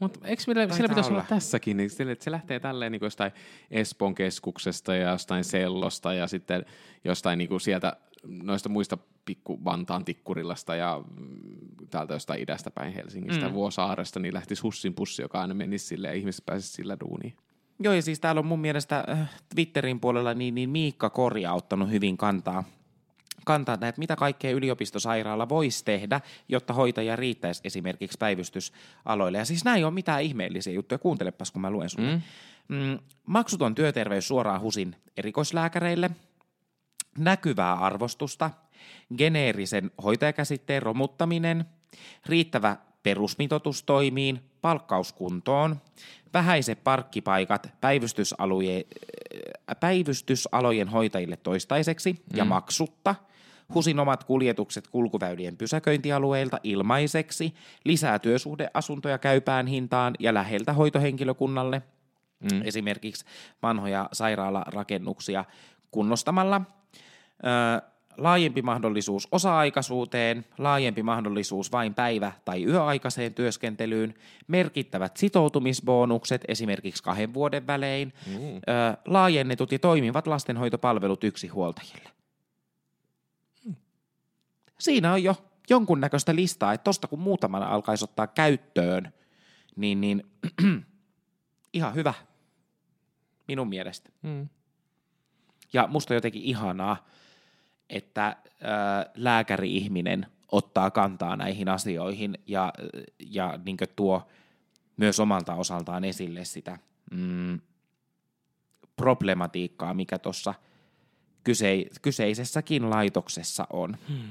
Mutta 0.00 0.28
eikö 0.28 0.42
meillä, 0.46 0.74
siellä 0.74 0.88
pitäisi 0.88 1.10
olla. 1.10 1.18
olla 1.18 1.28
tässäkin, 1.28 1.76
niin 1.76 1.90
sille, 1.90 2.12
että 2.12 2.24
se 2.24 2.30
lähtee 2.30 2.60
tälleen 2.60 2.92
niin 2.92 3.04
jostain 3.04 3.32
Espoon 3.70 4.14
keskuksesta 4.14 4.94
ja 4.94 5.10
jostain 5.10 5.44
Sellosta 5.44 6.14
ja 6.14 6.26
sitten 6.26 6.64
jostain 7.04 7.38
niin 7.38 7.60
sieltä 7.60 7.96
noista 8.26 8.68
muista 8.68 8.98
pikku 9.24 9.64
Vantaan 9.64 10.04
tikkurilasta 10.04 10.76
ja 10.76 11.02
mm, 11.16 11.86
täältä 11.90 12.14
jostain 12.14 12.42
idästä 12.42 12.70
päin 12.70 12.92
Helsingistä, 12.92 13.48
mm. 13.48 13.54
Vuosaaresta, 13.54 14.20
niin 14.20 14.34
lähtisi 14.34 14.62
Hussin 14.62 14.94
pussi, 14.94 15.22
joka 15.22 15.40
aina 15.40 15.54
menisi 15.54 15.86
sille 15.86 16.08
ja 16.08 16.14
ihmiset 16.14 16.46
pääsisi 16.46 16.72
sillä 16.72 16.96
duuniin. 17.00 17.34
Joo, 17.80 17.94
ja 17.94 18.02
siis 18.02 18.20
täällä 18.20 18.38
on 18.38 18.46
mun 18.46 18.60
mielestä 18.60 19.04
äh, 19.08 19.30
Twitterin 19.54 20.00
puolella 20.00 20.34
niin, 20.34 20.54
niin 20.54 20.70
Miikka 20.70 21.10
Korja 21.10 21.52
ottanut 21.52 21.90
hyvin 21.90 22.16
kantaa 22.16 22.64
kantaa, 23.44 23.74
että 23.74 23.98
mitä 23.98 24.16
kaikkea 24.16 24.50
yliopistosairaala 24.50 25.48
voisi 25.48 25.84
tehdä, 25.84 26.20
jotta 26.48 26.72
hoitaja 26.72 27.16
riittäisi 27.16 27.60
esimerkiksi 27.64 28.18
päivystysaloille. 28.18 29.38
Ja 29.38 29.44
siis 29.44 29.64
näin 29.64 29.78
ei 29.78 29.84
ole 29.84 29.94
mitään 29.94 30.22
ihmeellisiä 30.22 30.72
juttuja. 30.72 30.98
Kuuntelepas, 30.98 31.50
kun 31.50 31.62
mä 31.62 31.70
luen 31.70 31.90
sulle. 31.90 32.14
Mm. 32.14 32.22
Mm, 32.68 32.98
maksuton 33.26 33.74
työterveys 33.74 34.28
suoraan 34.28 34.60
HUSin 34.60 34.96
erikoislääkäreille, 35.16 36.10
näkyvää 37.18 37.74
arvostusta, 37.74 38.50
geneerisen 39.18 39.90
hoitajakäsitteen 40.04 40.82
romuttaminen, 40.82 41.64
riittävä 42.26 42.76
perusmitoitus 43.02 43.82
toimiin, 43.82 44.40
palkkauskuntoon, 44.60 45.76
vähäiset 46.34 46.84
parkkipaikat 46.84 47.70
päivystysalojen, 47.80 48.84
päivystysalojen 49.80 50.88
hoitajille 50.88 51.36
toistaiseksi 51.36 52.12
mm. 52.12 52.36
ja 52.36 52.44
maksutta, 52.44 53.14
HUSin 53.74 54.00
omat 54.00 54.24
kuljetukset 54.24 54.88
kulkuväylien 54.88 55.56
pysäköintialueilta 55.56 56.58
ilmaiseksi, 56.62 57.54
lisää 57.84 58.18
työsuhdeasuntoja 58.18 59.18
käypään 59.18 59.66
hintaan 59.66 60.14
ja 60.18 60.34
läheltä 60.34 60.72
hoitohenkilökunnalle, 60.72 61.82
mm. 62.52 62.62
esimerkiksi 62.64 63.24
vanhoja 63.62 64.08
sairaalarakennuksia 64.12 65.44
kunnostamalla– 65.94 66.60
laajempi 68.16 68.62
mahdollisuus 68.62 69.28
osa-aikaisuuteen, 69.32 70.44
laajempi 70.58 71.02
mahdollisuus 71.02 71.72
vain 71.72 71.94
päivä- 71.94 72.32
tai 72.44 72.64
yöaikaiseen 72.64 73.34
työskentelyyn, 73.34 74.14
merkittävät 74.46 75.16
sitoutumisbonukset 75.16 76.44
esimerkiksi 76.48 77.02
kahden 77.02 77.34
vuoden 77.34 77.66
välein, 77.66 78.12
mm. 78.26 78.56
ö, 78.56 78.60
laajennetut 79.06 79.72
ja 79.72 79.78
toimivat 79.78 80.26
lastenhoitopalvelut 80.26 81.24
yksinhuoltajille. 81.24 82.10
Siinä 84.78 85.12
on 85.12 85.22
jo 85.22 85.36
jonkunnäköistä 85.70 86.34
listaa, 86.34 86.72
että 86.72 86.84
tosta 86.84 87.08
kun 87.08 87.18
muutaman 87.18 87.62
alkaisi 87.62 88.04
ottaa 88.04 88.26
käyttöön, 88.26 89.12
niin, 89.76 90.00
niin 90.00 90.22
ihan 91.72 91.94
hyvä 91.94 92.14
minun 93.48 93.68
mielestä. 93.68 94.10
Mm. 94.22 94.48
Ja 95.74 95.86
musta 95.86 96.14
on 96.14 96.16
jotenkin 96.16 96.42
ihanaa, 96.42 97.08
että 97.90 98.26
äh, 98.26 98.36
lääkäri-ihminen 99.14 100.26
ottaa 100.52 100.90
kantaa 100.90 101.36
näihin 101.36 101.68
asioihin 101.68 102.38
ja, 102.46 102.72
ja 103.18 103.58
niin 103.64 103.76
tuo 103.96 104.28
myös 104.96 105.20
omalta 105.20 105.54
osaltaan 105.54 106.04
esille 106.04 106.44
sitä 106.44 106.78
mm, 107.10 107.60
problematiikkaa, 108.96 109.94
mikä 109.94 110.18
tuossa 110.18 110.54
kyse, 111.44 111.86
kyseisessäkin 112.02 112.90
laitoksessa 112.90 113.66
on. 113.72 113.96
Hmm. 114.08 114.28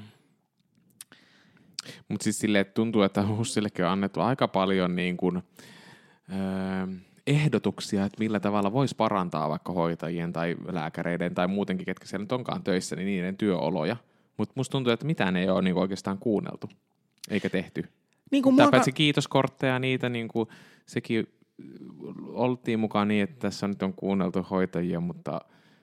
Mutta 2.08 2.24
siis 2.24 2.38
silleen, 2.38 2.66
tuntuu, 2.66 3.02
että 3.02 3.26
HUSillekin 3.26 3.84
on 3.84 3.90
annettu 3.90 4.20
aika 4.20 4.48
paljon 4.48 4.96
niin 4.96 5.16
kuin, 5.16 5.42
öö, 6.32 6.86
ehdotuksia, 7.26 8.04
että 8.04 8.18
millä 8.18 8.40
tavalla 8.40 8.72
voisi 8.72 8.96
parantaa 8.96 9.48
vaikka 9.48 9.72
hoitajien 9.72 10.32
tai 10.32 10.56
lääkäreiden 10.72 11.34
tai 11.34 11.48
muutenkin, 11.48 11.86
ketkä 11.86 12.06
siellä 12.06 12.24
nyt 12.24 12.32
onkaan 12.32 12.62
töissä, 12.62 12.96
niin 12.96 13.06
niiden 13.06 13.36
työoloja. 13.36 13.96
Mutta 14.36 14.52
musta 14.56 14.72
tuntuu, 14.72 14.92
että 14.92 15.06
mitään 15.06 15.36
ei 15.36 15.48
ole 15.48 15.62
niin 15.62 15.76
oikeastaan 15.76 16.18
kuunneltu 16.18 16.68
eikä 17.30 17.50
tehty. 17.50 17.84
Niin 18.30 18.42
kuin 18.42 18.56
paitsi 18.70 18.92
kiitoskortteja, 18.92 19.78
niitä 19.78 20.08
niin 20.08 20.28
kuin, 20.28 20.48
sekin 20.86 21.26
oltiin 22.28 22.80
mukaan 22.80 23.08
niin, 23.08 23.22
että 23.22 23.36
tässä 23.38 23.68
nyt 23.68 23.82
on 23.82 23.94
kuunneltu 23.94 24.46
hoitajia, 24.50 25.00
mutta 25.00 25.40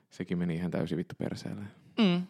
sekin 0.09 0.37
meni 0.37 0.55
ihan 0.55 0.71
täysin 0.71 0.97
vittu 0.97 1.15
perseelle. 1.17 1.63
Mm 1.99 2.21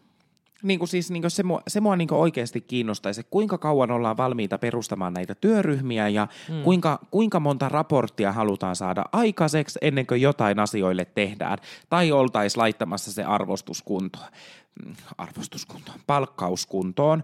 niin 0.63 0.79
kuin 0.79 0.89
siis, 0.89 1.11
niin 1.11 1.21
kuin 1.21 1.31
se 1.31 1.43
mua, 1.43 1.61
se 1.67 1.79
mua 1.79 1.95
niin 1.95 2.07
kuin 2.07 2.19
oikeasti 2.19 2.61
kiinnostaisi, 2.61 3.25
kuinka 3.29 3.57
kauan 3.57 3.91
ollaan 3.91 4.17
valmiita 4.17 4.57
perustamaan 4.57 5.13
näitä 5.13 5.35
työryhmiä 5.35 6.09
ja 6.09 6.27
mm. 6.49 6.63
kuinka, 6.63 6.99
kuinka 7.11 7.39
monta 7.39 7.69
raporttia 7.69 8.31
halutaan 8.31 8.75
saada 8.75 9.03
aikaiseksi 9.11 9.79
ennen 9.81 10.07
kuin 10.07 10.21
jotain 10.21 10.59
asioille 10.59 11.05
tehdään. 11.05 11.57
Tai 11.89 12.11
oltaisiin 12.11 12.61
laittamassa 12.61 13.11
se 13.11 13.23
arvostuskuntoon, 13.23 14.27
mm, 14.85 14.95
arvostuskuntoon, 15.17 15.99
palkkauskuntoon. 16.07 17.23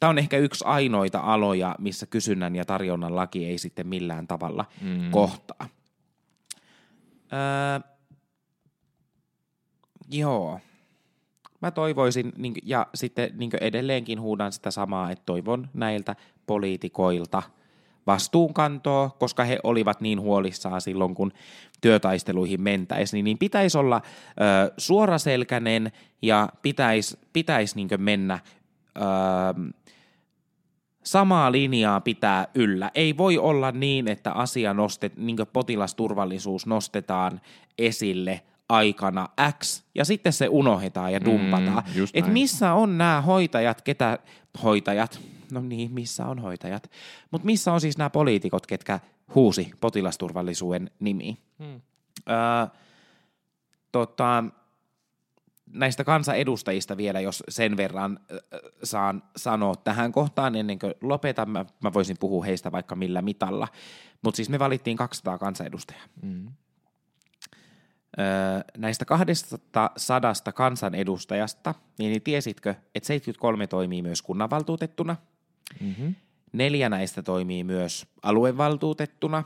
Tämä 0.00 0.10
on 0.10 0.18
ehkä 0.18 0.38
yksi 0.38 0.64
ainoita 0.66 1.20
aloja, 1.20 1.76
missä 1.78 2.06
kysynnän 2.06 2.56
ja 2.56 2.64
tarjonnan 2.64 3.16
laki 3.16 3.44
ei 3.44 3.58
sitten 3.58 3.86
millään 3.86 4.26
tavalla 4.26 4.64
mm. 4.80 5.10
kohtaa. 5.10 5.68
Öö, 7.32 7.80
joo 10.10 10.60
mä 11.62 11.70
toivoisin, 11.70 12.32
niin, 12.36 12.54
ja 12.62 12.86
sitten 12.94 13.30
niin 13.36 13.50
edelleenkin 13.60 14.20
huudan 14.20 14.52
sitä 14.52 14.70
samaa, 14.70 15.10
että 15.10 15.22
toivon 15.26 15.68
näiltä 15.74 16.16
poliitikoilta 16.46 17.42
vastuunkantoa, 18.06 19.10
koska 19.18 19.44
he 19.44 19.58
olivat 19.62 20.00
niin 20.00 20.20
huolissaan 20.20 20.80
silloin, 20.80 21.14
kun 21.14 21.32
työtaisteluihin 21.80 22.60
mentäisiin, 22.60 23.24
niin 23.24 23.38
pitäisi 23.38 23.78
olla 23.78 24.02
ö, 24.04 24.72
suoraselkäinen 24.76 25.92
ja 26.22 26.48
pitäisi, 26.62 27.18
pitäisi 27.32 27.76
niin 27.76 27.88
mennä 27.96 28.38
ö, 28.96 29.00
samaa 31.04 31.52
linjaa 31.52 32.00
pitää 32.00 32.48
yllä. 32.54 32.90
Ei 32.94 33.16
voi 33.16 33.38
olla 33.38 33.72
niin, 33.72 34.08
että 34.08 34.32
asia 34.32 34.74
nostet, 34.74 35.16
niin 35.16 35.36
potilasturvallisuus 35.52 36.66
nostetaan 36.66 37.40
esille 37.78 38.40
aikana 38.68 39.28
X, 39.62 39.82
ja 39.94 40.04
sitten 40.04 40.32
se 40.32 40.48
unohdetaan 40.48 41.12
ja 41.12 41.24
dumpataan. 41.24 41.84
Mm, 41.96 42.04
että 42.14 42.30
missä 42.30 42.72
on 42.72 42.98
nämä 42.98 43.20
hoitajat, 43.20 43.82
ketä 43.82 44.18
hoitajat, 44.62 45.20
no 45.52 45.60
niin, 45.60 45.92
missä 45.92 46.26
on 46.26 46.38
hoitajat, 46.38 46.90
mutta 47.30 47.46
missä 47.46 47.72
on 47.72 47.80
siis 47.80 47.98
nämä 47.98 48.10
poliitikot, 48.10 48.66
ketkä 48.66 49.00
huusi 49.34 49.70
potilasturvallisuuden 49.80 50.90
nimi. 51.00 51.38
Hmm. 51.58 51.80
Öö, 52.30 52.66
tota, 53.92 54.44
näistä 55.72 56.04
kansanedustajista 56.04 56.96
vielä, 56.96 57.20
jos 57.20 57.42
sen 57.48 57.76
verran 57.76 58.20
äh, 58.32 58.38
saan 58.82 59.22
sanoa 59.36 59.74
tähän 59.74 60.12
kohtaan 60.12 60.56
ennen 60.56 60.78
kuin 60.78 60.94
lopetan. 61.00 61.50
Mä, 61.50 61.64
mä 61.82 61.92
voisin 61.92 62.16
puhua 62.20 62.44
heistä 62.44 62.72
vaikka 62.72 62.96
millä 62.96 63.22
mitalla. 63.22 63.68
Mutta 64.22 64.36
siis 64.36 64.48
me 64.48 64.58
valittiin 64.58 64.96
200 64.96 65.38
kansanedustajaa. 65.38 66.04
Mm 66.22 66.46
näistä 68.76 69.04
200 69.04 70.52
kansanedustajasta, 70.54 71.74
niin 71.98 72.22
tiesitkö, 72.22 72.70
että 72.94 73.06
73 73.06 73.66
toimii 73.66 74.02
myös 74.02 74.22
kunnanvaltuutettuna, 74.22 75.16
mm-hmm. 75.80 76.14
neljä 76.52 76.88
näistä 76.88 77.22
toimii 77.22 77.64
myös 77.64 78.06
aluevaltuutettuna, 78.22 79.44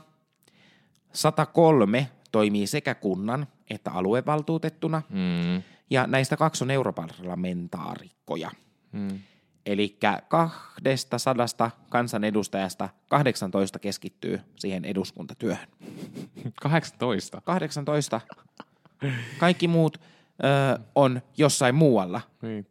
103 1.13 2.09
toimii 2.31 2.67
sekä 2.67 2.95
kunnan 2.95 3.47
että 3.69 3.91
aluevaltuutettuna, 3.91 5.01
mm. 5.09 5.63
ja 5.89 6.07
näistä 6.07 6.37
kaksi 6.37 6.63
on 6.63 6.71
europarlamentaarikkoja. 6.71 8.51
Mm. 8.91 9.19
Eli 9.65 9.97
200 11.09 11.71
kansanedustajasta 11.89 12.89
18 13.09 13.79
keskittyy 13.79 14.39
siihen 14.55 14.85
eduskuntatyöhön. 14.85 15.67
18? 16.61 17.41
18. 17.41 18.21
Kaikki 19.37 19.67
muut 19.67 19.97
ö, 19.97 20.79
on 20.95 21.21
jossain 21.37 21.75
muualla. 21.75 22.21
Niin. 22.41 22.67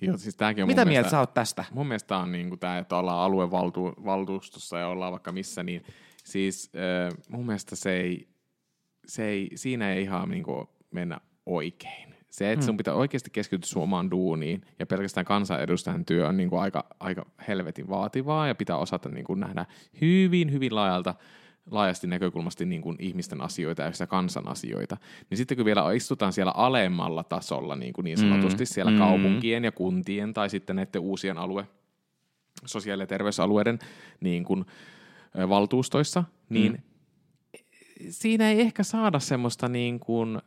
Joo, 0.00 0.16
siis 0.16 0.36
on 0.40 0.48
Mitä 0.48 0.66
mieltä 0.66 0.84
mielestä, 0.84 1.10
sä 1.10 1.20
oot 1.20 1.34
tästä? 1.34 1.64
Mun 1.72 1.86
mielestä 1.86 2.16
on 2.16 2.32
niin 2.32 2.58
tämä, 2.58 2.78
että 2.78 2.96
ollaan 2.96 3.18
aluevaltuustossa 3.18 4.78
ja 4.78 4.88
ollaan 4.88 5.12
vaikka 5.12 5.32
missä, 5.32 5.62
niin 5.62 5.84
siis 6.24 6.70
äh, 6.76 7.18
mun 7.28 7.46
mielestä 7.46 7.76
se 7.76 7.92
ei, 7.96 8.28
se 9.06 9.24
ei, 9.24 9.50
siinä 9.54 9.92
ei 9.92 10.02
ihan 10.02 10.30
niin 10.30 10.44
kuin 10.44 10.68
mennä 10.90 11.20
oikein. 11.46 12.13
Se, 12.34 12.52
että 12.52 12.64
mm. 12.64 12.66
sun 12.66 12.76
pitää 12.76 12.94
oikeasti 12.94 13.30
keskittyä 13.30 13.68
sun 13.68 13.82
omaan 13.82 14.10
duuniin 14.10 14.62
ja 14.78 14.86
pelkästään 14.86 15.26
kansanedustajan 15.26 16.04
työ 16.04 16.28
on 16.28 16.36
niin 16.36 16.50
kuin 16.50 16.60
aika, 16.60 16.86
aika 17.00 17.26
helvetin 17.48 17.88
vaativaa 17.88 18.46
ja 18.46 18.54
pitää 18.54 18.76
osata 18.76 19.08
niin 19.08 19.24
kuin 19.24 19.40
nähdä 19.40 19.66
hyvin, 20.00 20.52
hyvin 20.52 20.74
laajalta 20.74 21.14
laajasti 21.70 22.06
näkökulmasti 22.06 22.64
niin 22.66 22.82
kuin 22.82 22.96
ihmisten 22.98 23.40
asioita 23.40 23.82
ja 23.82 23.92
sitä 23.92 24.06
kansan 24.06 24.48
asioita, 24.48 24.96
niin 25.30 25.38
sitten 25.38 25.56
kun 25.56 25.66
vielä 25.66 25.92
istutaan 25.92 26.32
siellä 26.32 26.52
alemmalla 26.52 27.24
tasolla 27.24 27.76
niin, 27.76 27.92
kuin 27.92 28.04
niin 28.04 28.18
sanotusti 28.18 28.64
mm. 28.64 28.66
siellä 28.66 28.90
mm. 28.90 28.98
kaupunkien 28.98 29.64
ja 29.64 29.72
kuntien 29.72 30.34
tai 30.34 30.50
sitten 30.50 30.76
näiden 30.76 31.00
uusien 31.00 31.38
alue, 31.38 31.66
sosiaali- 32.64 33.02
ja 33.02 33.06
terveysalueiden 33.06 33.78
niin 34.20 34.44
kuin, 34.44 34.64
valtuustoissa, 35.48 36.24
niin 36.48 36.72
mm. 36.72 37.58
siinä 38.10 38.50
ei 38.50 38.60
ehkä 38.60 38.82
saada 38.82 39.18
semmoista 39.18 39.68
niin 39.68 40.00
kuin, 40.00 40.40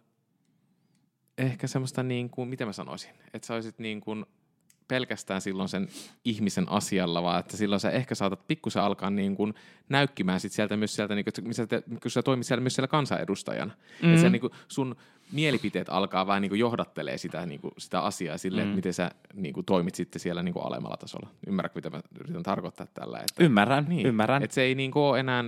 ehkä 1.38 1.68
semmoista 1.68 2.04
niin 2.04 2.30
kuin, 2.30 2.50
miten 2.50 2.68
mä 2.68 2.74
sanoisin, 2.74 3.12
että 3.34 3.48
sä 3.48 3.54
olisit 3.54 3.80
niin 3.80 4.02
kuin 4.02 4.26
pelkästään 4.88 5.42
silloin 5.42 5.70
sen 5.70 5.88
ihmisen 6.26 6.70
asialla, 6.70 7.24
vaan 7.24 7.40
että 7.40 7.58
silloin 7.58 7.80
sä 7.80 7.92
ehkä 7.92 8.16
saatat 8.16 8.48
pikkusen 8.48 8.84
alkaa 8.84 9.10
niin 9.10 9.36
kuin 9.36 9.54
näykkimään 9.90 10.40
sit 10.40 10.52
sieltä 10.52 10.78
myös 10.78 10.96
sieltä, 10.96 11.16
niin 11.16 11.26
kuin, 11.26 11.48
missä 11.48 11.68
te, 11.68 11.84
kun 12.02 12.12
sä 12.12 12.24
toimit 12.24 12.48
siellä 12.48 12.62
myös 12.62 12.76
siellä 12.76 12.88
kansanedustajana. 12.88 13.74
Mm-hmm. 13.74 14.16
Että 14.16 14.30
niin 14.30 14.42
kuin 14.42 14.54
sun 14.68 14.96
mielipiteet 15.32 15.90
alkaa 15.90 16.28
vähän 16.28 16.42
niin 16.42 16.50
kuin 16.50 16.60
johdattelee 16.60 17.18
sitä, 17.18 17.46
niin 17.46 17.62
kuin, 17.62 17.72
sitä 17.78 18.02
asiaa 18.02 18.38
sille, 18.38 18.62
mm-hmm. 18.62 18.70
että 18.70 18.76
miten 18.76 18.94
sä 18.94 19.12
niin 19.34 19.54
kuin 19.54 19.66
toimit 19.66 19.96
sitten 19.96 20.20
siellä 20.20 20.44
niin 20.44 20.54
kuin 20.54 20.66
alemmalla 20.66 20.98
tasolla. 20.98 21.30
Ymmärrätkö, 21.48 21.78
mitä 21.78 21.90
mä 21.90 22.02
yritän 22.20 22.44
tarkoittaa 22.44 22.88
tällä? 22.94 23.20
Että, 23.20 23.44
ymmärrän, 23.44 23.86
niin, 23.90 24.08
ymmärrän. 24.08 24.44
Että 24.44 24.56
se 24.56 24.62
ei 24.62 24.76
niin 24.76 24.92
kuin 24.92 25.04
ole 25.04 25.20
enää 25.20 25.44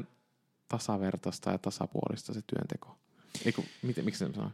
tasavertaista 0.68 1.52
ja 1.52 1.58
tasapuolista 1.58 2.34
se 2.34 2.42
työnteko. 2.48 2.96
Eiku, 3.46 3.66
miten, 3.82 4.06
miksi 4.06 4.26
se 4.26 4.34
sanoo? 4.34 4.52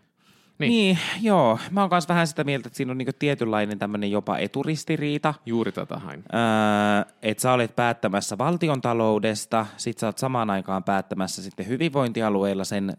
Niin. 0.59 0.69
niin, 0.69 0.97
joo. 1.21 1.59
Mä 1.71 1.81
oon 1.81 1.89
kanssa 1.89 2.07
vähän 2.07 2.27
sitä 2.27 2.43
mieltä, 2.43 2.67
että 2.67 2.77
siinä 2.77 2.91
on 2.91 2.97
niinku 2.97 3.11
tietynlainen 3.19 3.79
tämmöinen 3.79 4.11
jopa 4.11 4.37
eturistiriita. 4.37 5.33
Juuri 5.45 5.71
tätä 5.71 5.97
hain. 5.97 6.23
Öö, 6.33 7.13
että 7.21 7.41
sä 7.41 7.53
olet 7.53 7.75
päättämässä 7.75 8.37
valtion 8.37 8.81
taloudesta, 8.81 9.65
sit 9.77 9.97
sä 9.97 10.07
oot 10.07 10.17
samaan 10.17 10.49
aikaan 10.49 10.83
päättämässä 10.83 11.41
sitten 11.41 11.67
hyvinvointialueilla 11.67 12.63
sen 12.63 12.93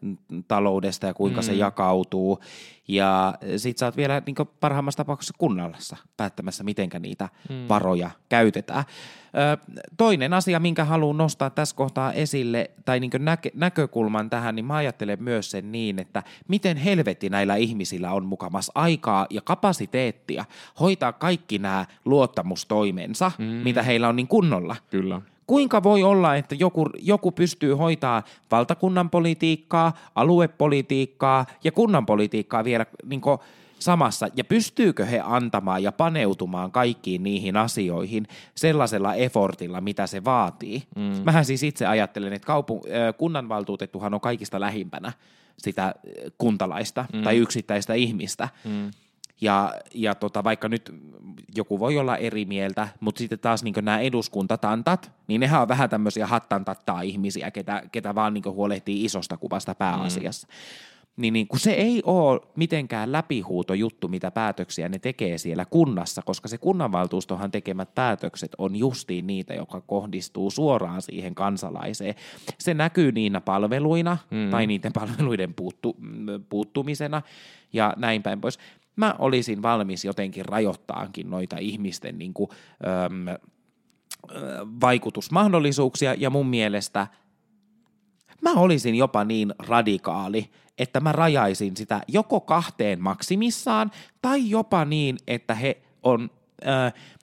taloudesta 0.48 1.06
ja 1.06 1.14
kuinka 1.14 1.40
mm. 1.40 1.44
se 1.44 1.52
jakautuu. 1.52 2.40
Ja 2.88 3.34
sit 3.56 3.78
sä 3.78 3.86
oot 3.86 3.96
vielä 3.96 4.22
niinku 4.26 4.44
parhaimmassa 4.44 4.96
tapauksessa 4.96 5.34
kunnallassa 5.38 5.96
päättämässä, 6.16 6.64
mitenkä 6.64 6.98
niitä 6.98 7.28
mm. 7.48 7.68
varoja 7.68 8.10
käytetään. 8.28 8.84
toinen 9.96 10.32
asia, 10.32 10.60
minkä 10.60 10.84
haluan 10.84 11.16
nostaa 11.16 11.50
tässä 11.50 11.76
kohtaa 11.76 12.12
esille, 12.12 12.70
tai 12.84 13.00
niin 13.00 13.10
näkö, 13.18 13.50
näkökulman 13.54 14.30
tähän, 14.30 14.54
niin 14.54 14.64
mä 14.64 14.74
ajattelen 14.74 15.22
myös 15.22 15.50
sen 15.50 15.72
niin, 15.72 15.98
että 15.98 16.22
miten 16.48 16.76
helvetti 16.76 17.30
näillä 17.30 17.56
ihmisillä 17.56 18.12
on 18.12 18.26
mukamas 18.26 18.70
aikaa 18.74 19.26
ja 19.30 19.40
kapasiteettia 19.40 20.44
hoitaa 20.80 21.12
kaikki 21.12 21.58
nämä 21.58 21.86
luottamustoimensa, 22.04 23.32
mm. 23.38 23.44
mitä 23.44 23.82
heillä 23.82 24.08
on 24.08 24.16
niin 24.16 24.28
kunnolla. 24.28 24.76
Kyllä. 24.90 25.20
Kuinka 25.46 25.82
voi 25.82 26.02
olla, 26.02 26.36
että 26.36 26.54
joku, 26.54 26.86
joku 26.98 27.32
pystyy 27.32 27.72
hoitaa 27.74 28.22
valtakunnan 28.50 29.10
politiikkaa, 29.10 29.92
aluepolitiikkaa 30.14 31.46
ja 31.64 31.72
kunnan 31.72 32.06
politiikkaa 32.06 32.64
vielä 32.64 32.86
niin 33.04 33.20
samassa, 33.78 34.28
ja 34.36 34.44
pystyykö 34.44 35.04
he 35.04 35.20
antamaan 35.24 35.82
ja 35.82 35.92
paneutumaan 35.92 36.72
kaikkiin 36.72 37.22
niihin 37.22 37.56
asioihin 37.56 38.26
sellaisella 38.54 39.14
effortilla, 39.14 39.80
mitä 39.80 40.06
se 40.06 40.24
vaatii. 40.24 40.82
Mm. 40.96 41.22
Mähän 41.24 41.44
siis 41.44 41.62
itse 41.62 41.86
ajattelen, 41.86 42.32
että 42.32 42.46
kaupu- 42.46 42.82
kunnanvaltuutettuhan 43.16 44.14
on 44.14 44.20
kaikista 44.20 44.60
lähimpänä 44.60 45.12
sitä 45.58 45.94
kuntalaista 46.38 47.06
mm. 47.12 47.22
tai 47.22 47.36
yksittäistä 47.36 47.94
ihmistä. 47.94 48.48
Mm. 48.64 48.90
Ja, 49.40 49.74
ja 49.94 50.14
tota, 50.14 50.44
vaikka 50.44 50.68
nyt 50.68 50.94
joku 51.56 51.80
voi 51.80 51.98
olla 51.98 52.16
eri 52.16 52.44
mieltä, 52.44 52.88
mutta 53.00 53.18
sitten 53.18 53.38
taas 53.38 53.64
niin 53.64 53.74
nämä 53.82 53.98
eduskuntatantat, 53.98 55.12
niin 55.26 55.40
nehän 55.40 55.62
on 55.62 55.68
vähän 55.68 55.90
tämmöisiä 55.90 56.26
hattantattaa 56.26 57.00
ihmisiä, 57.00 57.50
ketä, 57.50 57.82
ketä 57.92 58.14
vaan 58.14 58.34
niin 58.34 58.44
huolehtii 58.44 59.04
isosta 59.04 59.36
kuvasta 59.36 59.74
pääasiassa. 59.74 60.46
Mm 60.46 60.96
niin, 61.16 61.32
niin 61.32 61.48
kun 61.48 61.60
se 61.60 61.72
ei 61.72 62.02
ole 62.04 62.40
mitenkään 62.56 63.12
läpihuuto 63.12 63.74
juttu, 63.74 64.08
mitä 64.08 64.30
päätöksiä 64.30 64.88
ne 64.88 64.98
tekee 64.98 65.38
siellä 65.38 65.64
kunnassa, 65.64 66.22
koska 66.22 66.48
se 66.48 66.58
kunnanvaltuustohan 66.58 67.50
tekemät 67.50 67.94
päätökset 67.94 68.52
on 68.58 68.76
justiin 68.76 69.26
niitä, 69.26 69.54
joka 69.54 69.80
kohdistuu 69.80 70.50
suoraan 70.50 71.02
siihen 71.02 71.34
kansalaiseen. 71.34 72.14
Se 72.58 72.74
näkyy 72.74 73.12
niinä 73.12 73.40
palveluina 73.40 74.16
mm. 74.30 74.50
tai 74.50 74.66
niiden 74.66 74.92
palveluiden 74.92 75.54
puuttu, 75.54 75.96
puuttumisena 76.48 77.22
ja 77.72 77.94
näin 77.96 78.22
päin 78.22 78.40
pois. 78.40 78.58
Mä 78.96 79.14
olisin 79.18 79.62
valmis 79.62 80.04
jotenkin 80.04 80.44
rajoittaankin 80.44 81.30
noita 81.30 81.56
ihmisten 81.58 82.18
niin 82.18 82.34
kuin, 82.34 82.50
äm, 83.06 83.26
vaikutusmahdollisuuksia 84.80 86.14
ja 86.18 86.30
mun 86.30 86.46
mielestä 86.46 87.06
mä 88.42 88.52
olisin 88.52 88.94
jopa 88.94 89.24
niin 89.24 89.54
radikaali, 89.58 90.50
että 90.78 91.00
mä 91.00 91.12
rajaisin 91.12 91.76
sitä 91.76 92.00
joko 92.08 92.40
kahteen 92.40 93.02
maksimissaan 93.02 93.90
tai 94.22 94.50
jopa 94.50 94.84
niin, 94.84 95.16
että 95.26 95.54
he 95.54 95.82
on, 96.02 96.30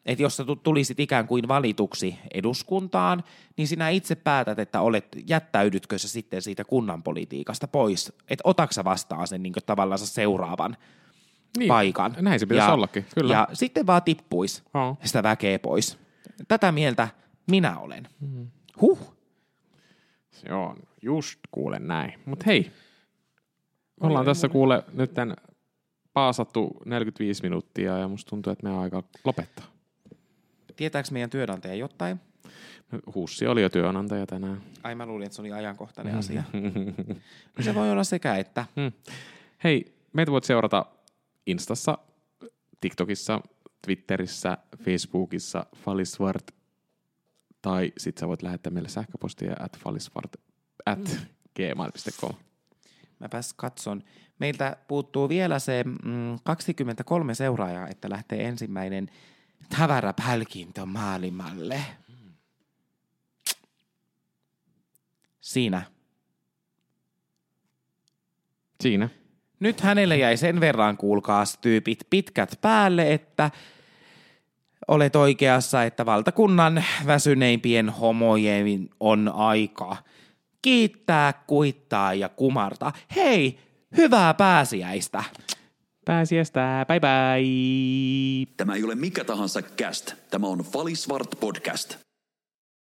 että 0.05 0.23
jos 0.23 0.37
sä 0.37 0.43
tulisit 0.63 0.99
ikään 0.99 1.27
kuin 1.27 1.47
valituksi 1.47 2.17
eduskuntaan, 2.33 3.23
niin 3.57 3.67
sinä 3.67 3.89
itse 3.89 4.15
päätät, 4.15 4.59
että 4.59 4.81
olet, 4.81 5.07
jättäydytkö 5.27 5.97
sä 5.97 6.07
sitten 6.07 6.41
siitä 6.41 6.63
kunnan 6.63 7.03
politiikasta 7.03 7.67
pois, 7.67 8.13
että 8.29 8.41
otaksa 8.43 8.83
vastaan 8.83 9.27
sen 9.27 9.43
niin 9.43 9.53
tavallaan 9.65 9.99
seuraavan 9.99 10.77
niin, 11.57 11.67
paikan. 11.67 12.15
Näin 12.19 12.39
se 12.39 12.45
pitäisi 12.45 12.69
ja, 12.69 12.73
ollakin, 12.73 13.05
kyllä. 13.15 13.33
Ja 13.33 13.47
sitten 13.53 13.87
vaan 13.87 14.03
tippuisi 14.03 14.63
oh. 14.73 14.97
sitä 15.03 15.23
väkeä 15.23 15.59
pois. 15.59 15.97
Tätä 16.47 16.71
mieltä 16.71 17.07
minä 17.51 17.79
olen. 17.79 18.07
Mm. 18.19 18.47
Huh. 18.81 19.15
Se 20.31 20.53
on 20.53 20.75
just 21.01 21.39
kuulen 21.51 21.87
näin. 21.87 22.13
Mutta 22.25 22.45
hei, 22.47 22.71
ollaan 24.01 24.25
tässä 24.25 24.49
kuule 24.49 24.83
nyt 24.93 25.13
tämän 25.13 25.35
paasattu 26.13 26.81
45 26.85 27.43
minuuttia 27.43 27.97
ja 27.97 28.07
musta 28.07 28.29
tuntuu, 28.29 28.53
että 28.53 28.63
meidän 28.63 28.81
aika 28.81 29.03
lopettaa. 29.23 29.65
Tietääkö 30.75 31.09
meidän 31.11 31.29
työnantaja 31.29 31.75
jotain? 31.75 32.19
Hussi 33.15 33.47
oli 33.47 33.61
jo 33.61 33.69
työnantaja 33.69 34.25
tänään. 34.25 34.61
Ai 34.83 34.95
mä 34.95 35.05
luulin, 35.05 35.25
että 35.25 35.35
se 35.35 35.41
oli 35.41 35.51
ajankohtainen 35.51 36.15
asia. 36.15 36.43
se 37.59 37.75
voi 37.75 37.91
olla 37.91 38.03
sekä 38.03 38.35
että. 38.35 38.65
Hmm. 38.75 38.91
Hei, 39.63 39.95
meitä 40.13 40.31
voit 40.31 40.43
seurata 40.43 40.85
Instassa, 41.47 41.97
TikTokissa, 42.81 43.41
Twitterissä, 43.85 44.57
Facebookissa, 44.83 45.65
Faliswart, 45.75 46.51
tai 47.61 47.93
sit 47.97 48.17
sä 48.17 48.27
voit 48.27 48.41
lähettää 48.41 48.73
meille 48.73 48.89
sähköpostia 48.89 49.55
at 49.59 49.79
faliswart 49.79 50.35
at 50.85 51.19
gmail.com. 51.55 52.35
Mäpäs 53.19 53.53
katson. 53.53 54.03
Meiltä 54.39 54.77
puuttuu 54.87 55.29
vielä 55.29 55.59
se 55.59 55.83
mm, 55.83 56.39
23 56.43 57.35
seuraajaa, 57.35 57.87
että 57.87 58.09
lähtee 58.09 58.47
ensimmäinen 58.47 59.09
tavarapälkintö 59.77 60.85
maailmalle. 60.85 61.85
Siinä. 65.41 65.81
Siinä. 68.81 69.09
Nyt 69.63 69.81
hänelle 69.81 70.17
jäi 70.17 70.37
sen 70.37 70.59
verran, 70.59 70.97
kuulkaas 70.97 71.57
tyypit, 71.57 71.99
pitkät 72.09 72.57
päälle, 72.61 73.13
että 73.13 73.51
olet 74.87 75.15
oikeassa, 75.15 75.83
että 75.83 76.05
valtakunnan 76.05 76.83
väsyneimpien 77.05 77.89
homojen 77.89 78.89
on 78.99 79.31
aika 79.35 79.97
kiittää, 80.61 81.33
kuittaa 81.47 82.13
ja 82.13 82.29
kumarta. 82.29 82.91
Hei, 83.15 83.59
hyvää 83.97 84.33
pääsiäistä! 84.33 85.23
Pääsiäistä, 86.05 86.85
bye 86.87 86.99
bye! 86.99 88.53
Tämä 88.57 88.75
ei 88.75 88.83
ole 88.83 88.95
mikä 88.95 89.23
tahansa 89.23 89.61
cast. 89.61 90.13
Tämä 90.31 90.47
on 90.47 90.59
Falisvart 90.59 91.39
podcast. 91.39 91.97